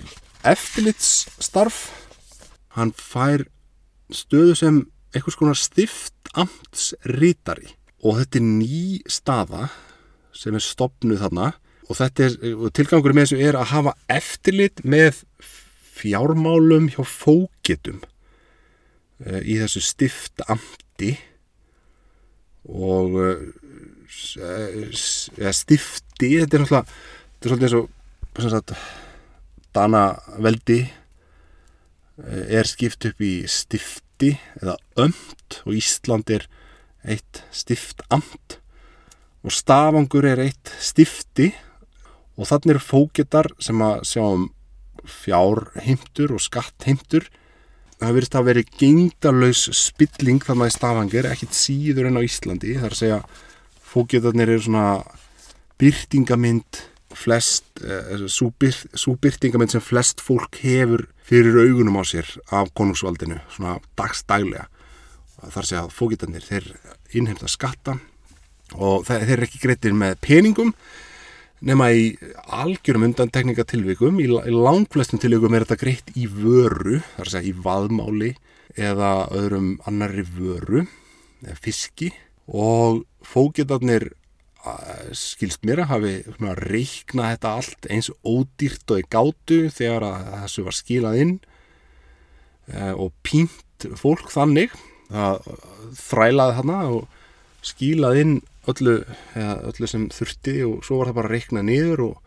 eftirlitsstarf. 0.48 1.88
Hann 2.76 2.94
fær 2.96 3.44
stöðu 4.14 4.54
sem 4.56 4.82
einhvers 5.16 5.38
konar 5.38 5.58
stift 5.58 6.14
amtsrítari 6.38 7.74
og 8.04 8.20
þetta 8.20 8.38
er 8.38 8.46
ný 8.46 8.82
staða 9.10 9.68
sem 10.36 10.54
er 10.54 10.62
stopnuð 10.62 11.24
þarna. 11.24 11.52
Og 11.88 11.96
þetta 11.96 12.26
er, 12.26 12.34
tilgangur 12.76 13.14
með 13.16 13.30
þessu 13.30 13.38
er 13.48 13.56
að 13.56 13.70
hafa 13.72 13.94
eftirlit 14.12 14.82
með 14.84 15.22
fjármálum 15.98 16.90
hjá 16.92 17.00
fókitum 17.00 18.02
uh, 19.24 19.40
í 19.40 19.56
þessu 19.58 19.82
stift 19.82 20.44
amti 20.52 21.14
og 22.68 23.16
uh, 23.16 23.40
stifti, 25.56 26.34
þetta 26.42 26.58
er 26.58 26.62
náttúrulega 26.62 26.84
þetta 26.84 27.46
er 27.46 27.52
svolítið 27.52 27.66
eins 27.68 27.78
og 27.80 27.88
sagt, 28.38 28.74
Dana 29.74 30.04
veldi 30.38 30.80
eh, 30.84 32.44
er 32.60 32.68
skipt 32.68 33.08
upp 33.08 33.22
í 33.24 33.32
stifti 33.50 34.34
eða 34.60 34.76
ömt 34.98 35.60
og 35.64 35.74
Ísland 35.78 36.30
er 36.34 36.46
eitt 37.08 37.42
stiftamt 37.54 38.58
og 39.42 39.54
Stafangur 39.54 40.26
er 40.28 40.42
eitt 40.42 40.70
stifti 40.82 41.50
og 42.38 42.46
þannig 42.46 42.76
eru 42.76 42.84
fókettar 42.84 43.50
sem 43.62 43.82
að 43.82 44.04
sjá 44.06 44.22
um 44.22 44.48
fjárheimtur 45.08 46.34
og 46.36 46.42
skattheimtur. 46.42 47.24
Það 47.98 48.14
verist 48.14 48.36
að 48.38 48.48
veri 48.50 48.64
gengdarlaus 48.78 49.64
spilling 49.74 50.42
þannig 50.44 50.68
að 50.68 50.74
Stafangir 50.76 51.28
ekkit 51.30 51.56
síður 51.56 52.10
en 52.10 52.20
á 52.20 52.22
Íslandi 52.22 52.76
þar 52.78 52.94
að 52.94 53.00
segja 53.00 53.18
fókettarnir 53.88 54.52
eru 54.52 54.66
svona 54.68 54.86
byrtingamind 55.80 56.82
flest, 57.16 57.64
uh, 57.84 58.26
svo 58.28 59.14
byrtingamind 59.20 59.72
sem 59.72 59.84
flest 59.84 60.20
fólk 60.24 60.60
hefur 60.62 61.06
fyrir 61.28 61.60
augunum 61.64 62.00
á 62.00 62.04
sér 62.08 62.28
af 62.52 62.72
konungsvaldinu, 62.76 63.40
svona 63.52 63.78
dagstælega 63.96 64.68
þar 65.38 65.66
sé 65.66 65.76
að 65.78 65.92
fókitarnir 65.94 66.44
þeir 66.44 66.72
innheimta 67.14 67.48
skatta 67.50 67.98
og 68.76 69.06
þeir 69.08 69.36
er 69.36 69.44
ekki 69.46 69.60
greitir 69.62 69.94
með 69.96 70.18
peningum 70.24 70.72
nema 71.64 71.88
í 71.90 72.10
algjörum 72.54 73.08
undantekningatilvikum, 73.08 74.20
í, 74.22 74.28
langflestum 74.30 75.20
tilvikum 75.22 75.56
er 75.56 75.66
þetta 75.66 75.80
greitt 75.80 76.12
í 76.18 76.28
vöru 76.30 77.00
þar 77.16 77.32
sé 77.32 77.40
að 77.40 77.50
í 77.50 77.54
vaðmáli 77.64 78.32
eða 78.78 79.12
öðrum 79.34 79.72
annari 79.88 80.22
vöru 80.22 80.84
eða 81.42 81.58
fiski. 81.62 82.12
Og 82.48 83.02
fókitarnir 83.26 84.12
skilst 85.16 85.64
mér 85.66 85.84
að 85.84 85.90
hafi 85.92 86.12
reiknað 86.38 87.32
þetta 87.34 87.54
allt 87.60 87.88
eins 87.92 88.10
ódýrt 88.26 88.94
og 88.94 89.02
í 89.02 89.06
gátu 89.10 89.60
þegar 89.74 90.06
þessu 90.44 90.64
var 90.66 90.76
skilað 90.76 91.20
inn 91.22 91.34
e, 92.72 92.92
og 92.92 93.12
pínt 93.26 93.88
fólk 93.98 94.32
þannig 94.34 94.74
að 95.08 95.40
þrælaði 95.96 96.56
hana 96.58 96.78
og 96.92 97.06
skilað 97.64 98.22
inn 98.22 98.34
öllu, 98.68 98.98
eða, 99.34 99.54
öllu 99.70 99.90
sem 99.90 100.08
þurfti 100.12 100.56
og 100.66 100.82
svo 100.86 101.00
var 101.00 101.10
það 101.10 101.20
bara 101.20 101.32
reiknað 101.32 101.68
niður 101.68 102.04
og 102.08 102.18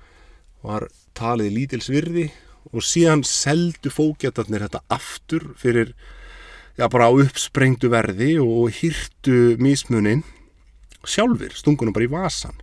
var 0.66 0.88
talið 1.18 1.56
lítilsvirði 1.58 2.26
og 2.72 2.86
síðan 2.86 3.24
seldu 3.28 3.92
fókjartarnir 3.94 4.68
þetta 4.68 4.84
aftur 4.94 5.52
fyrir 5.60 5.94
já 6.78 6.88
bara 6.89 7.10
á 7.10 7.12
uppsprengtu 7.12 7.92
verði 7.92 8.36
og 8.42 8.72
hýrtu 8.80 9.58
mísmunin 9.62 10.24
sjálfur, 11.08 11.56
stungunum 11.58 11.95
bara 11.95 12.08
í 12.08 12.12
vasan 12.12 12.60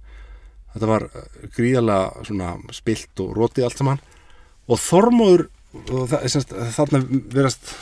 þetta 0.79 0.89
var 0.91 1.07
eh, 1.09 1.47
gríðalega 1.57 2.27
svona 2.27 2.55
spilt 2.77 3.23
og 3.25 3.37
rótið 3.37 3.69
allt 3.69 3.81
saman. 3.81 4.03
Og 4.69 4.81
Þormóður 4.83 5.47
og 5.79 6.09
það, 6.09 6.27
semst, 6.33 6.53
þarna 6.77 7.01
verast 7.35 7.73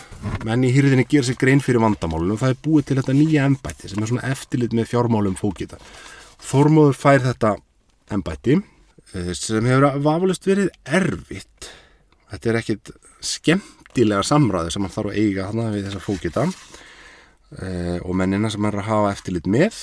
menn 0.46 0.64
í 0.66 0.72
hýrðinni 0.74 1.06
gera 1.08 1.28
sér 1.28 1.38
grein 1.38 1.62
fyrir 1.62 1.82
vandamálunum 1.84 2.34
og 2.34 2.42
það 2.42 2.54
er 2.54 2.62
búið 2.64 2.88
til 2.88 2.96
þetta 2.98 3.14
nýja 3.14 3.44
embætti 3.46 3.90
sem 3.90 4.02
er 4.02 4.10
svona 4.10 4.30
eftirlit 4.32 4.74
með 4.74 4.88
fjármálum 4.90 5.36
fókita 5.38 5.78
Þormóður 6.42 6.98
fær 6.98 7.22
þetta 7.28 7.52
embætti 8.14 8.56
eh, 8.58 9.30
sem 9.38 9.70
hefur 9.70 10.00
vafalust 10.02 10.46
verið 10.46 10.72
erfitt. 10.84 11.70
Þetta 12.32 12.50
er 12.50 12.58
ekkit 12.60 12.90
skemmtilega 13.24 14.26
samræði 14.26 14.74
sem 14.74 14.86
hann 14.86 14.94
þarf 14.94 15.12
að 15.12 15.20
eiga 15.22 15.46
þarna 15.48 15.70
við 15.74 15.86
þessa 15.86 16.02
fókita 16.02 16.48
eh, 16.48 17.98
og 18.02 18.18
mennina 18.18 18.50
sem 18.50 18.66
hann 18.66 18.74
er 18.74 18.82
að 18.82 18.90
hafa 18.90 19.14
eftirlit 19.14 19.50
með 19.50 19.78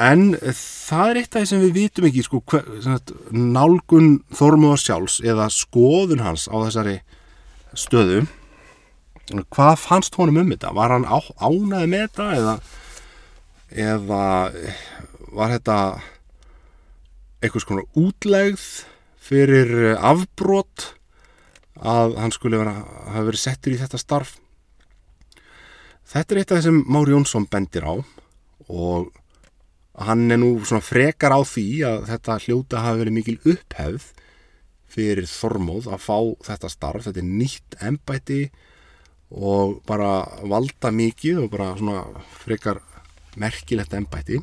En 0.00 0.30
það 0.32 1.10
er 1.10 1.18
eitt 1.20 1.34
af 1.34 1.42
því 1.42 1.48
sem 1.50 1.62
við 1.66 1.72
vitum 1.76 2.06
ekki, 2.08 2.22
sko, 2.24 2.38
hver, 2.48 2.68
sagt, 2.80 3.10
nálgun 3.36 4.22
Þormóðar 4.32 4.80
sjálfs 4.80 5.18
eða 5.20 5.50
skoðun 5.52 6.22
hans 6.24 6.46
á 6.48 6.56
þessari 6.56 6.94
stöðu. 7.76 8.22
Hvað 9.52 9.74
fannst 9.82 10.16
honum 10.16 10.40
um 10.40 10.54
þetta? 10.54 10.72
Var 10.74 10.94
hann 10.96 11.04
á, 11.04 11.20
ánaði 11.36 11.90
með 11.92 12.06
þetta 12.06 12.30
eða, 12.38 12.54
eða 13.84 14.22
var 15.36 15.54
þetta 15.54 15.76
eitthvað 17.40 17.66
svona 17.66 17.86
útlegð 18.00 18.64
fyrir 19.20 19.94
afbrot 19.94 20.94
að 21.76 22.16
hann 22.20 22.34
skulle 22.34 22.58
vera, 22.60 22.74
hafa 23.12 23.28
verið 23.28 23.44
settur 23.44 23.76
í 23.76 23.80
þetta 23.84 24.00
starf? 24.00 24.34
Þetta 26.10 26.34
er 26.34 26.40
eitt 26.40 26.50
af 26.50 26.58
því 26.58 26.66
sem 26.66 26.84
Mári 26.88 27.14
Jónsson 27.14 27.46
bendir 27.52 27.84
á 27.86 27.94
og 28.70 29.12
hann 30.00 30.30
er 30.32 30.40
nú 30.40 30.54
svona 30.64 30.84
frekar 30.84 31.34
á 31.36 31.40
því 31.44 31.66
að 31.84 32.08
þetta 32.08 32.38
hljóta 32.46 32.84
hafi 32.84 33.02
verið 33.02 33.16
mikil 33.18 33.36
upphefð 33.52 34.06
fyrir 34.90 35.28
Þormóð 35.30 35.90
að 35.92 36.02
fá 36.02 36.18
þetta 36.48 36.70
starf, 36.72 37.04
þetta 37.06 37.22
er 37.22 37.28
nýtt 37.28 37.76
embæti 37.84 38.40
og 39.30 39.78
bara 39.86 40.24
valda 40.50 40.90
mikið 40.90 41.44
og 41.44 41.52
bara 41.52 41.74
svona 41.78 42.24
frekar 42.40 42.80
merkilegt 43.38 43.94
embæti 43.94 44.40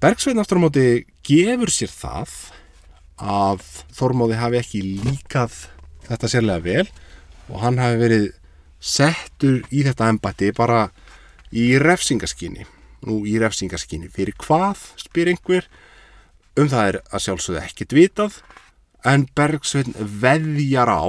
Bergsveitn 0.00 0.40
aftur 0.40 0.62
á 0.62 0.64
móti 0.64 0.86
gefur 1.26 1.72
sér 1.74 1.92
það 1.92 2.32
að 3.20 3.66
Þormóði 3.92 4.40
hafi 4.40 4.60
ekki 4.62 4.80
líkað 5.04 5.58
þetta 6.06 6.30
sérlega 6.32 6.64
vel 6.64 6.86
og 7.50 7.60
hann 7.66 7.80
hafi 7.82 8.00
verið 8.00 8.28
settur 8.80 9.60
í 9.68 9.84
þetta 9.84 10.08
embæti 10.14 10.54
bara 10.56 10.86
í 11.52 11.74
refsingaskinni 11.82 12.64
nú 13.06 13.22
í 13.28 13.36
refsingaskinni 13.40 14.10
fyrir 14.12 14.36
hvað, 14.40 14.82
spyr 15.00 15.32
einhver? 15.32 15.68
Um 16.58 16.68
það 16.70 16.88
er 16.90 16.98
að 17.08 17.24
sjálfsögðu 17.26 17.60
ekkert 17.62 17.96
vitað 17.96 18.40
en 19.08 19.26
Bergsveitn 19.36 19.96
veðjar 20.20 20.90
á 20.90 21.04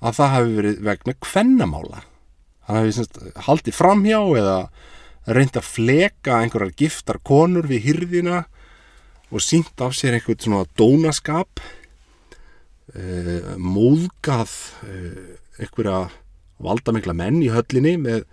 að 0.00 0.16
það 0.16 0.32
hafi 0.34 0.54
verið 0.56 0.78
vegna 0.86 1.16
kvennamála. 1.20 2.04
Hann 2.66 2.80
hafi 2.80 2.94
semst, 2.96 3.20
haldið 3.46 3.76
framhjá 3.76 4.20
eða 4.40 4.56
reynd 5.30 5.58
að 5.58 5.68
fleka 5.68 6.40
einhverjar 6.40 6.76
giftar 6.78 7.20
konur 7.26 7.68
við 7.70 7.90
hyrðina 7.90 8.44
og 9.30 9.44
sínt 9.44 9.78
af 9.84 9.94
sér 9.94 10.16
einhvern 10.16 10.40
svona 10.42 10.64
dónaskap 10.78 11.60
e, 12.94 13.02
móðgað 13.60 14.54
e, 14.88 14.96
einhverja 15.60 16.08
valdamikla 16.60 17.14
menn 17.16 17.42
í 17.44 17.52
höllinni 17.52 17.96
með 18.00 18.24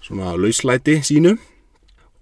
svona 0.00 0.32
lauslæti 0.38 1.00
sínu 1.04 1.36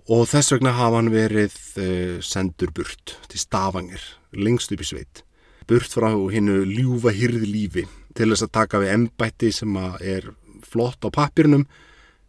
og 0.09 0.25
þess 0.31 0.55
vegna 0.55 0.73
hafa 0.77 1.01
hann 1.01 1.13
verið 1.13 1.57
uh, 1.81 2.19
sendur 2.25 2.73
burt 2.75 3.17
til 3.29 3.41
Stavanger, 3.41 4.03
lengst 4.33 4.73
upp 4.73 4.85
í 4.85 4.89
sveit. 4.89 5.23
Burt 5.69 5.93
frá 5.93 6.09
hinnu 6.33 6.63
ljúfa 6.65 7.13
hyrði 7.13 7.49
lífi 7.49 7.85
til 8.17 8.31
þess 8.33 8.47
að 8.47 8.55
taka 8.57 8.81
við 8.83 8.95
embætti 8.95 9.53
sem 9.53 9.77
er 10.01 10.31
flott 10.65 11.05
á 11.05 11.13
pappirnum 11.13 11.67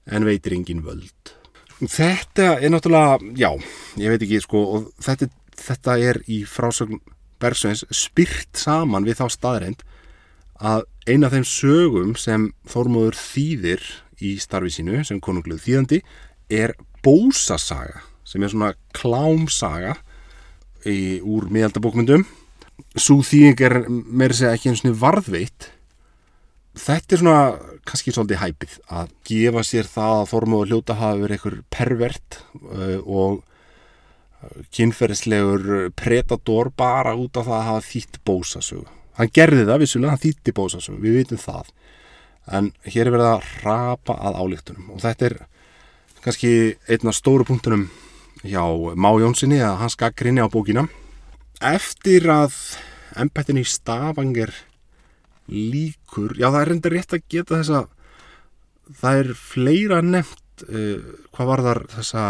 en 0.10 0.28
veitir 0.28 0.56
engin 0.58 0.84
völd. 0.84 1.36
Þetta 1.80 2.58
er 2.60 2.74
náttúrulega, 2.74 3.20
já, 3.40 3.54
ég 4.02 4.12
veit 4.12 4.26
ekki 4.26 4.42
sko, 4.44 4.64
þetta, 5.00 5.30
þetta 5.56 5.96
er 6.10 6.20
í 6.28 6.42
frásögn 6.44 7.00
Bergsveins 7.40 7.86
spyrt 7.96 8.60
saman 8.60 9.08
við 9.08 9.22
þá 9.22 9.32
staðreind 9.32 9.86
að 10.60 10.84
eina 11.08 11.30
af 11.30 11.38
þeim 11.38 11.46
sögum 11.48 12.16
sem 12.20 12.50
Þormóður 12.68 13.16
þýðir 13.16 13.86
í 14.20 14.34
starfi 14.44 14.74
sínu 14.76 15.06
sem 15.08 15.22
konungluð 15.24 15.64
þýðandi 15.64 16.02
er 16.52 16.76
bósasaga 17.06 18.04
sem 18.28 18.44
er 18.44 18.52
svona 18.54 18.74
klámsaga 18.96 19.96
í, 20.86 21.20
úr 21.26 21.50
miðaldabókmyndum. 21.54 22.26
Svo 22.96 23.20
þýðing 23.26 23.66
er 23.66 23.78
meira 23.90 24.38
segja 24.38 24.56
ekki 24.56 24.72
eins 24.72 24.86
og 24.88 24.98
varðveitt. 25.02 25.72
Þetta 26.80 27.16
er 27.16 27.22
svona 27.24 27.42
kannski 27.90 28.14
svolítið 28.14 28.42
hæpið 28.44 28.76
að 28.94 29.12
gefa 29.28 29.64
sér 29.68 29.90
það 29.90 30.16
að 30.20 30.30
Þormóður 30.32 30.72
hljóta 30.72 30.98
hafa 31.00 31.22
verið 31.24 31.38
einhver 31.38 31.58
pervert 31.74 32.40
uh, 32.62 33.00
og 33.04 33.42
kynferðislegur 34.76 35.90
predator 36.00 36.72
bara 36.78 37.16
út 37.20 37.38
af 37.40 37.50
það 37.50 37.58
að 37.58 37.68
hafa 37.70 37.86
þýtt 37.90 38.20
bósasögu. 38.28 38.86
Hann 39.20 39.32
gerði 39.36 39.66
það 39.68 39.82
vissulega, 39.84 40.14
hann 40.14 40.24
þýtti 40.24 40.56
bósasögu 40.56 41.02
við 41.04 41.18
vitum 41.20 41.42
það. 41.42 41.74
En 42.56 42.72
hér 42.88 43.10
er 43.10 43.14
verið 43.18 43.32
að 43.34 43.50
rapa 43.66 44.16
að 44.30 44.40
álíktunum 44.40 44.94
og 44.96 45.02
þetta 45.04 45.28
er 45.28 45.38
kannski 46.24 46.52
einn 46.90 47.10
af 47.10 47.18
stóru 47.18 47.46
punktunum 47.48 47.88
hjá 48.44 48.64
Má 48.96 49.10
Jónssoni 49.20 49.60
að 49.64 49.80
hans 49.84 49.98
gaggrinni 50.00 50.44
á 50.44 50.48
bókina. 50.52 50.88
Eftir 51.60 52.28
að 52.32 52.56
ennbættin 53.20 53.60
í 53.60 53.66
Stavanger 53.68 54.54
líkur 55.50 56.36
já 56.38 56.50
það 56.50 56.62
er 56.62 56.70
reynda 56.72 56.92
rétt 56.94 57.16
að 57.16 57.26
geta 57.32 57.60
þess 57.60 57.74
að 57.80 57.88
það 59.00 59.22
er 59.22 59.32
fleira 59.38 60.02
nefnt 60.06 60.66
uh, 60.68 61.00
hvað 61.36 61.52
var 61.52 61.66
þar 61.68 61.82
þessa 61.96 62.26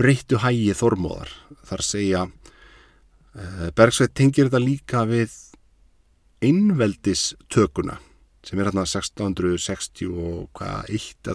breyttu 0.00 0.40
hægi 0.40 0.76
þormóðar. 0.76 1.32
Þar 1.68 1.84
segja 1.84 2.26
uh, 2.26 3.68
Bergsveit 3.76 4.14
tengir 4.16 4.48
þetta 4.48 4.62
líka 4.62 5.04
við 5.08 5.34
einveldistökuna 6.40 7.98
sem 8.46 8.56
er 8.56 8.70
hérna 8.70 8.86
1660 8.88 10.08
og 10.08 10.46
hvað 10.56 10.94
1 10.96 11.34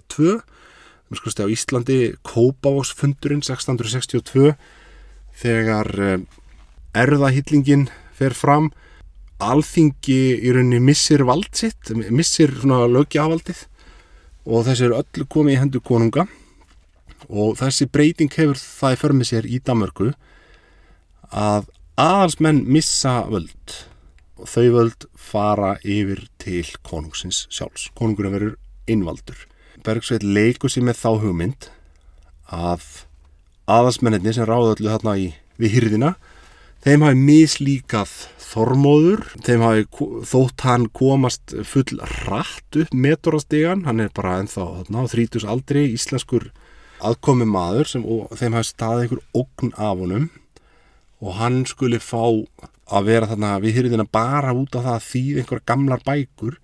að 1.11 1.21
2 1.21 1.45
á 1.45 1.53
Íslandi 1.53 1.99
Kópavóksfundurinn 2.25 3.43
1662 3.43 4.55
þegar 5.35 5.91
eh, 5.99 6.17
erðahýllingin 6.95 7.89
fer 8.15 8.33
fram 8.33 8.71
alþingi 9.43 10.19
í 10.39 10.51
rauninni 10.55 10.79
missir 10.79 11.25
vald 11.27 11.51
sitt, 11.53 11.91
missir 11.91 12.53
svona 12.55 12.87
lögjafaldið 12.87 13.65
og 14.45 14.65
þessi 14.67 14.87
eru 14.87 14.99
öllu 15.01 15.27
komið 15.27 15.55
í 15.55 15.59
hendu 15.59 15.81
konunga 15.83 16.27
og 17.27 17.57
þessi 17.59 17.89
breyting 17.91 18.31
hefur 18.31 18.59
það 18.59 18.95
í 18.95 19.01
förmið 19.01 19.29
sér 19.31 19.49
í 19.49 19.59
Damörgu 19.65 20.11
að 21.33 21.67
aðalsmenn 21.99 22.63
missa 22.69 23.23
völd 23.27 23.75
og 24.35 24.49
þau 24.51 24.67
völd 24.75 25.07
fara 25.15 25.75
yfir 25.81 26.25
til 26.41 26.65
konungsins 26.85 27.45
sjálfs. 27.49 27.89
Konungurinn 27.95 28.35
verður 28.35 28.57
innvaldur. 28.91 29.37
Bergsveit 29.85 30.25
leikur 30.25 30.71
sér 30.73 30.87
með 30.87 31.01
þá 31.01 31.09
hugmynd 31.23 31.69
að 32.53 32.85
aðalsmenninni 33.69 34.33
sem 34.35 34.47
ráða 34.47 34.75
öllu 34.75 34.91
þarna 34.91 35.17
í, 35.21 35.29
við 35.61 35.77
hýrðina 35.77 36.15
þeim 36.85 37.01
hafi 37.01 37.17
mislíkað 37.17 38.11
þormóður, 38.45 39.23
þeim 39.43 39.63
hafi 39.65 39.85
þótt 40.29 40.65
hann 40.67 40.85
komast 40.93 41.55
full 41.65 41.97
rætt 42.27 42.77
upp 42.83 42.93
metorastígan, 42.93 43.87
hann 43.87 44.03
er 44.03 44.11
bara 44.13 44.37
ennþá 44.43 44.67
þarna 44.83 45.01
á 45.01 45.11
þrítus 45.11 45.47
aldri 45.49 45.87
íslenskur 45.95 46.51
aðkomi 47.05 47.47
maður 47.49 47.89
sem, 47.89 48.05
og 48.05 48.29
þeim 48.37 48.57
hafi 48.59 48.69
staðið 48.69 49.01
einhver 49.05 49.23
ógn 49.41 49.73
af 49.73 49.97
honum. 50.03 50.29
Og 51.23 51.37
hann 51.39 51.63
skuli 51.65 51.97
fá 52.03 52.21
að 52.85 53.09
vera 53.09 53.31
þarna 53.31 53.55
við 53.63 53.79
hýrðina 53.79 54.05
bara 54.05 54.53
út 54.53 54.77
af 54.77 54.85
það 54.85 54.93
að 54.93 55.09
þýð 55.09 55.41
einhverja 55.41 55.67
gamlar 55.71 56.05
bækur 56.05 56.59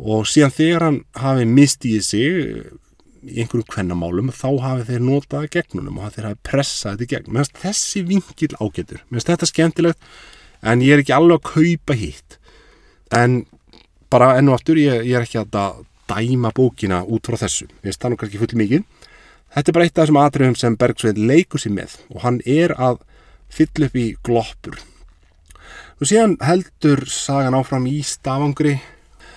og 0.00 0.26
síðan 0.28 0.54
þegar 0.54 0.86
hann 0.86 1.00
hafi 1.20 1.48
mistið 1.48 2.04
sig 2.06 2.38
í 3.22 3.38
einhverjum 3.42 3.68
kvennamálum 3.70 4.32
þá 4.34 4.48
hafi 4.64 4.86
þeir 4.88 5.04
notað 5.06 5.48
gegnunum 5.54 6.00
og 6.00 6.14
þeir 6.14 6.30
hafi 6.30 6.40
pressað 6.48 6.96
þetta 6.96 7.04
í 7.04 7.10
gegn. 7.12 7.32
Meðan 7.34 7.60
þessi 7.62 8.04
vingil 8.08 8.52
ágetur 8.58 9.02
meðan 9.08 9.28
þetta 9.28 9.46
er 9.46 9.52
skemmtilegt 9.52 10.12
en 10.62 10.82
ég 10.82 10.96
er 10.96 11.02
ekki 11.02 11.14
alveg 11.14 11.38
að 11.38 11.52
kaupa 11.52 11.98
hitt. 11.98 12.38
En 13.12 13.42
bara 14.12 14.34
ennu 14.40 14.54
aftur 14.54 14.80
ég, 14.80 15.04
ég 15.06 15.18
er 15.18 15.26
ekki 15.26 15.42
að 15.42 15.84
dæma 16.10 16.52
bókina 16.54 17.02
út 17.06 17.28
frá 17.28 17.38
þessu. 17.44 17.68
Það 17.84 18.10
nú 18.10 18.18
kannski 18.20 18.40
full 18.40 18.58
mikið. 18.58 18.86
Þetta 19.52 19.68
er 19.68 19.76
bara 19.76 19.86
eitt 19.86 19.98
af 19.98 20.06
þessum 20.06 20.20
atriðum 20.22 20.56
sem 20.56 20.78
Bergsvein 20.80 21.26
leikur 21.28 21.60
sér 21.60 21.74
með 21.76 21.98
og 22.08 22.22
hann 22.24 22.40
er 22.48 22.72
að 22.80 23.02
fylla 23.52 23.90
upp 23.90 23.98
í 24.00 24.06
gloppur. 24.24 24.78
Og 26.00 26.08
síðan 26.08 26.38
heldur 26.42 27.04
sagan 27.06 27.54
áfram 27.54 27.84
í 27.86 28.00
stafangri 28.06 28.78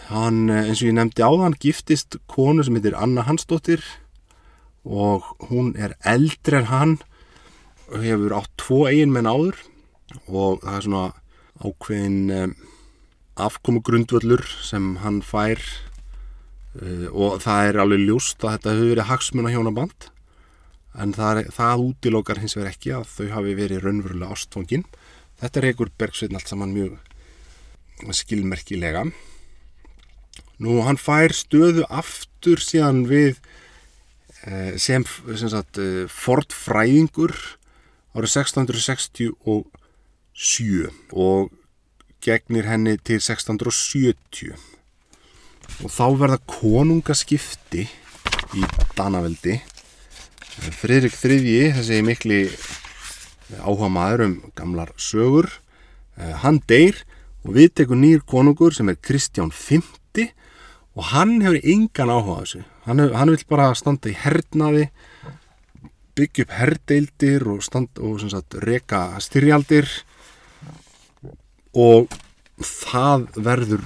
Hann, 0.06 0.50
eh, 0.50 0.68
eins 0.70 0.84
og 0.84 0.90
ég 0.92 0.98
nefndi 1.00 1.26
áðan, 1.26 1.58
giftist 1.58 2.20
konu 2.30 2.64
sem 2.64 2.76
heitir 2.78 2.94
Anna 2.98 3.24
Hansdóttir 3.26 3.82
og 4.86 5.26
hún 5.50 5.74
er 5.82 5.96
eldri 6.06 6.60
en 6.60 6.70
hann 6.70 6.94
og 7.90 8.04
hefur 8.04 8.36
átt 8.38 8.54
tvo 8.62 8.86
eigin 8.86 9.14
menn 9.14 9.26
áður 9.26 9.58
og 10.30 10.62
það 10.62 10.76
er 10.76 10.86
svona 10.86 11.06
ákveðin 11.66 12.20
um, 12.36 12.56
afkomu 13.36 13.82
grundvöllur 13.86 14.46
sem 14.62 14.94
hann 15.02 15.22
fær 15.26 15.58
uh, 16.82 17.08
og 17.10 17.42
það 17.42 17.72
er 17.72 17.82
alveg 17.82 18.06
ljúst 18.06 18.46
að 18.46 18.58
þetta 18.58 18.76
hefur 18.76 18.92
verið 18.94 19.10
hagsmuna 19.10 19.54
hjónaband 19.56 20.10
en 20.96 21.18
það, 21.18 21.42
er, 21.42 21.52
það 21.58 21.86
útilókar 21.90 22.42
hins 22.44 22.56
vegar 22.56 22.72
ekki 22.72 22.94
að 22.96 23.10
þau 23.10 23.28
hafi 23.40 23.58
verið 23.58 23.84
raunverulega 23.84 24.38
ástfóngin 24.38 24.86
þetta 25.42 25.66
einhver 25.66 25.96
bergsveitn 25.98 26.38
allt 26.38 26.52
saman 26.52 26.76
mjög 26.76 27.00
skilmerkilega 28.16 29.08
nú 30.62 30.84
hann 30.86 31.00
fær 31.00 31.34
stöðu 31.36 31.84
aftur 31.92 32.60
síðan 32.64 33.06
við 33.10 33.40
eh, 34.48 34.78
sem, 34.80 35.04
sem 35.36 35.50
sagt, 35.52 35.78
eh, 35.82 36.06
fortfræðingur 36.12 37.34
árið 38.16 38.30
1667 38.40 40.88
og 41.12 41.52
gegnir 42.24 42.66
henni 42.70 42.98
til 42.98 43.20
1670 43.20 44.56
og 45.84 45.92
þá 45.92 46.06
verða 46.16 46.40
konungaskipti 46.48 47.90
í 48.56 48.64
Danaveldi. 48.96 49.60
Friðrik 50.80 51.16
III, 51.20 51.76
þessi 51.76 52.00
mikli 52.06 52.48
áhuga 53.60 53.90
maður 53.92 54.24
um 54.30 54.36
gamlar 54.56 54.94
sögur 55.02 55.50
hann 56.16 56.62
deyr 56.70 56.96
og 57.44 57.56
við 57.58 57.74
tekum 57.82 58.00
nýr 58.02 58.22
konungur 58.26 58.74
sem 58.74 58.90
er 58.90 58.98
Kristján 59.04 59.52
V 59.52 59.82
og 60.96 61.10
hann 61.12 61.40
hefur 61.44 61.60
engan 61.64 62.12
áhuga 62.12 62.40
á 62.40 62.42
þessu. 62.44 62.62
Hann, 62.86 63.02
hef, 63.04 63.16
hann 63.20 63.32
vil 63.34 63.46
bara 63.50 63.72
standa 63.76 64.12
í 64.12 64.16
hernaði 64.16 64.90
byggja 66.16 66.46
upp 66.46 66.54
herdeildir 66.56 67.48
og, 67.52 67.64
stand, 67.66 68.00
og 68.00 68.22
sagt, 68.24 68.56
reka 68.64 69.02
styrjaldir. 69.24 69.90
Og 71.76 72.08
það 72.64 73.28
verður 73.44 73.84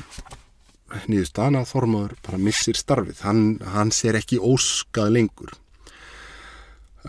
nýðust 1.09 1.39
að 1.41 1.57
Þormáður 1.69 2.15
bara 2.25 2.41
missir 2.41 2.77
starfið. 2.77 3.23
Hann, 3.25 3.43
hann 3.73 3.93
ser 3.93 4.17
ekki 4.19 4.37
óskað 4.41 5.13
lengur. 5.17 5.55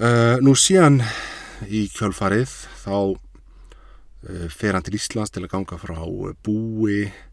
Uh, 0.00 0.38
nú 0.40 0.54
síðan 0.56 1.00
í 1.68 1.84
kjölfarið 1.92 2.52
þá 2.84 2.94
uh, 3.12 4.46
fer 4.48 4.76
hann 4.76 4.86
til 4.86 4.96
Íslands 4.96 5.34
til 5.34 5.42
að 5.44 5.52
ganga 5.56 5.80
frá 5.80 5.98
búi 6.46 7.02
uh, 7.10 7.29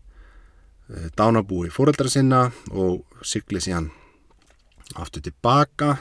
dánabúi 1.18 1.72
fóreldra 1.74 2.10
sinna 2.12 2.48
og 2.72 3.04
sigli 3.26 3.60
síðan 3.64 3.90
aftur 4.96 5.26
tilbaka. 5.26 5.98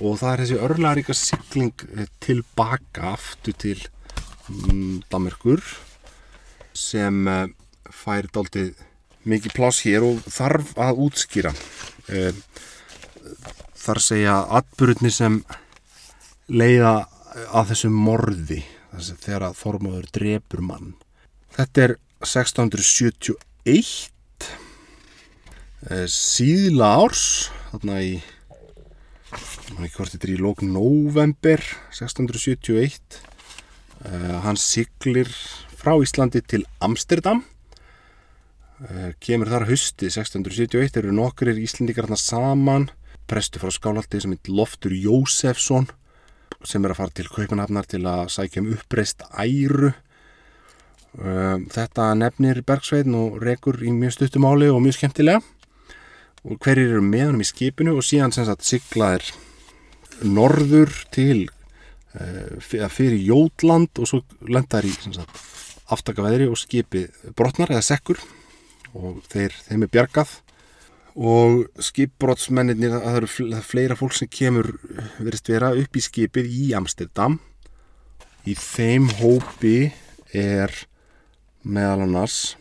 Og 0.00 0.18
það 0.20 0.32
er 0.32 0.42
þessi 0.42 0.58
örlaríka 0.66 1.14
sigling 1.16 1.86
tilbaka 2.22 3.12
aftur 3.14 3.56
til 3.56 3.78
um, 4.50 5.00
Damerkur 5.10 5.62
sem 6.76 7.24
fær 7.94 8.28
daldið 8.34 8.74
mikið 9.26 9.56
pláss 9.56 9.82
hér 9.86 10.06
og 10.06 10.22
þarf 10.30 10.72
að 10.78 11.02
útskýra. 11.06 11.52
Eh, 12.12 12.32
þar 13.76 14.02
segja 14.02 14.36
atbyrjunni 14.58 15.10
sem 15.14 15.40
leiða 16.46 16.94
að 17.50 17.72
þessu 17.72 17.90
morði 17.92 18.62
þegar 18.96 19.50
að 19.50 19.58
Þormáður 19.60 20.10
drefur 20.14 20.62
mann. 20.64 20.92
Þetta 21.56 21.82
er 21.82 21.96
1671 22.26 24.10
eh, 25.90 26.06
síðla 26.10 26.88
árs 27.04 27.26
þarna 27.70 28.00
í 28.02 28.10
hvort 29.94 30.12
þetta 30.12 30.26
er 30.28 30.34
í 30.34 30.40
lók 30.40 30.62
november 30.64 31.60
1671 31.90 33.18
uh, 34.06 34.38
hann 34.44 34.58
siglir 34.60 35.28
frá 35.76 35.96
Íslandi 36.00 36.40
til 36.46 36.62
Amsterdam 36.84 37.42
uh, 38.80 39.10
kemur 39.20 39.50
þar 39.52 39.68
hausti 39.70 40.08
1671 40.08 41.00
eru 41.02 41.14
nokkur 41.16 41.52
íslendikar 41.52 42.06
þarna 42.06 42.20
saman 42.22 42.88
prestu 43.26 43.60
frá 43.62 43.72
skálaldi 43.74 44.22
sem 44.22 44.34
heit 44.34 44.50
Loftur 44.50 44.94
Jósefsson 44.94 45.90
sem 46.66 46.84
er 46.84 46.94
að 46.94 47.00
fara 47.02 47.14
til 47.14 47.28
Kaupanhafnar 47.30 47.86
til 47.90 48.02
að 48.08 48.30
sækja 48.32 48.62
um 48.62 48.72
uppreist 48.76 49.26
æru 49.34 49.92
þetta 51.16 52.10
nefnir 52.18 52.60
Bergsveitin 52.66 53.16
og 53.16 53.40
rekur 53.40 53.78
í 53.80 53.92
mjög 53.94 54.18
stuttumáli 54.18 54.68
og 54.72 54.82
mjög 54.84 54.98
skemmtilega. 54.98 55.40
Og 56.46 56.60
hverjir 56.62 56.92
eru 56.92 57.02
með 57.02 57.30
honum 57.30 57.42
í 57.42 57.48
skipinu 57.48 57.96
og 57.96 58.04
síðan 58.06 58.34
sem 58.34 58.46
sagt 58.46 58.66
siglaðir 58.66 59.32
norður 60.22 60.92
til 61.12 61.48
uh, 62.16 62.88
fyrir 62.92 63.18
Jótland 63.18 63.98
og 64.00 64.08
svo 64.08 64.22
lendar 64.46 64.86
í 64.86 64.92
aftakaveðri 65.92 66.48
og 66.50 66.58
skipi 66.58 67.06
brotnar 67.36 67.72
eða 67.74 67.84
sekkur 67.84 68.20
og 68.96 69.22
þeir, 69.30 69.54
þeim 69.68 69.86
er 69.86 69.92
bjargað. 69.92 70.34
Og 71.16 71.62
skipbrotsmennir 71.80 72.92
það 72.92 73.14
eru 73.22 73.60
fleira 73.64 73.96
fólk 73.96 74.12
sem 74.18 74.28
kemur 74.28 74.74
verist 75.16 75.48
vera 75.48 75.70
upp 75.72 75.96
í 75.96 76.02
skipið 76.04 76.50
í 76.52 76.66
Amsterdam. 76.76 77.38
Í 78.44 78.52
þeim 78.52 79.08
hópi 79.16 79.78
er 80.36 80.74
meðal 81.66 82.04
annars 82.06 82.54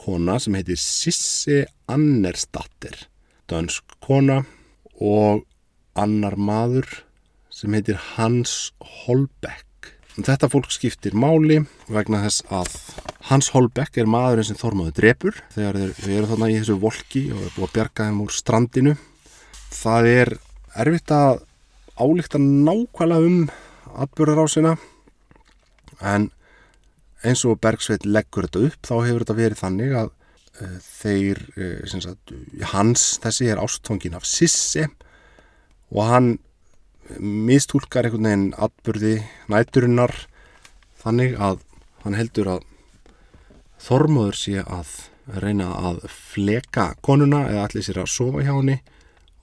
kona 0.00 0.36
sem 0.42 0.56
heitir 0.58 0.78
Sisse 0.80 1.64
Annerstatter 1.88 3.06
dönsk 3.48 3.96
kona 4.04 4.42
og 5.00 5.44
annar 5.96 6.36
maður 6.36 6.88
sem 7.54 7.72
heitir 7.76 7.98
Hans 8.14 8.72
Holbeck. 9.04 9.64
Þetta 10.14 10.50
fólk 10.50 10.70
skiptir 10.74 11.16
máli 11.16 11.62
vegna 11.90 12.20
þess 12.26 12.44
að 12.52 12.76
Hans 13.30 13.50
Holbeck 13.54 13.96
er 13.98 14.10
maðurinn 14.10 14.46
sem 14.50 14.60
Þormáður 14.60 14.96
drefur 14.98 15.40
þegar 15.54 15.80
þeir 15.96 16.14
eru 16.18 16.30
þarna 16.30 16.50
í 16.52 16.58
þessu 16.60 16.78
volki 16.82 17.24
og 17.32 17.40
er 17.40 17.54
búið 17.56 17.66
að 17.66 17.74
bjarga 17.78 18.08
þeim 18.10 18.22
úr 18.24 18.34
strandinu. 18.34 18.94
Það 19.74 20.10
er 20.12 20.32
erfitt 20.84 21.14
að 21.14 21.42
álíkta 21.98 22.40
nákvæmlega 22.42 23.30
um 23.30 23.40
atbyrðarásina 24.04 24.76
en 26.14 26.28
eins 27.24 27.44
og 27.48 27.60
Bergsveit 27.64 28.06
leggur 28.06 28.48
þetta 28.48 28.66
upp 28.68 28.88
þá 28.88 28.94
hefur 29.06 29.24
þetta 29.24 29.38
verið 29.38 29.62
þannig 29.62 29.96
að 30.00 30.10
uh, 30.10 30.76
þeir, 30.84 31.40
uh, 31.56 31.94
sagt, 31.94 32.34
hans 32.74 33.06
þessi 33.24 33.50
er 33.52 33.62
ástfangin 33.62 34.18
af 34.18 34.28
Sissi 34.28 34.86
og 35.94 36.04
hann 36.08 36.30
mistúlkar 37.20 38.06
einhvern 38.06 38.28
veginn 38.28 38.46
atbyrði 38.64 39.16
næturinnar 39.52 40.14
þannig 41.02 41.36
að 41.36 41.60
hann 42.04 42.16
heldur 42.18 42.56
að 42.56 42.70
Þormóður 43.84 44.36
sé 44.38 44.62
að 44.62 44.92
reyna 45.42 45.66
að 45.76 46.04
fleka 46.08 46.94
konuna 47.04 47.42
eða 47.50 47.66
allir 47.66 47.84
sér 47.84 47.98
að 48.00 48.12
sofa 48.14 48.44
hjá 48.44 48.54
henni 48.54 48.78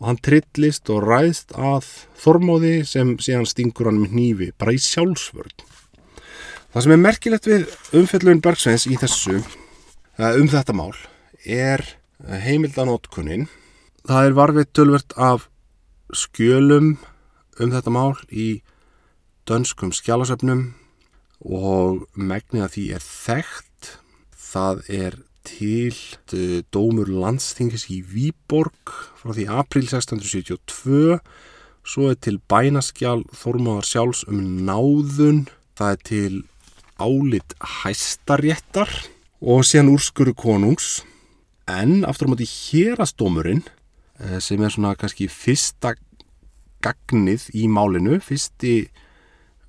og 0.01 0.07
hann 0.07 0.21
trillist 0.25 0.89
og 0.89 1.03
ræðst 1.05 1.53
að 1.53 1.89
Þormóði 2.21 2.73
sem 2.89 3.13
síðan 3.21 3.49
stingur 3.49 3.91
hann 3.91 4.01
með 4.01 4.15
nýfi 4.17 4.47
bara 4.57 4.73
í 4.73 4.81
sjálfsvörn. 4.81 5.53
Það 6.71 6.83
sem 6.85 6.93
er 6.95 6.99
merkilegt 7.03 7.47
við 7.49 7.71
umfellun 7.99 8.39
Bergsveins 8.39 8.85
í 8.87 8.95
þessu 8.95 9.41
um 10.23 10.47
þetta 10.47 10.71
mál 10.71 10.93
er 11.43 11.81
heimildanótkunnin. 12.45 13.49
Það 14.07 14.27
er 14.27 14.35
varfið 14.37 14.69
tölvert 14.77 15.15
af 15.19 15.49
skjölum 16.15 16.93
um 17.59 17.73
þetta 17.73 17.91
mál 17.91 18.13
í 18.31 18.61
dönskum 19.49 19.91
skjálasöfnum 19.91 20.69
og 21.43 22.05
megnið 22.15 22.63
að 22.63 22.73
því 22.77 22.85
er 22.95 23.03
þekkt. 23.03 23.91
Það 24.51 24.81
er 24.95 25.19
til 25.47 26.63
dómur 26.71 27.11
landstingis 27.11 27.89
í 27.91 27.99
Výborg 28.05 28.95
frá 29.19 29.33
því 29.35 29.49
april 29.59 29.89
1672 29.89 31.19
svo 31.83 32.11
er 32.13 32.19
til 32.21 32.37
bænaskjál 32.47 33.25
Þormáðar 33.35 33.91
sjálfs 33.91 34.23
um 34.29 34.63
náðun. 34.63 35.49
Það 35.75 35.91
er 35.91 36.01
til 36.07 36.33
álit 37.01 37.55
hæstaréttar 37.81 38.89
og 39.41 39.65
síðan 39.65 39.95
úrskuru 39.95 40.35
konungs. 40.37 41.01
En 41.69 42.03
aftur 42.05 42.29
á 42.29 42.31
móti 42.31 42.45
hérastómurinn 42.45 43.63
Eh, 44.21 44.37
sem 44.37 44.61
er 44.61 44.69
svona 44.69 44.93
kannski 44.99 45.25
fyrsta 45.31 45.95
gagnið 46.85 47.47
í 47.57 47.65
málinu, 47.71 48.19
fyrsti, 48.21 48.91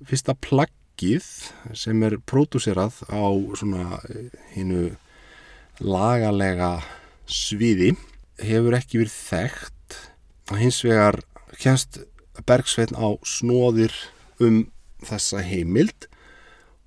fyrsta 0.05 0.35
plaggið 0.45 1.25
sem 1.77 2.03
er 2.05 2.19
pródúserað 2.29 2.99
á 3.09 3.23
svona 3.57 3.97
hinnu 4.53 4.83
eh, 4.91 4.97
lagalega 5.81 6.75
sviði 7.25 7.95
hefur 8.43 8.77
ekki 8.77 9.01
verið 9.01 9.15
þekkt. 9.15 9.97
Og 10.53 10.61
hins 10.61 10.83
vegar 10.85 11.23
kjænst 11.57 12.03
Bergsveitn 12.45 12.97
á 12.97 13.17
snóðir 13.25 13.93
um 14.41 14.67
þessa 15.05 15.41
heimild 15.45 16.09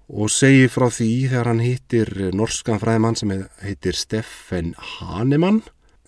og 0.07 0.31
segir 0.31 0.71
frá 0.71 0.87
því 0.93 1.11
þegar 1.31 1.51
hann 1.51 1.65
hittir 1.65 2.13
norskan 2.37 2.79
fræðimann 2.83 3.19
sem 3.19 3.33
heitir 3.65 3.97
Steffen 3.99 4.75
Hanemann 4.79 5.65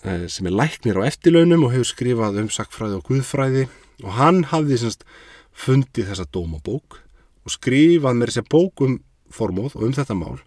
Eh, 0.06 0.28
sem 0.30 0.46
er 0.46 0.54
læknir 0.54 0.98
á 1.02 1.08
eftirlaunum 1.08 1.64
og 1.66 1.72
hefur 1.74 1.88
skrifað 1.90 2.38
um 2.44 2.50
sakfræði 2.54 3.00
og 3.00 3.08
guðfræði. 3.08 3.64
Og 4.04 4.14
hann 4.14 4.44
hafði 4.46 4.78
semst 4.78 5.02
fundið 5.58 6.12
þessa 6.12 6.26
dómabók 6.30 7.00
og 7.42 7.50
skrifað 7.50 8.14
með 8.14 8.30
þessi 8.30 8.44
bók 8.46 8.84
um 8.86 9.00
formóð 9.34 9.74
og 9.74 9.88
um 9.88 9.96
þetta 9.96 10.14
mál 10.14 10.38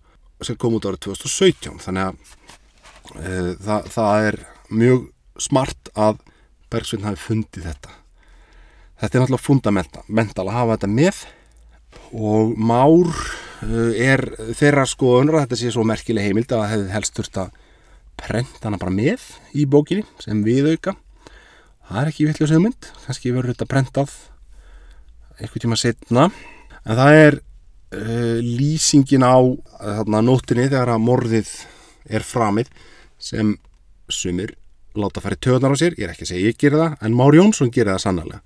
sem 0.42 0.56
kom 0.58 0.78
út 0.78 0.88
árið 0.88 1.04
2017 1.06 1.82
þannig 1.84 2.08
að 2.08 2.16
e, 3.20 3.34
það, 3.62 3.90
það 3.94 4.28
er 4.30 4.38
mjög 4.72 5.04
smart 5.38 5.92
að 5.94 6.24
Bergsveinn 6.72 7.06
hafi 7.06 7.20
fundið 7.20 7.68
þetta. 7.68 7.92
Þetta 9.02 9.12
er 9.12 9.26
náttúrulega 9.26 9.50
fundamental 9.50 10.48
að 10.48 10.56
hafa 10.56 10.78
þetta 10.78 10.92
með 10.96 11.22
og 12.12 12.56
Már 12.60 13.12
e, 13.64 13.84
er 14.12 14.26
þeirra 14.58 14.86
skoðunur 14.90 15.40
að 15.40 15.46
þetta 15.46 15.60
sé 15.62 15.74
svo 15.74 15.86
merkileg 15.88 16.30
heimild 16.30 16.52
að 16.56 16.68
hefði 16.74 16.96
helst 16.96 17.18
þurft 17.18 17.40
að 17.44 17.54
prenta 18.22 18.68
hana 18.68 18.80
bara 18.82 18.94
með 18.94 19.24
í 19.58 19.66
bókinni 19.66 20.06
sem 20.22 20.44
viðauka. 20.46 20.96
Það 21.88 22.02
er 22.02 22.12
ekki 22.12 22.28
vittlega 22.28 22.52
segmynd 22.54 22.92
kannski 23.06 23.34
verður 23.34 23.56
þetta 23.56 23.70
prentað 23.72 24.14
einhvern 25.42 25.66
tíma 25.66 25.80
setna 25.80 26.28
en 26.30 26.98
það 27.00 27.18
er 27.18 27.38
uh, 27.40 28.38
lýsingin 28.46 29.26
á 29.26 29.38
þarna 29.82 30.24
nóttinni 30.26 30.70
þegar 30.70 30.94
að 30.96 31.06
morðið 31.08 31.52
er 32.12 32.26
framið 32.26 32.72
sem 33.22 33.56
sumir 34.12 34.56
láta 34.98 35.24
færi 35.24 35.38
töðnar 35.40 35.74
á 35.74 35.80
sér, 35.80 35.96
ég 35.96 36.08
er 36.08 36.14
ekki 36.14 36.26
að 36.28 36.32
segja 36.34 36.52
ég 36.52 36.60
gerir 36.60 36.82
það 36.82 37.06
en 37.08 37.16
Már 37.16 37.38
Jónsson 37.38 37.72
gerir 37.72 37.94
það 37.94 38.04
sannlega 38.06 38.42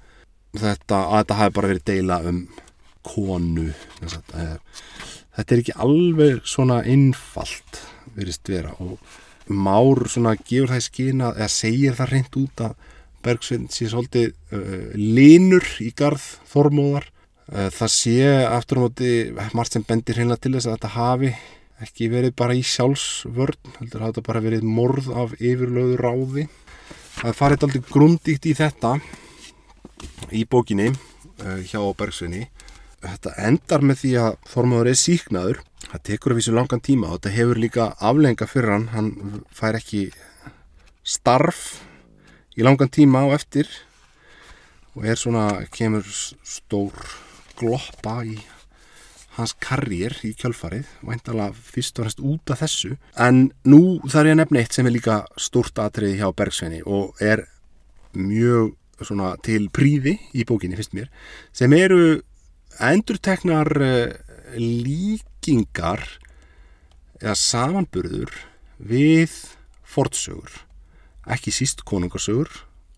þetta, 0.56 1.00
að 1.00 1.18
þetta 1.18 1.40
hafi 1.40 1.56
bara 1.56 1.72
verið 1.72 1.88
deila 1.90 2.20
um 2.30 2.42
konu 3.06 3.70
þetta 4.02 5.46
er 5.46 5.62
ekki 5.62 5.78
alveg 5.86 6.42
svona 6.48 6.82
einfalt 6.84 7.84
verist 8.16 8.50
vera 8.50 8.74
og 8.84 8.98
Már 9.46 10.08
svona 10.10 10.34
gefur 10.42 10.72
það 10.72 10.80
í 10.80 10.84
skina 10.84 11.28
eða 11.36 11.48
segir 11.54 11.98
það 11.98 12.12
reynd 12.12 12.38
út 12.42 12.62
að 12.66 12.72
Bergsvinn 13.26 13.68
sé 13.74 13.88
svolítið 13.90 14.32
uh, 14.54 14.94
linur 14.98 15.66
í 15.82 15.92
garð 15.98 16.24
þormóðar. 16.50 17.06
Uh, 17.50 17.70
það 17.74 17.92
sé 17.94 18.16
aftur 18.46 18.82
á 18.82 18.84
móti 18.86 19.12
margt 19.54 19.78
sem 19.78 19.86
bendir 19.86 20.18
hérna 20.18 20.38
til 20.38 20.56
þess 20.56 20.70
að 20.70 20.76
þetta 20.78 20.92
hafi 20.96 21.32
ekki 21.86 22.10
verið 22.10 22.36
bara 22.42 22.58
í 22.58 22.64
sjálfsvörn 22.66 23.74
heldur 23.80 24.02
að 24.02 24.14
þetta 24.14 24.26
bara 24.32 24.44
verið 24.46 24.66
morð 24.66 25.12
af 25.14 25.38
yfirlöðu 25.38 26.00
ráði. 26.02 26.48
Það 27.20 27.38
farið 27.38 27.68
aldrei 27.68 27.86
grundíkt 27.92 28.50
í 28.50 28.58
þetta 28.58 28.96
í 30.34 30.46
bókinni 30.50 30.90
uh, 30.90 31.62
hjá 31.70 31.82
Bergsvinni 31.94 32.48
þetta 33.14 33.34
endar 33.48 33.86
með 33.86 34.02
því 34.02 34.12
að 34.22 34.38
þormóður 34.52 34.92
er 34.92 35.00
síknaður 35.00 35.62
það 35.90 36.06
tekur 36.10 36.34
að 36.34 36.40
vísu 36.40 36.56
langan 36.56 36.84
tíma 36.84 37.10
og 37.10 37.20
þetta 37.20 37.36
hefur 37.36 37.62
líka 37.62 37.86
aflenga 38.00 38.48
fyrir 38.50 38.74
hann. 38.74 38.88
Hann 38.94 39.12
fær 39.56 39.78
ekki 39.80 40.08
starf 41.06 41.62
í 42.58 42.66
langan 42.66 42.92
tíma 42.92 43.26
á 43.28 43.36
eftir 43.36 43.70
og 44.96 45.06
er 45.06 45.20
svona 45.20 45.48
kemur 45.74 46.06
stór 46.08 46.96
gloppa 47.60 48.22
í 48.26 48.38
hans 49.36 49.52
karriér 49.60 50.16
í 50.24 50.32
kjölfarið 50.40 50.88
væntalega 51.04 51.52
fyrst 51.56 52.00
og 52.00 52.08
næst 52.08 52.24
út 52.24 52.54
af 52.54 52.62
þessu. 52.64 52.96
En 53.20 53.50
nú 53.68 54.00
þarf 54.08 54.32
ég 54.32 54.38
að 54.38 54.42
nefna 54.42 54.64
eitt 54.64 54.76
sem 54.76 54.88
er 54.88 54.96
líka 54.96 55.20
stórt 55.36 55.80
atriði 55.84 56.22
hjá 56.22 56.32
Bergsveini 56.32 56.82
og 56.88 57.20
er 57.20 57.44
mjög 58.16 58.76
til 59.44 59.66
príði 59.76 60.14
í 60.32 60.46
bókinni 60.48 60.78
fyrst 60.80 60.94
mér 60.96 61.10
sem 61.52 61.74
eru 61.76 62.22
endurteknar 62.84 63.72
eh, 63.82 64.14
líkingar 64.60 66.04
eða 67.22 67.36
samanburður 67.40 68.32
við 68.80 69.32
fortsögur 69.86 70.66
ekki 71.32 71.54
síst 71.54 71.84
konungarsögur 71.88 72.50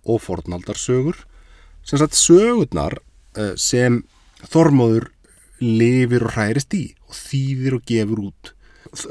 og 0.07 0.21
fornaldarsögur. 0.23 1.17
Sem 1.87 1.99
sagt 1.99 2.17
sögurnar 2.19 2.99
eh, 3.37 3.55
sem 3.55 4.03
Þormóður 4.37 5.07
lifir 5.63 6.27
og 6.27 6.35
hærist 6.35 6.75
í 6.77 6.91
og 7.07 7.15
þýðir 7.17 7.79
og 7.79 7.85
gefur 7.89 8.19
út. 8.27 8.51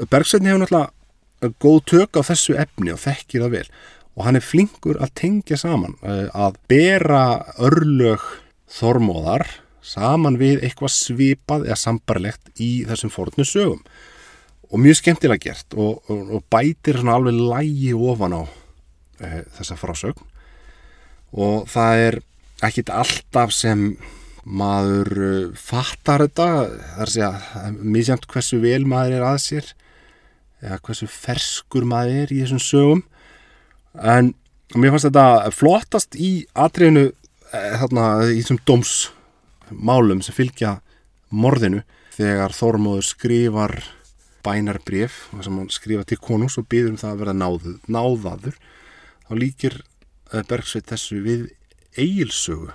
Bergsveitni 0.07 0.53
hefur 0.53 0.63
náttúrulega 0.63 1.51
góð 1.61 1.79
tök 1.91 2.19
á 2.19 2.21
þessu 2.29 2.55
efni 2.57 2.93
og 2.93 3.01
þekkir 3.03 3.43
það 3.43 3.55
vel. 3.57 3.65
Og 4.17 4.25
hann 4.25 4.39
er 4.39 4.45
flinkur 4.45 5.01
að 5.03 5.13
tengja 5.19 5.59
saman 5.59 5.97
eh, 6.01 6.27
að 6.33 6.59
bera 6.71 7.23
örlög 7.59 8.23
Þormóðar 8.77 9.45
saman 9.87 10.37
við 10.39 10.63
eitthvað 10.65 10.93
svipað 10.95 11.67
eða 11.67 11.79
sambarlegt 11.79 12.51
í 12.63 12.71
þessum 12.87 13.13
fornu 13.13 13.45
sögum. 13.47 13.83
Og 14.67 14.81
mjög 14.83 14.99
skemmtilega 14.99 15.47
gert 15.47 15.77
og, 15.79 16.01
og, 16.11 16.23
og 16.37 16.47
bætir 16.51 16.99
svona 16.99 17.15
alveg 17.15 17.37
lægi 17.39 17.93
ofan 17.95 18.35
á 18.35 18.43
e, 18.43 19.29
þessa 19.55 19.77
frásögn. 19.79 20.25
Og 21.37 21.67
það 21.71 22.03
er 22.07 22.19
ekkit 22.67 22.91
alltaf 22.91 23.53
sem 23.55 23.91
maður 24.47 25.09
uh, 25.19 25.55
fattar 25.59 26.23
þetta 26.23 26.47
það 26.95 27.01
er 27.03 27.25
að 27.27 27.79
mísjönd 27.83 28.27
hversu 28.31 28.61
vel 28.63 28.85
maður 28.87 29.17
er 29.17 29.25
að 29.27 29.39
sér 29.43 29.71
eða 30.63 30.79
hversu 30.87 31.07
ferskur 31.11 31.87
maður 31.87 32.21
er 32.23 32.31
í 32.33 32.39
þessum 32.41 32.61
sögum. 32.63 33.03
En 33.97 34.31
mér 34.75 34.93
fannst 34.93 35.09
þetta 35.09 35.51
flottast 35.53 36.17
í 36.17 36.31
atriðinu 36.57 37.09
e, 37.11 37.59
þarna 37.81 38.07
í 38.31 38.39
þessum 38.39 38.61
dóms 38.67 38.95
málum 39.71 40.23
sem 40.25 40.35
fylgja 40.35 40.77
morðinu. 41.29 41.83
Þegar 42.17 42.55
Þormóður 42.55 43.05
skrifar 43.05 43.75
bænarbref 44.45 45.27
sem 45.43 45.59
hann 45.59 45.69
skrifa 45.73 46.05
til 46.07 46.19
konus 46.23 46.57
og 46.59 46.67
byður 46.71 46.93
um 46.93 46.99
það 47.01 47.13
að 47.13 47.21
vera 47.21 47.35
náðu, 47.35 47.73
náðaður 47.91 48.57
þá 49.27 49.31
líkir 49.37 49.77
eh, 50.31 50.43
Bergsveit 50.47 50.89
þessu 50.89 51.21
við 51.25 51.47
eigilsögu 51.97 52.71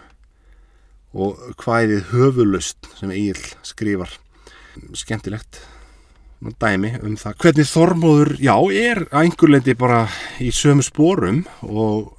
og 1.12 1.40
hvaðið 1.60 2.08
höfulust 2.12 2.88
sem 2.98 3.12
eigil 3.12 3.40
skrifar. 3.66 4.12
Skemmtilegt 4.96 5.60
dæmi 6.60 6.96
um 7.02 7.16
það. 7.20 7.36
Hvernig 7.42 7.68
Þormóður, 7.70 8.32
já, 8.42 8.54
er 8.72 9.04
einhver 9.14 9.52
leiti 9.52 9.76
bara 9.78 10.06
í 10.42 10.50
sömu 10.54 10.84
spórum 10.84 11.42
og 11.62 12.16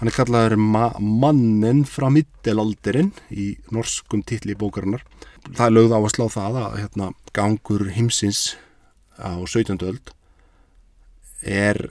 Hann 0.00 0.08
er 0.08 0.14
kallaður 0.16 0.54
ma 0.56 0.86
mannin 0.96 1.82
frá 1.84 2.06
middelaldurinn 2.08 3.10
í 3.36 3.50
norskum 3.68 4.22
titli 4.24 4.54
bókarinnar. 4.56 5.02
Það 5.44 5.66
er 5.66 5.74
lögð 5.74 5.92
á 5.92 5.98
að 6.00 6.06
slá 6.14 6.24
það 6.32 6.56
að 6.56 6.76
hérna, 6.78 7.08
gangur 7.36 7.84
himsins 7.92 8.40
á 9.20 9.36
17. 9.44 9.76
öld 9.84 10.14
er 11.44 11.82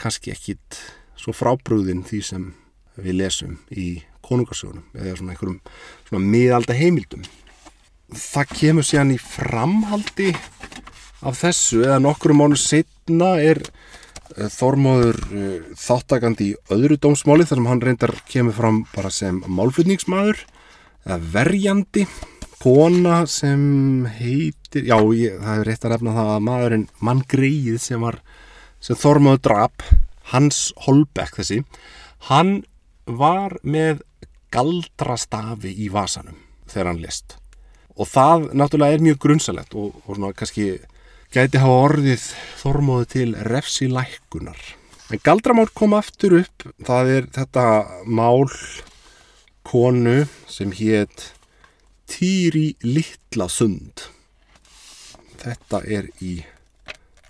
kannski 0.00 0.32
ekkit 0.32 0.78
svo 1.20 1.34
frábrúðin 1.36 2.06
því 2.08 2.22
sem 2.24 2.48
við 2.96 3.18
lesum 3.20 3.58
í 3.68 4.00
konungarsögunum 4.24 4.88
eða 4.96 5.18
svona 5.18 5.36
einhverjum 5.36 5.60
svona 6.08 6.24
miðalda 6.24 6.76
heimildum. 6.78 7.28
Það 8.08 8.56
kemur 8.62 8.88
síðan 8.88 9.12
í 9.12 9.20
framhaldi 9.20 10.32
af 11.20 11.44
þessu 11.44 11.84
eða 11.84 12.00
nokkru 12.00 12.32
mánu 12.32 12.56
setna 12.56 13.34
er 13.44 13.60
Þormóður 14.54 15.18
eh, 15.34 15.68
þáttakandi 15.78 16.52
í 16.52 16.56
öðru 16.74 16.98
dómsmáli 17.02 17.46
þar 17.48 17.60
sem 17.60 17.68
hann 17.70 17.84
reyndar 17.84 18.14
kemur 18.30 18.56
fram 18.56 18.82
bara 18.94 19.10
sem 19.14 19.40
málflutningsmaður 19.46 20.44
verjandi 21.32 22.04
kona 22.58 23.22
sem 23.30 24.06
heitir 24.18 24.88
já, 24.90 24.98
ég, 25.14 25.38
það 25.38 25.60
er 25.60 25.68
rétt 25.68 25.86
að 25.86 25.94
nefna 25.94 26.14
það 26.16 26.30
að 26.34 26.44
maðurinn 26.48 26.86
mann 27.00 27.22
greið 27.30 27.78
sem 27.82 28.02
var 28.02 28.18
sem 28.82 28.98
Þormóður 28.98 29.42
drap 29.46 29.86
Hans 30.32 30.68
Holbeck 30.84 31.38
þessi 31.38 31.62
hann 32.28 32.60
var 33.06 33.56
með 33.62 34.02
galdrastafi 34.52 35.72
í 35.84 35.88
vasanum 35.92 36.38
þegar 36.68 36.92
hann 36.92 37.02
list 37.02 37.38
og 37.98 38.10
það 38.10 38.50
náttúrulega 38.58 38.98
er 38.98 39.06
mjög 39.06 39.20
grunnsalett 39.24 39.74
og, 39.78 39.94
og 40.04 40.18
svona 40.18 40.34
kannski 40.36 40.70
gæti 41.34 41.60
hafa 41.60 41.80
orðið 41.88 42.26
þormóðu 42.62 43.08
til 43.12 43.30
refsi 43.48 43.88
lækunar. 43.92 44.58
En 45.12 45.20
galdramál 45.24 45.68
kom 45.76 45.96
aftur 45.96 46.38
upp, 46.42 46.68
það 46.84 47.10
er 47.14 47.28
þetta 47.32 47.64
mál 48.04 48.48
konu 49.68 50.22
sem 50.48 50.72
hétt 50.72 51.32
Týri 52.08 52.72
Littlasund. 52.84 54.06
Þetta 55.38 55.82
er 55.84 56.08
í 56.24 56.38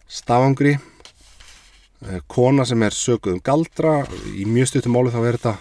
stafangri, 0.08 0.78
eh, 2.06 2.20
kona 2.26 2.64
sem 2.64 2.82
er 2.82 2.94
sökuð 2.94 3.34
um 3.34 3.40
galdra, 3.42 4.06
í 4.34 4.46
mjög 4.46 4.70
stuttum 4.70 4.94
málu 4.94 5.10
þá 5.10 5.20
er 5.26 5.38
þetta 5.38 5.56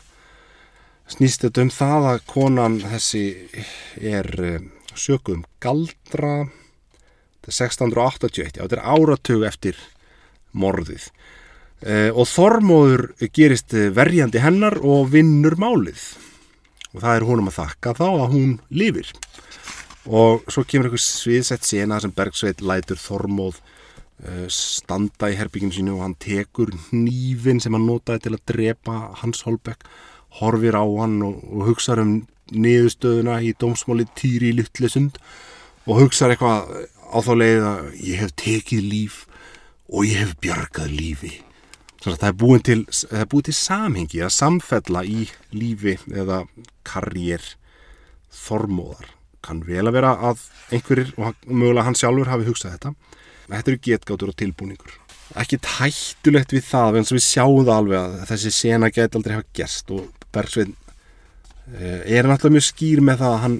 snýst 1.07 1.43
þetta 1.45 1.61
um 1.65 1.69
það 1.73 2.07
að 2.11 2.23
konan 2.27 2.79
þessi 2.81 3.25
er 3.97 4.29
eh, 4.43 4.61
sökuð 4.93 5.39
um 5.39 5.45
galdra, 5.59 6.49
1681, 7.47 8.57
já 8.57 8.63
þetta 8.63 8.77
er 8.79 8.85
áratug 8.85 9.45
eftir 9.47 9.79
morðið. 10.57 11.09
E, 11.81 12.09
og 12.09 12.27
Þormóður 12.29 13.09
gerist 13.35 13.73
verjandi 13.73 14.41
hennar 14.43 14.79
og 14.81 15.11
vinnur 15.13 15.57
málið. 15.61 16.01
Og 16.93 17.03
það 17.03 17.13
er 17.13 17.27
húnum 17.27 17.49
að 17.51 17.59
þakka 17.61 17.95
þá 17.99 18.07
að 18.09 18.27
hún 18.33 18.53
lifir. 18.73 19.11
Og 20.07 20.45
svo 20.51 20.63
kemur 20.63 20.87
einhver 20.87 21.03
sviðsett 21.03 21.67
sena 21.67 21.99
sem 22.01 22.13
Bergsveit 22.15 22.63
lætur 22.63 22.99
Þormóð 23.01 23.59
e, 23.59 24.47
standa 24.51 25.31
í 25.31 25.37
herbygginu 25.39 25.75
sínu 25.75 25.97
og 25.97 26.05
hann 26.05 26.17
tekur 26.19 26.71
nýfin 26.95 27.61
sem 27.63 27.75
hann 27.75 27.87
notaði 27.89 28.25
til 28.25 28.37
að 28.37 28.45
drepa 28.53 28.99
Hans 29.21 29.43
Holbeck 29.47 29.87
horfir 30.39 30.77
á 30.77 30.83
hann 30.83 31.19
og, 31.25 31.41
og 31.51 31.71
hugsaður 31.71 32.03
um 32.05 32.15
niðurstöðuna 32.55 33.41
í 33.43 33.53
dómsmáli 33.59 34.07
Týri 34.15 34.53
Luttlesund 34.55 35.19
og 35.87 36.01
hugsaður 36.03 36.35
eitthvað 36.35 36.85
á 37.17 37.19
þá 37.25 37.33
leið 37.41 37.65
að 37.65 37.91
ég 38.05 38.21
hef 38.21 38.33
tekið 38.37 38.87
líf 38.91 39.19
og 39.89 40.05
ég 40.05 40.21
hef 40.21 40.33
bjargað 40.43 40.93
lífi. 40.93 41.33
Það 42.03 42.27
er 42.29 42.35
búin 42.39 42.63
til, 42.63 42.81
er 43.11 43.27
búin 43.27 43.47
til 43.47 43.55
samhengi 43.57 44.21
að 44.23 44.35
samfella 44.35 45.01
í 45.03 45.25
lífi 45.51 45.97
eða 46.13 46.43
karriér 46.87 47.43
þormóðar. 48.31 49.09
Kann 49.43 49.63
vel 49.67 49.85
að 49.87 49.97
vera 49.97 50.13
að 50.29 50.45
einhverjir 50.75 51.11
og 51.17 51.35
mögulega 51.47 51.87
hann 51.87 51.97
sjálfur 51.97 52.31
hafi 52.31 52.47
hugsað 52.47 52.77
þetta. 52.77 52.93
Þetta 53.47 53.71
eru 53.73 53.83
getgátur 53.87 54.31
og 54.31 54.39
tilbúningur. 54.39 54.97
Ekki 55.37 55.59
tættulegt 55.63 56.53
við 56.55 56.63
það, 56.69 56.99
en 56.99 57.09
við 57.09 57.23
sjáum 57.25 57.65
það 57.65 57.73
alveg 57.73 57.99
að 57.99 58.19
þessi 58.29 58.51
sena 58.55 58.91
get 58.93 59.15
aldrei 59.17 59.35
hafa 59.35 59.49
gerst 59.57 59.91
og 59.95 60.05
Bergsvein 60.35 60.75
eh, 61.75 62.03
er 62.17 62.27
náttúrulega 62.27 62.57
mjög 62.57 62.67
skýr 62.69 63.03
með 63.03 63.23
það 63.23 63.33
að 63.33 63.41
hann 63.43 63.57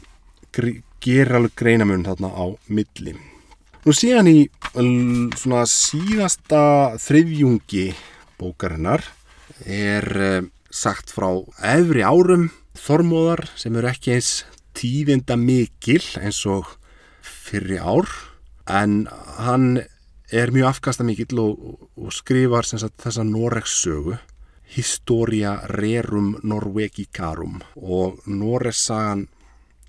gerir 1.03 1.39
alveg 1.39 1.57
greinamun 1.59 2.05
þarna 2.07 2.31
á 2.31 2.45
milli. 2.71 3.17
Nú 3.87 3.93
síðan 3.95 4.27
í 4.27 4.39
svona 5.39 5.61
síðasta 5.71 6.59
þriðjungi 6.99 7.85
bókarinnar 8.35 9.05
er 9.63 10.07
eh, 10.19 10.47
sagt 10.67 11.13
frá 11.15 11.29
efri 11.63 12.01
árum 12.03 12.49
þormóðar 12.75 13.45
sem 13.55 13.77
eru 13.79 13.87
ekki 13.87 14.17
eins 14.17 14.31
tíðinda 14.75 15.37
mikil 15.39 16.01
eins 16.19 16.41
og 16.51 16.73
fyrri 17.23 17.77
ár 17.79 18.11
en 18.67 19.05
hann 19.37 19.79
er 20.35 20.51
mjög 20.51 20.73
afkasta 20.73 21.07
mikill 21.07 21.39
og, 21.39 21.87
og 21.95 22.11
skrifar 22.11 22.67
sagt, 22.67 22.97
þessa 23.05 23.23
Noregs-sögu 23.23 24.17
Historia 24.75 25.61
Rerum 25.71 26.33
Norvegicarum. 26.43 27.61
Og 27.79 28.19
Noregs-sagan 28.27 29.29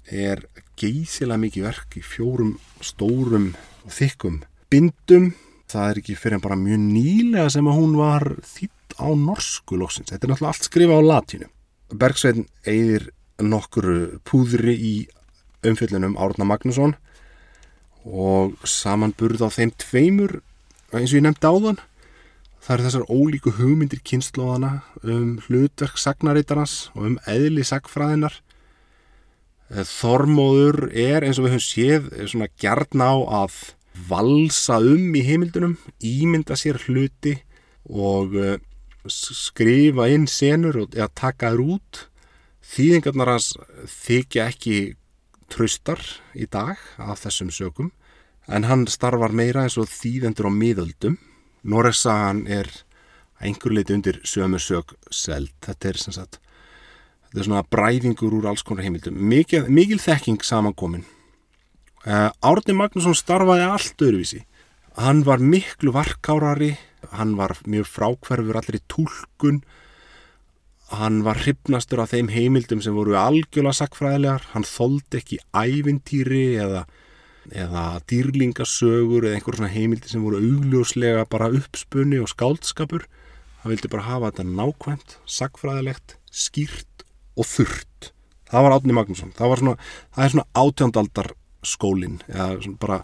er 0.06 0.46
geysilega 0.78 1.42
mikið 1.48 1.66
verk 1.66 1.98
í 1.98 2.04
fjórum 2.06 2.54
stórum 2.78 3.50
þykkum 3.92 4.40
bindum. 4.72 5.32
Það 5.68 5.90
er 5.90 6.00
ekki 6.00 6.16
fyrir 6.16 6.38
en 6.38 6.44
bara 6.44 6.56
mjög 6.56 6.80
nýlega 6.80 7.50
sem 7.52 7.68
að 7.68 7.78
hún 7.80 7.96
var 7.98 8.24
þýtt 8.40 8.96
á 8.96 9.08
norsku 9.12 9.76
loksins, 9.76 10.08
þetta 10.08 10.24
er 10.24 10.32
náttúrulega 10.32 10.54
allt 10.54 10.68
skrifa 10.68 10.96
á 10.96 11.02
latínu. 11.04 11.48
Bergsveitn 11.98 12.46
eigðir 12.68 13.10
nokkuru 13.44 14.18
púðri 14.26 14.74
í 14.74 14.94
umfjöldunum 15.66 16.16
Árna 16.18 16.46
Magnusson 16.48 16.96
og 18.08 18.56
samanburð 18.66 19.44
á 19.44 19.48
þeim 19.52 19.72
tveimur 19.78 20.38
eins 20.94 21.12
og 21.12 21.18
ég 21.18 21.24
nefndi 21.26 21.48
áðan 21.50 21.80
það 22.64 22.74
eru 22.74 22.86
þessar 22.86 23.08
ólíku 23.12 23.54
hugmyndir 23.58 24.02
kynnslóðana 24.06 24.72
um 25.02 25.38
hlutverk 25.46 25.98
sagnarítarnas 26.00 26.90
og 26.94 27.10
um 27.10 27.16
eðli 27.30 27.64
sagfræðinar 27.66 28.38
eh, 29.72 29.84
Þormóður 29.84 30.88
er 30.92 31.26
eins 31.26 31.40
og 31.40 31.46
við 31.46 31.56
höfum 31.56 31.66
séð 31.66 32.08
svona 32.32 32.50
gert 32.60 32.96
ná 32.98 33.10
að 33.10 33.58
valsa 34.08 34.78
um 34.78 35.14
í 35.16 35.24
heimildunum 35.26 35.76
ímynda 36.04 36.56
sér 36.58 36.78
hluti 36.86 37.34
og 37.88 38.36
eh, 38.38 38.58
skrifa 39.08 40.08
inn 40.12 40.26
senur 40.28 40.84
og 40.84 40.96
eða 40.96 41.08
taka 41.16 41.52
þér 41.54 41.64
út. 41.76 42.02
Þýðingarnar 42.68 43.32
hans 43.32 43.52
þykja 43.88 44.48
ekki 44.52 44.78
tröstar 45.48 46.02
í 46.36 46.44
dag 46.50 46.76
af 47.00 47.24
þessum 47.24 47.52
sökum 47.54 47.92
en 48.48 48.66
hann 48.68 48.84
starfar 48.88 49.32
meira 49.32 49.64
eins 49.64 49.78
og 49.80 49.88
þýðendur 49.88 50.48
á 50.48 50.52
miðöldum. 50.52 51.16
Norresagan 51.64 52.44
er 52.46 52.68
einhver 53.40 53.72
leiti 53.72 53.96
undir 53.96 54.20
sömu 54.24 54.60
sög 54.60 54.92
seld. 55.10 55.54
Þetta 55.64 55.88
er 55.88 56.00
sem 56.02 56.16
sagt 56.16 56.40
þetta 57.28 57.40
er 57.40 57.48
svona 57.48 57.64
bræðingur 57.64 58.36
úr 58.40 58.50
alls 58.52 58.64
konar 58.64 58.84
heimildum. 58.84 59.16
Mikil, 59.16 59.64
mikil 59.72 60.00
þekking 60.02 60.44
samankomin 60.44 61.06
Árni 62.06 62.76
Magnússon 62.76 63.16
starfaði 63.18 63.64
allt 63.66 64.04
öðruvísi. 64.04 64.44
Hann 64.98 65.24
var 65.26 65.42
miklu 65.42 65.92
varkárari 65.94 66.76
hann 67.14 67.36
var 67.38 67.56
mjög 67.66 67.88
frákverfur 67.88 68.58
allir 68.58 68.78
í 68.80 68.86
tólkun 68.90 69.60
hann 70.98 71.20
var 71.24 71.40
hrypnastur 71.42 72.02
af 72.02 72.14
þeim 72.14 72.30
heimildum 72.32 72.80
sem 72.84 72.96
voru 72.96 73.16
algjörlega 73.20 73.76
sakfræðilegar 73.82 74.48
hann 74.54 74.66
þóldi 74.66 75.20
ekki 75.20 75.40
ævintýri 75.52 76.44
eða, 76.64 76.84
eða 77.52 77.84
dýrlingasögur 78.08 79.28
eða 79.28 79.38
einhver 79.38 79.58
svona 79.58 79.72
heimildi 79.72 80.12
sem 80.12 80.24
voru 80.24 80.40
augljóslega 80.40 81.26
bara 81.30 81.50
uppspunni 81.58 82.20
og 82.22 82.30
skáldskapur. 82.32 83.04
Hann 83.60 83.74
vildi 83.74 83.90
bara 83.92 84.06
hafa 84.06 84.30
þetta 84.30 84.46
nákvæmt 84.48 85.18
sakfræðilegt, 85.28 86.16
skýrt 86.32 87.04
og 87.36 87.48
þurrt. 87.50 88.12
Það 88.48 88.64
var 88.64 88.76
Átni 88.78 88.96
Magnússon. 88.96 89.34
Það, 89.36 89.56
svona, 89.60 89.76
það 90.14 90.24
er 90.24 90.34
svona 90.34 90.48
átjándaldar 90.56 91.32
skólin 91.68 92.20
eða 92.28 92.74
bara 92.80 93.02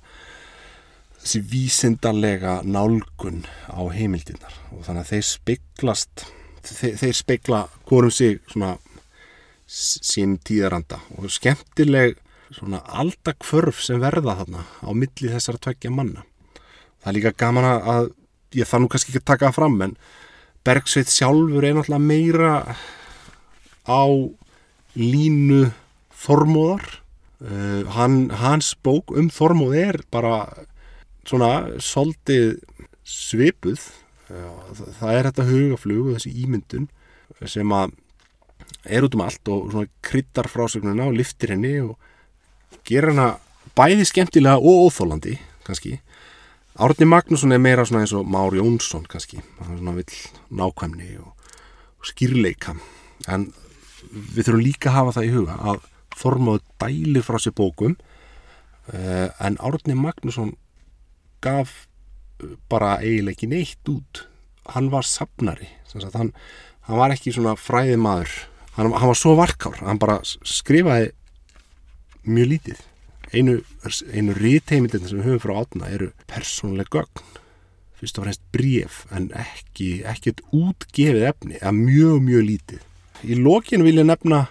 þessi 1.18 1.40
vísindarlega 1.50 2.58
nálgun 2.66 3.44
á 3.68 3.80
heimildinnar 3.92 4.56
og 4.72 4.84
þannig 4.86 5.04
að 5.04 5.12
þeir 5.12 5.28
speiklast 5.30 6.26
þeir, 6.64 6.98
þeir 7.00 7.16
speikla 7.16 7.62
hvorum 7.88 8.12
sig 8.12 8.40
svona 8.50 8.74
sín 9.68 10.36
tíðaranda. 10.44 11.00
Og 11.18 11.32
skemmtileg 11.32 12.18
svona 12.54 12.82
aldakvörf 12.84 13.80
sem 13.82 14.02
verða 14.02 14.36
þarna 14.40 14.64
á 14.84 14.90
milli 14.92 15.32
þessar 15.32 15.58
tveggja 15.62 15.92
manna. 15.94 16.24
Það 17.02 17.10
er 17.10 17.16
líka 17.18 17.34
gaman 17.44 17.70
að 17.70 18.12
ég 18.54 18.68
þarf 18.68 18.84
nú 18.84 18.90
kannski 18.92 19.12
ekki 19.12 19.24
að 19.24 19.30
taka 19.32 19.50
það 19.50 19.58
fram 19.58 19.80
en 19.88 19.96
Bergsveit 20.64 21.10
sjálfur 21.12 21.64
er 21.66 21.74
náttúrulega 21.76 22.00
meira 22.00 22.52
á 23.84 24.04
línu 24.96 25.66
Þormóðar 26.24 26.86
uh, 27.42 27.82
hann, 27.96 28.30
hans 28.30 28.74
bók 28.84 29.14
um 29.16 29.30
Þormóð 29.32 29.76
er 29.80 30.00
bara 30.14 30.36
svona 31.26 31.80
soldið 31.82 32.58
svipuð. 33.04 33.80
Það 34.24 35.10
er 35.12 35.26
þetta 35.28 35.44
hugaflug 35.48 36.06
og 36.08 36.16
þessi 36.16 36.32
ímyndun 36.44 36.86
sem 37.48 37.72
að 37.76 37.92
er 38.84 39.04
út 39.04 39.16
um 39.16 39.24
allt 39.24 39.48
og 39.52 39.74
kryttar 40.04 40.48
frásögnuna 40.48 41.08
og 41.08 41.16
liftir 41.16 41.54
henni 41.54 41.76
og 41.84 41.96
gera 42.88 43.12
hana 43.12 43.28
bæði 43.76 44.06
skemmtilega 44.08 44.60
og 44.60 44.88
óþólandi 44.88 45.38
kannski. 45.64 45.98
Árni 46.74 47.06
Magnússon 47.06 47.54
er 47.54 47.62
meira 47.62 47.84
svona 47.86 48.02
eins 48.02 48.12
og 48.16 48.26
Már 48.26 48.56
Jónsson 48.56 49.06
kannski. 49.08 49.40
Hann 49.60 49.78
svona 49.78 49.94
vill 49.94 50.16
nákvæmni 50.50 51.18
og 51.22 51.34
skýrleika. 52.04 52.74
En 53.28 53.52
við 54.10 54.48
þurfum 54.48 54.64
líka 54.64 54.90
að 54.90 54.96
hafa 54.98 55.16
það 55.18 55.28
í 55.28 55.34
huga 55.34 55.58
að 55.60 55.84
Þormáð 56.18 56.62
dælir 56.82 57.24
frá 57.26 57.40
sér 57.42 57.56
bókum 57.56 57.96
uh, 57.96 59.28
en 59.40 59.58
Árni 59.58 59.96
Magnússon 59.98 60.54
gaf 61.44 61.84
bara 62.70 62.96
eiginlega 63.00 63.36
ekki 63.36 63.50
neitt 63.50 63.90
út. 63.90 64.24
Hann 64.74 64.90
var 64.92 65.04
sapnari 65.04 65.68
hann, 66.14 66.32
hann 66.88 66.98
var 66.98 67.14
ekki 67.14 67.32
svona 67.34 67.54
fræði 67.60 67.98
maður. 68.00 68.32
Hann, 68.74 68.90
hann 68.90 69.10
var 69.10 69.18
svo 69.18 69.36
varkár 69.38 69.78
hann 69.84 70.00
bara 70.02 70.18
skrifaði 70.24 71.12
mjög 72.24 72.50
lítið. 72.54 72.82
Einu, 73.34 73.56
einu 74.14 74.34
ríteimindin 74.38 75.08
sem 75.08 75.18
við 75.18 75.28
höfum 75.28 75.42
frá 75.42 75.54
átna 75.60 75.90
eru 75.90 76.10
persónlega 76.30 77.00
gögn. 77.00 77.24
Fyrst 77.98 78.18
og 78.18 78.26
fremst 78.26 78.42
bref 78.54 79.04
en 79.14 79.30
ekki 79.38 80.04
ekkert 80.08 80.42
útgefið 80.54 81.28
efni 81.30 81.58
eða 81.60 81.74
mjög 81.76 82.22
mjög 82.26 82.46
lítið. 82.50 82.84
Í 83.24 83.38
lókinu 83.40 83.86
vil 83.86 84.00
ég 84.02 84.08
nefna 84.08 84.44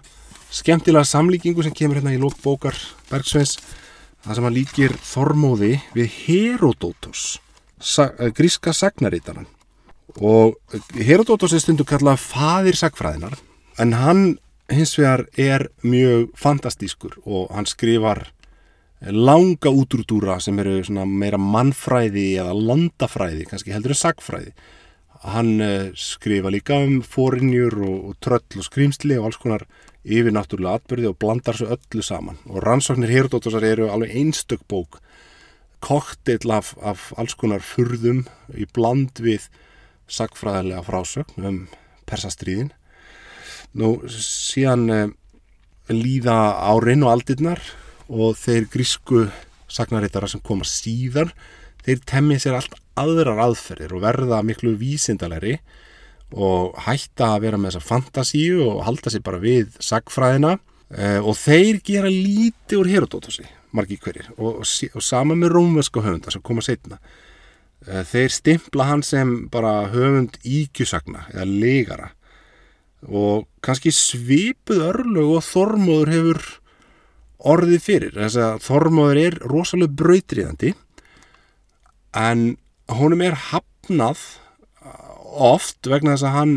skemmtilega 0.54 1.08
samlíkingu 1.10 1.66
sem 1.66 1.74
kemur 1.74 2.00
hérna 2.00 2.14
í 2.14 2.22
lókbókar 2.22 2.78
Bergsveins 3.10 3.58
það 4.24 4.36
sem 4.38 4.46
hann 4.48 4.58
líkir 4.58 5.00
Þormóði 5.02 5.78
við 5.98 6.20
Herodótos 6.28 7.34
Eh, 7.84 8.32
gríska 8.32 8.72
sagnarítanan 8.72 9.46
og 10.22 10.56
Herodótos 10.96 11.52
er 11.52 11.60
stundu 11.60 11.84
kallað 11.84 12.22
fadir 12.22 12.78
sagfræðinar 12.80 13.36
en 13.82 13.92
hann 13.98 14.22
hins 14.72 14.94
vegar 14.96 15.26
er 15.36 15.66
mjög 15.84 16.30
fantastískur 16.40 17.18
og 17.26 17.52
hann 17.52 17.68
skrifar 17.68 18.30
langa 19.04 19.68
útrúdúra 19.68 20.38
sem 20.40 20.60
eru 20.64 20.80
meira 21.04 21.38
mannfræði 21.38 22.38
eða 22.40 22.56
landafræði, 22.56 23.50
kannski 23.50 23.76
heldur 23.76 23.98
en 23.98 24.00
sagfræði 24.00 24.54
hann 25.24 25.56
uh, 25.64 25.92
skrifa 25.96 26.52
líka 26.52 26.78
um 26.84 27.02
fórinjur 27.02 27.78
og, 27.84 27.98
og 28.10 28.16
tröll 28.24 28.60
og 28.60 28.68
skrýmsli 28.68 29.18
og 29.20 29.30
alls 29.30 29.40
konar 29.42 29.66
yfir 30.04 30.36
náttúrulega 30.36 30.82
atbyrði 30.82 31.12
og 31.12 31.20
blandar 31.22 31.56
svo 31.56 31.70
öllu 31.76 32.04
saman 32.04 32.40
og 32.50 32.64
rannsóknir 32.66 33.12
Herodótosar 33.14 33.64
eru 33.64 33.88
alveg 33.92 34.16
einstök 34.20 34.66
bók 34.68 35.00
koktill 35.84 36.52
af, 36.52 36.74
af 36.84 37.12
alls 37.20 37.36
konar 37.40 37.64
furðum 37.64 38.24
í 38.56 38.68
bland 38.76 39.20
við 39.24 39.48
sagfræðilega 40.12 40.84
frásögn 40.88 41.48
um 41.48 41.60
persastriðin. 42.08 42.72
Nú 43.80 43.96
síðan 44.12 44.86
eh, 44.94 45.10
líða 45.92 46.38
árin 46.70 47.04
og 47.06 47.14
aldirnar 47.16 47.62
og 48.08 48.38
þeir 48.40 48.68
grísku 48.72 49.26
sagnarittara 49.72 50.30
sem 50.30 50.44
koma 50.44 50.68
síðan, 50.68 51.32
þeir 51.84 52.04
temmið 52.08 52.44
sér 52.44 52.60
allt 52.60 52.78
aðrar 53.00 53.42
aðferðir 53.48 53.96
og 53.96 54.04
verða 54.04 54.42
miklu 54.46 54.76
vísindalegri 54.80 55.58
og 56.34 56.78
hætta 56.86 57.34
að 57.36 57.44
vera 57.48 57.60
með 57.62 57.76
þessa 57.76 57.90
fantasíu 57.90 58.62
og 58.66 58.86
halda 58.88 59.14
sér 59.14 59.26
bara 59.26 59.42
við 59.42 59.76
sagfræðina 59.84 60.56
uh, 60.58 61.20
og 61.22 61.36
þeir 61.38 61.82
gera 61.86 62.10
lítið 62.10 62.80
úr 62.80 62.90
Herodótosi, 62.94 63.46
margi 63.74 64.00
hverjir 64.02 64.32
og, 64.38 64.64
og, 64.64 64.66
og 64.66 65.06
sama 65.06 65.38
með 65.38 65.54
rómveska 65.58 66.04
höfunda 66.06 66.34
sem 66.34 66.46
koma 66.46 66.66
setna 66.66 67.00
uh, 67.00 68.02
þeir 68.10 68.34
stimpla 68.34 68.90
hann 68.90 69.06
sem 69.06 69.44
bara 69.54 69.84
höfund 69.94 70.40
íkjusagna 70.42 71.28
eða 71.36 71.50
legara 71.50 72.12
og 73.04 73.48
kannski 73.64 73.92
svipuð 73.92 74.84
örlög 74.88 75.38
og 75.38 75.44
Þormóður 75.44 76.12
hefur 76.14 76.44
orðið 77.44 77.82
fyrir. 77.84 78.14
Þess 78.16 78.40
að 78.40 78.62
Þormóður 78.64 79.22
er 79.24 79.40
rosalega 79.52 79.98
brautriðandi 80.00 80.74
en 82.16 82.46
honum 82.92 83.22
er 83.26 83.38
hafnað 83.52 84.20
oft 85.34 85.88
vegna 85.90 86.14
þess 86.14 86.28
að 86.28 86.38
hann 86.38 86.54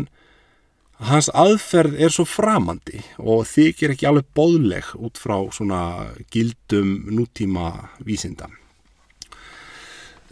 hans 1.07 1.29
aðferð 1.29 1.97
er 2.01 2.13
svo 2.13 2.25
framandi 2.25 3.03
og 3.21 3.45
þykir 3.49 3.93
ekki 3.93 4.07
alveg 4.09 4.29
bóðleg 4.37 4.87
út 4.97 5.19
frá 5.21 5.37
svona 5.53 5.81
gildum 6.33 6.95
nútíma 7.13 7.89
vísinda. 8.05 8.49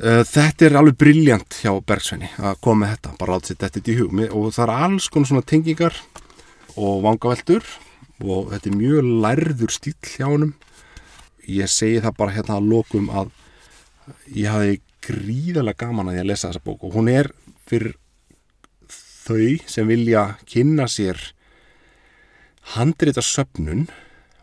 Eh, 0.02 0.24
Þetta 0.28 0.66
er 0.66 0.78
alveg 0.80 0.98
briljant 1.00 1.60
hjá 1.62 1.72
Bergsveini 1.86 2.32
að 2.42 2.60
koma 2.66 2.84
með 2.84 2.96
þetta, 2.96 3.16
bara 3.20 3.38
láta 3.38 3.52
sér 3.52 3.62
þetta 3.62 3.92
í 3.94 3.98
hug. 4.00 4.18
Og 4.34 4.48
það 4.52 4.64
er 4.66 4.74
alls 4.76 5.10
konar 5.14 5.30
svona 5.32 5.46
tengingar 5.54 6.00
og 6.76 7.04
vangaveltur 7.06 7.64
og 8.26 8.52
þetta 8.52 8.72
er 8.72 8.80
mjög 8.82 9.12
lærður 9.24 9.72
stíl 9.76 9.96
hjá 10.02 10.28
honum. 10.28 10.56
Ég 11.46 11.70
segi 11.70 12.02
það 12.02 12.18
bara 12.18 12.34
hérna 12.36 12.58
að 12.58 12.70
lokum 12.74 13.12
að 13.14 13.32
ég 14.34 14.50
hafi 14.50 14.82
gríðarlega 15.06 15.86
gaman 15.86 16.12
að 16.12 16.20
ég 16.20 16.26
að 16.26 16.32
lesa 16.32 16.50
þessa 16.50 16.66
bók. 16.66 16.84
Og 16.88 16.98
hún 16.98 17.12
er 17.12 17.32
fyrir 17.70 17.96
þau 19.26 19.70
sem 19.70 19.88
vilja 19.90 20.26
kynna 20.50 20.88
sér 20.92 21.20
handrita 22.76 23.22
söfnun 23.26 23.88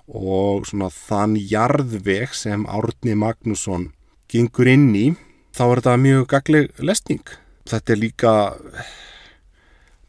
og 0.07 0.67
svona 0.69 0.91
þann 0.93 1.37
jarðveg 1.39 2.35
sem 2.37 2.67
Árni 2.71 3.15
Magnússon 3.19 3.91
gengur 4.31 4.71
inn 4.71 4.91
í 4.95 5.07
þá 5.55 5.65
er 5.67 5.83
þetta 5.83 5.97
mjög 6.03 6.27
gagleg 6.33 6.83
lesning. 6.83 7.25
Þetta 7.69 7.95
er 7.95 8.01
líka 8.01 8.33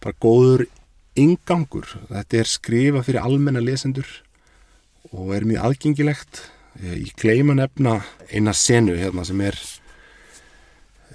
bara 0.04 0.18
góður 0.20 0.66
ingangur 1.20 1.86
þetta 2.10 2.40
er 2.42 2.50
skrifa 2.50 3.04
fyrir 3.06 3.22
almenna 3.22 3.62
lesendur 3.62 4.10
og 5.12 5.34
er 5.36 5.46
mjög 5.46 5.70
aðgengilegt. 5.70 6.44
Ég 6.82 7.14
gleyma 7.22 7.54
nefna 7.54 8.00
eina 8.34 8.54
senu 8.58 8.96
hérna 8.98 9.26
sem 9.28 9.42
er 9.46 9.60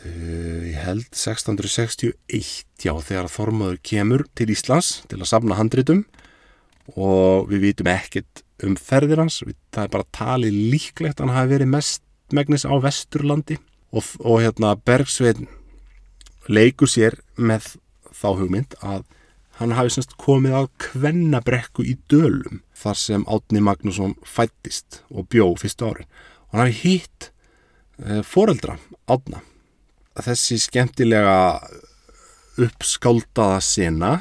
uh, 0.05 0.63
ég 0.69 0.79
held 0.83 1.07
1661 1.11 2.85
já 2.85 2.93
þegar 2.95 3.31
Þormaður 3.33 3.81
kemur 3.87 4.27
til 4.39 4.51
Íslands 4.55 5.03
til 5.11 5.21
að 5.21 5.31
safna 5.31 5.59
handritum 5.59 6.05
og 6.97 7.51
við 7.51 7.69
vitum 7.69 7.91
ekkert 7.93 8.45
um 8.65 8.75
ferðir 8.81 9.21
hans, 9.23 9.43
það 9.75 9.85
er 9.85 9.93
bara 9.93 10.13
talið 10.15 10.57
líklegt 10.73 11.21
hann 11.23 11.35
hafi 11.35 11.53
verið 11.55 11.73
mest 11.77 12.03
megnis 12.35 12.67
á 12.67 12.75
Vesturlandi 12.83 13.59
og, 13.93 14.05
og 14.21 14.43
hérna 14.43 14.75
Bergsveinn 14.77 15.49
leikur 16.49 16.91
sér 16.91 17.19
með 17.37 17.77
þá 18.13 18.29
hugmynd 18.41 18.75
að 18.81 19.05
hann 19.59 19.75
hafi 19.75 19.93
semst 19.97 20.15
komið 20.21 20.57
að 20.61 20.69
kvennabrekku 20.85 21.85
í 21.87 21.97
dölum 22.11 22.63
þar 22.79 22.99
sem 23.01 23.27
Átni 23.31 23.63
Magnússon 23.65 24.15
fættist 24.23 25.03
og 25.11 25.27
bjó 25.33 25.51
fyrstu 25.59 25.89
árin. 25.89 26.09
Og 26.49 26.55
hann 26.55 26.65
hafi 26.69 26.79
hitt 26.85 27.31
e, 27.99 28.21
foreldra 28.23 28.79
Átna 29.11 29.43
þessi 30.27 30.59
skemmtilega 30.63 31.37
uppskáldaða 32.59 33.61
sena 33.63 34.13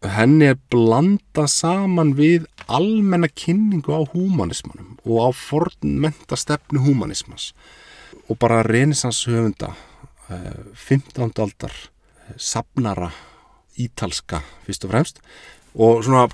henni 0.00 0.48
er 0.48 0.58
blanda 0.72 1.44
saman 1.50 2.14
við 2.16 2.46
almenna 2.72 3.28
kynningu 3.28 3.92
á 3.92 4.00
húmanismanum 4.14 4.96
og 5.04 5.16
á 5.20 5.28
fornmenta 5.36 6.38
stefnu 6.40 6.80
húmanismans 6.86 7.50
og 8.28 8.38
bara 8.40 8.62
renisans 8.64 9.26
höfunda 9.28 9.74
eh, 10.30 10.56
15. 10.74 11.32
aldar 11.36 11.74
eh, 11.74 12.36
safnara 12.38 13.10
ítalska 13.76 14.40
fyrst 14.64 14.86
og 14.88 14.94
fremst 14.94 15.20
og 15.74 16.04
svona 16.04 16.28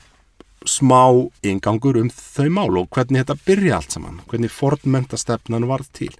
smá 0.67 1.03
ingangur 1.43 1.99
um 1.99 2.11
þau 2.11 2.49
mál 2.55 2.79
og 2.79 2.91
hvernig 2.95 3.25
þetta 3.25 3.43
byrja 3.47 3.81
allt 3.81 3.97
saman 3.97 4.23
hvernig 4.31 4.55
fornmenta 4.55 5.19
stefnan 5.19 5.67
varð 5.67 5.91
til 5.93 6.15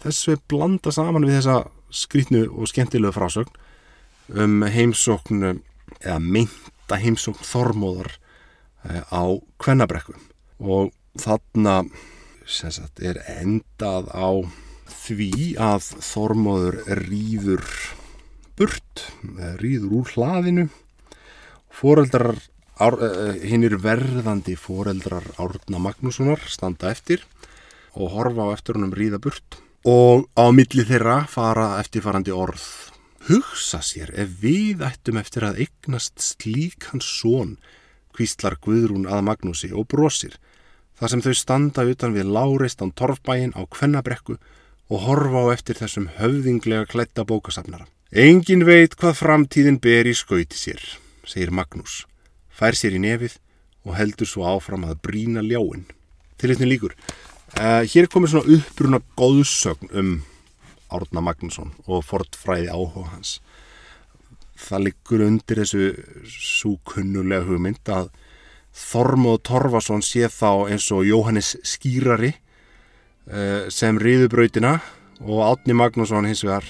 þessu 0.00 0.36
er 0.36 0.44
blanda 0.48 0.92
saman 0.92 1.28
við 1.28 1.42
þessa 1.42 1.64
skrýtnu 1.90 2.46
og 2.50 2.68
skemmtilegu 2.70 3.14
frásögn 3.14 3.52
um 4.34 4.62
heimsókn 4.62 5.60
eða 6.00 6.18
meinta 6.20 6.98
heimsókn 6.98 7.46
þormóðar 7.46 8.10
eh, 8.88 9.02
á 9.06 9.24
kvennabrekku. 9.62 10.16
Og 10.58 10.92
þarna 11.20 11.84
sagt, 12.46 13.00
er 13.00 13.20
endað 13.38 14.10
á 14.10 14.30
því 14.90 15.54
að 15.62 15.92
þormóður 16.02 16.80
rýður 17.04 17.64
burt, 18.58 19.06
eh, 19.38 19.54
rýður 19.62 20.00
úr 20.00 20.12
hlaðinu. 20.16 20.68
Foreldrar 21.70 22.36
hinnir 22.76 23.78
verðandi 23.80 24.52
foreldrar 24.60 25.24
Árna 25.40 25.78
Magnússonar 25.80 26.42
standa 26.44 26.90
eftir 26.92 27.22
og 27.96 28.12
horfa 28.12 28.48
á 28.48 28.52
eftir 28.52 28.76
honum 28.76 28.92
ríða 28.92 29.20
burt 29.22 29.56
og 29.86 30.26
á 30.34 30.50
milli 30.50 30.82
þeirra 30.82 31.20
fara 31.30 31.76
eftirfarandi 31.78 32.32
orð 32.34 32.64
hugsa 33.28 33.78
sér 33.86 34.10
ef 34.18 34.32
við 34.42 34.82
ættum 34.86 35.18
eftir 35.20 35.46
að 35.46 35.60
eignast 35.66 36.18
slík 36.22 36.88
hans 36.90 37.06
son 37.06 37.56
kvíslar 38.16 38.56
Guðrún 38.62 39.06
að 39.06 39.22
Magnúsi 39.28 39.70
og 39.70 39.86
brosir 39.92 40.34
þar 40.98 41.12
sem 41.12 41.22
þau 41.22 41.34
standa 41.38 41.84
utan 41.86 42.16
við 42.16 42.32
láreistan 42.34 42.90
torfbæin 42.98 43.54
á 43.54 43.62
kvennabrekku 43.62 44.38
og 44.90 45.04
horfa 45.06 45.44
á 45.46 45.54
eftir 45.54 45.78
þessum 45.78 46.08
höfðinglega 46.16 46.86
klætta 46.90 47.26
bókasafnara. 47.26 47.86
Engin 48.10 48.64
veit 48.66 48.94
hvað 48.98 49.18
framtíðin 49.18 49.80
ber 49.82 50.06
í 50.06 50.14
skauti 50.14 50.56
sér, 50.58 50.82
segir 51.26 51.50
Magnús, 51.50 52.04
fær 52.50 52.78
sér 52.78 52.94
í 52.96 53.02
nefið 53.02 53.38
og 53.86 53.96
heldur 53.98 54.30
svo 54.30 54.46
áfram 54.46 54.86
að 54.86 55.00
brína 55.02 55.42
ljáin. 55.42 55.84
Til 56.38 56.50
eitthvað 56.50 56.70
líkur. 56.70 56.94
Uh, 57.56 57.80
hér 57.88 58.04
er 58.04 58.10
komið 58.12 58.34
svona 58.34 58.52
uppbruna 58.52 58.98
góðsögn 59.16 59.88
um 59.96 60.08
Árna 60.92 61.22
Magnússon 61.24 61.70
og 61.88 62.02
fortfræði 62.04 62.68
áhuga 62.68 63.06
hans. 63.14 63.38
Það 64.60 64.84
liggur 64.84 65.24
undir 65.24 65.62
þessu 65.62 65.86
svo 66.28 66.74
kunnulega 66.84 67.46
hugmynd 67.48 67.88
að 67.88 68.12
Þormóð 68.76 69.40
Torfason 69.48 70.04
sé 70.04 70.28
þá 70.28 70.68
eins 70.68 70.90
og 70.92 71.08
Jóhannes 71.08 71.54
Skýrari 71.64 72.34
uh, 72.36 73.72
sem 73.72 73.96
riðubrautina 74.04 74.76
og 75.24 75.44
Átni 75.48 75.72
Magnússon 75.80 76.28
hins 76.28 76.44
vegar 76.44 76.68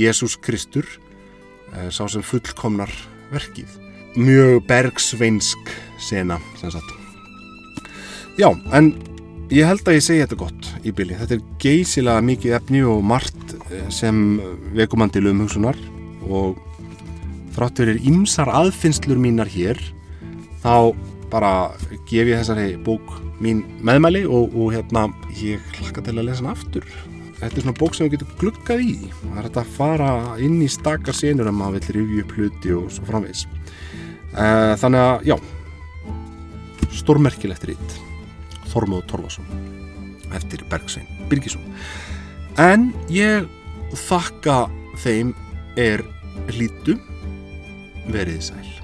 Jésús 0.00 0.40
Kristur 0.40 0.88
uh, 0.88 1.92
sá 1.92 2.08
sem 2.08 2.24
fullkomnar 2.24 2.88
verkið. 3.28 3.68
Mjög 4.16 4.64
bergsveinsk 4.72 5.74
sena 6.00 6.40
sem 6.56 6.72
sagt. 6.72 6.96
Já, 8.40 8.48
en 8.72 8.94
ég 9.52 9.66
held 9.68 9.84
að 9.84 9.98
ég 9.98 10.04
segi 10.06 10.22
þetta 10.22 10.38
gott 10.40 10.68
í 10.84 10.92
bylli. 10.96 11.16
Þetta 11.18 11.36
er 11.36 11.42
geysilega 11.62 12.24
mikið 12.24 12.56
efni 12.58 12.84
og 12.88 13.02
margt 13.04 13.56
eh, 13.70 13.88
sem 13.92 14.38
vekumandi 14.76 15.22
lumhugsunar 15.24 15.78
og 16.24 16.60
þrátt 17.54 17.82
verir 17.82 18.00
ymsar 18.08 18.50
aðfinnslur 18.50 19.20
mínar 19.20 19.50
hér 19.50 19.78
þá 20.64 20.94
bara 21.32 21.52
gef 22.08 22.28
ég 22.30 22.38
þessari 22.38 22.76
bók 22.86 23.18
mín 23.42 23.64
meðmæli 23.84 24.24
og, 24.24 24.54
og 24.54 24.72
hérna 24.74 25.08
ég 25.40 25.62
hlakka 25.80 26.04
til 26.06 26.16
að 26.16 26.28
lesa 26.28 26.44
hana 26.44 26.54
aftur. 26.54 26.86
Þetta 27.40 27.58
er 27.58 27.64
svona 27.66 27.76
bók 27.80 27.96
sem 27.96 28.06
við 28.06 28.16
getum 28.16 28.36
glukkað 28.40 28.84
í. 28.84 28.94
Það 29.10 29.40
er 29.40 29.48
þetta 29.48 29.64
að 29.64 29.74
fara 29.74 30.10
inn 30.44 30.62
í 30.64 30.70
stakar 30.70 31.16
senur 31.18 31.50
að 31.50 31.58
maður 31.58 31.76
vill 31.80 31.98
rifja 31.98 32.24
upp 32.24 32.34
hluti 32.38 32.74
og 32.78 32.88
svo 32.94 33.08
framvegis. 33.10 33.44
Uh, 34.34 34.72
þannig 34.80 35.02
að, 35.02 35.28
já, 35.28 35.36
stórmerkilegt 37.02 37.68
rít. 37.70 37.98
Þormóð 38.74 39.06
Torfason 39.12 39.46
eftir 40.34 40.64
Bergsvein 40.70 41.06
Birgisson. 41.30 41.62
En 42.60 42.90
ég 43.12 43.46
þakka 44.06 44.64
þeim 45.02 45.34
er 45.80 46.02
hlýtu 46.50 46.98
verið 48.10 48.42
sæl. 48.50 48.83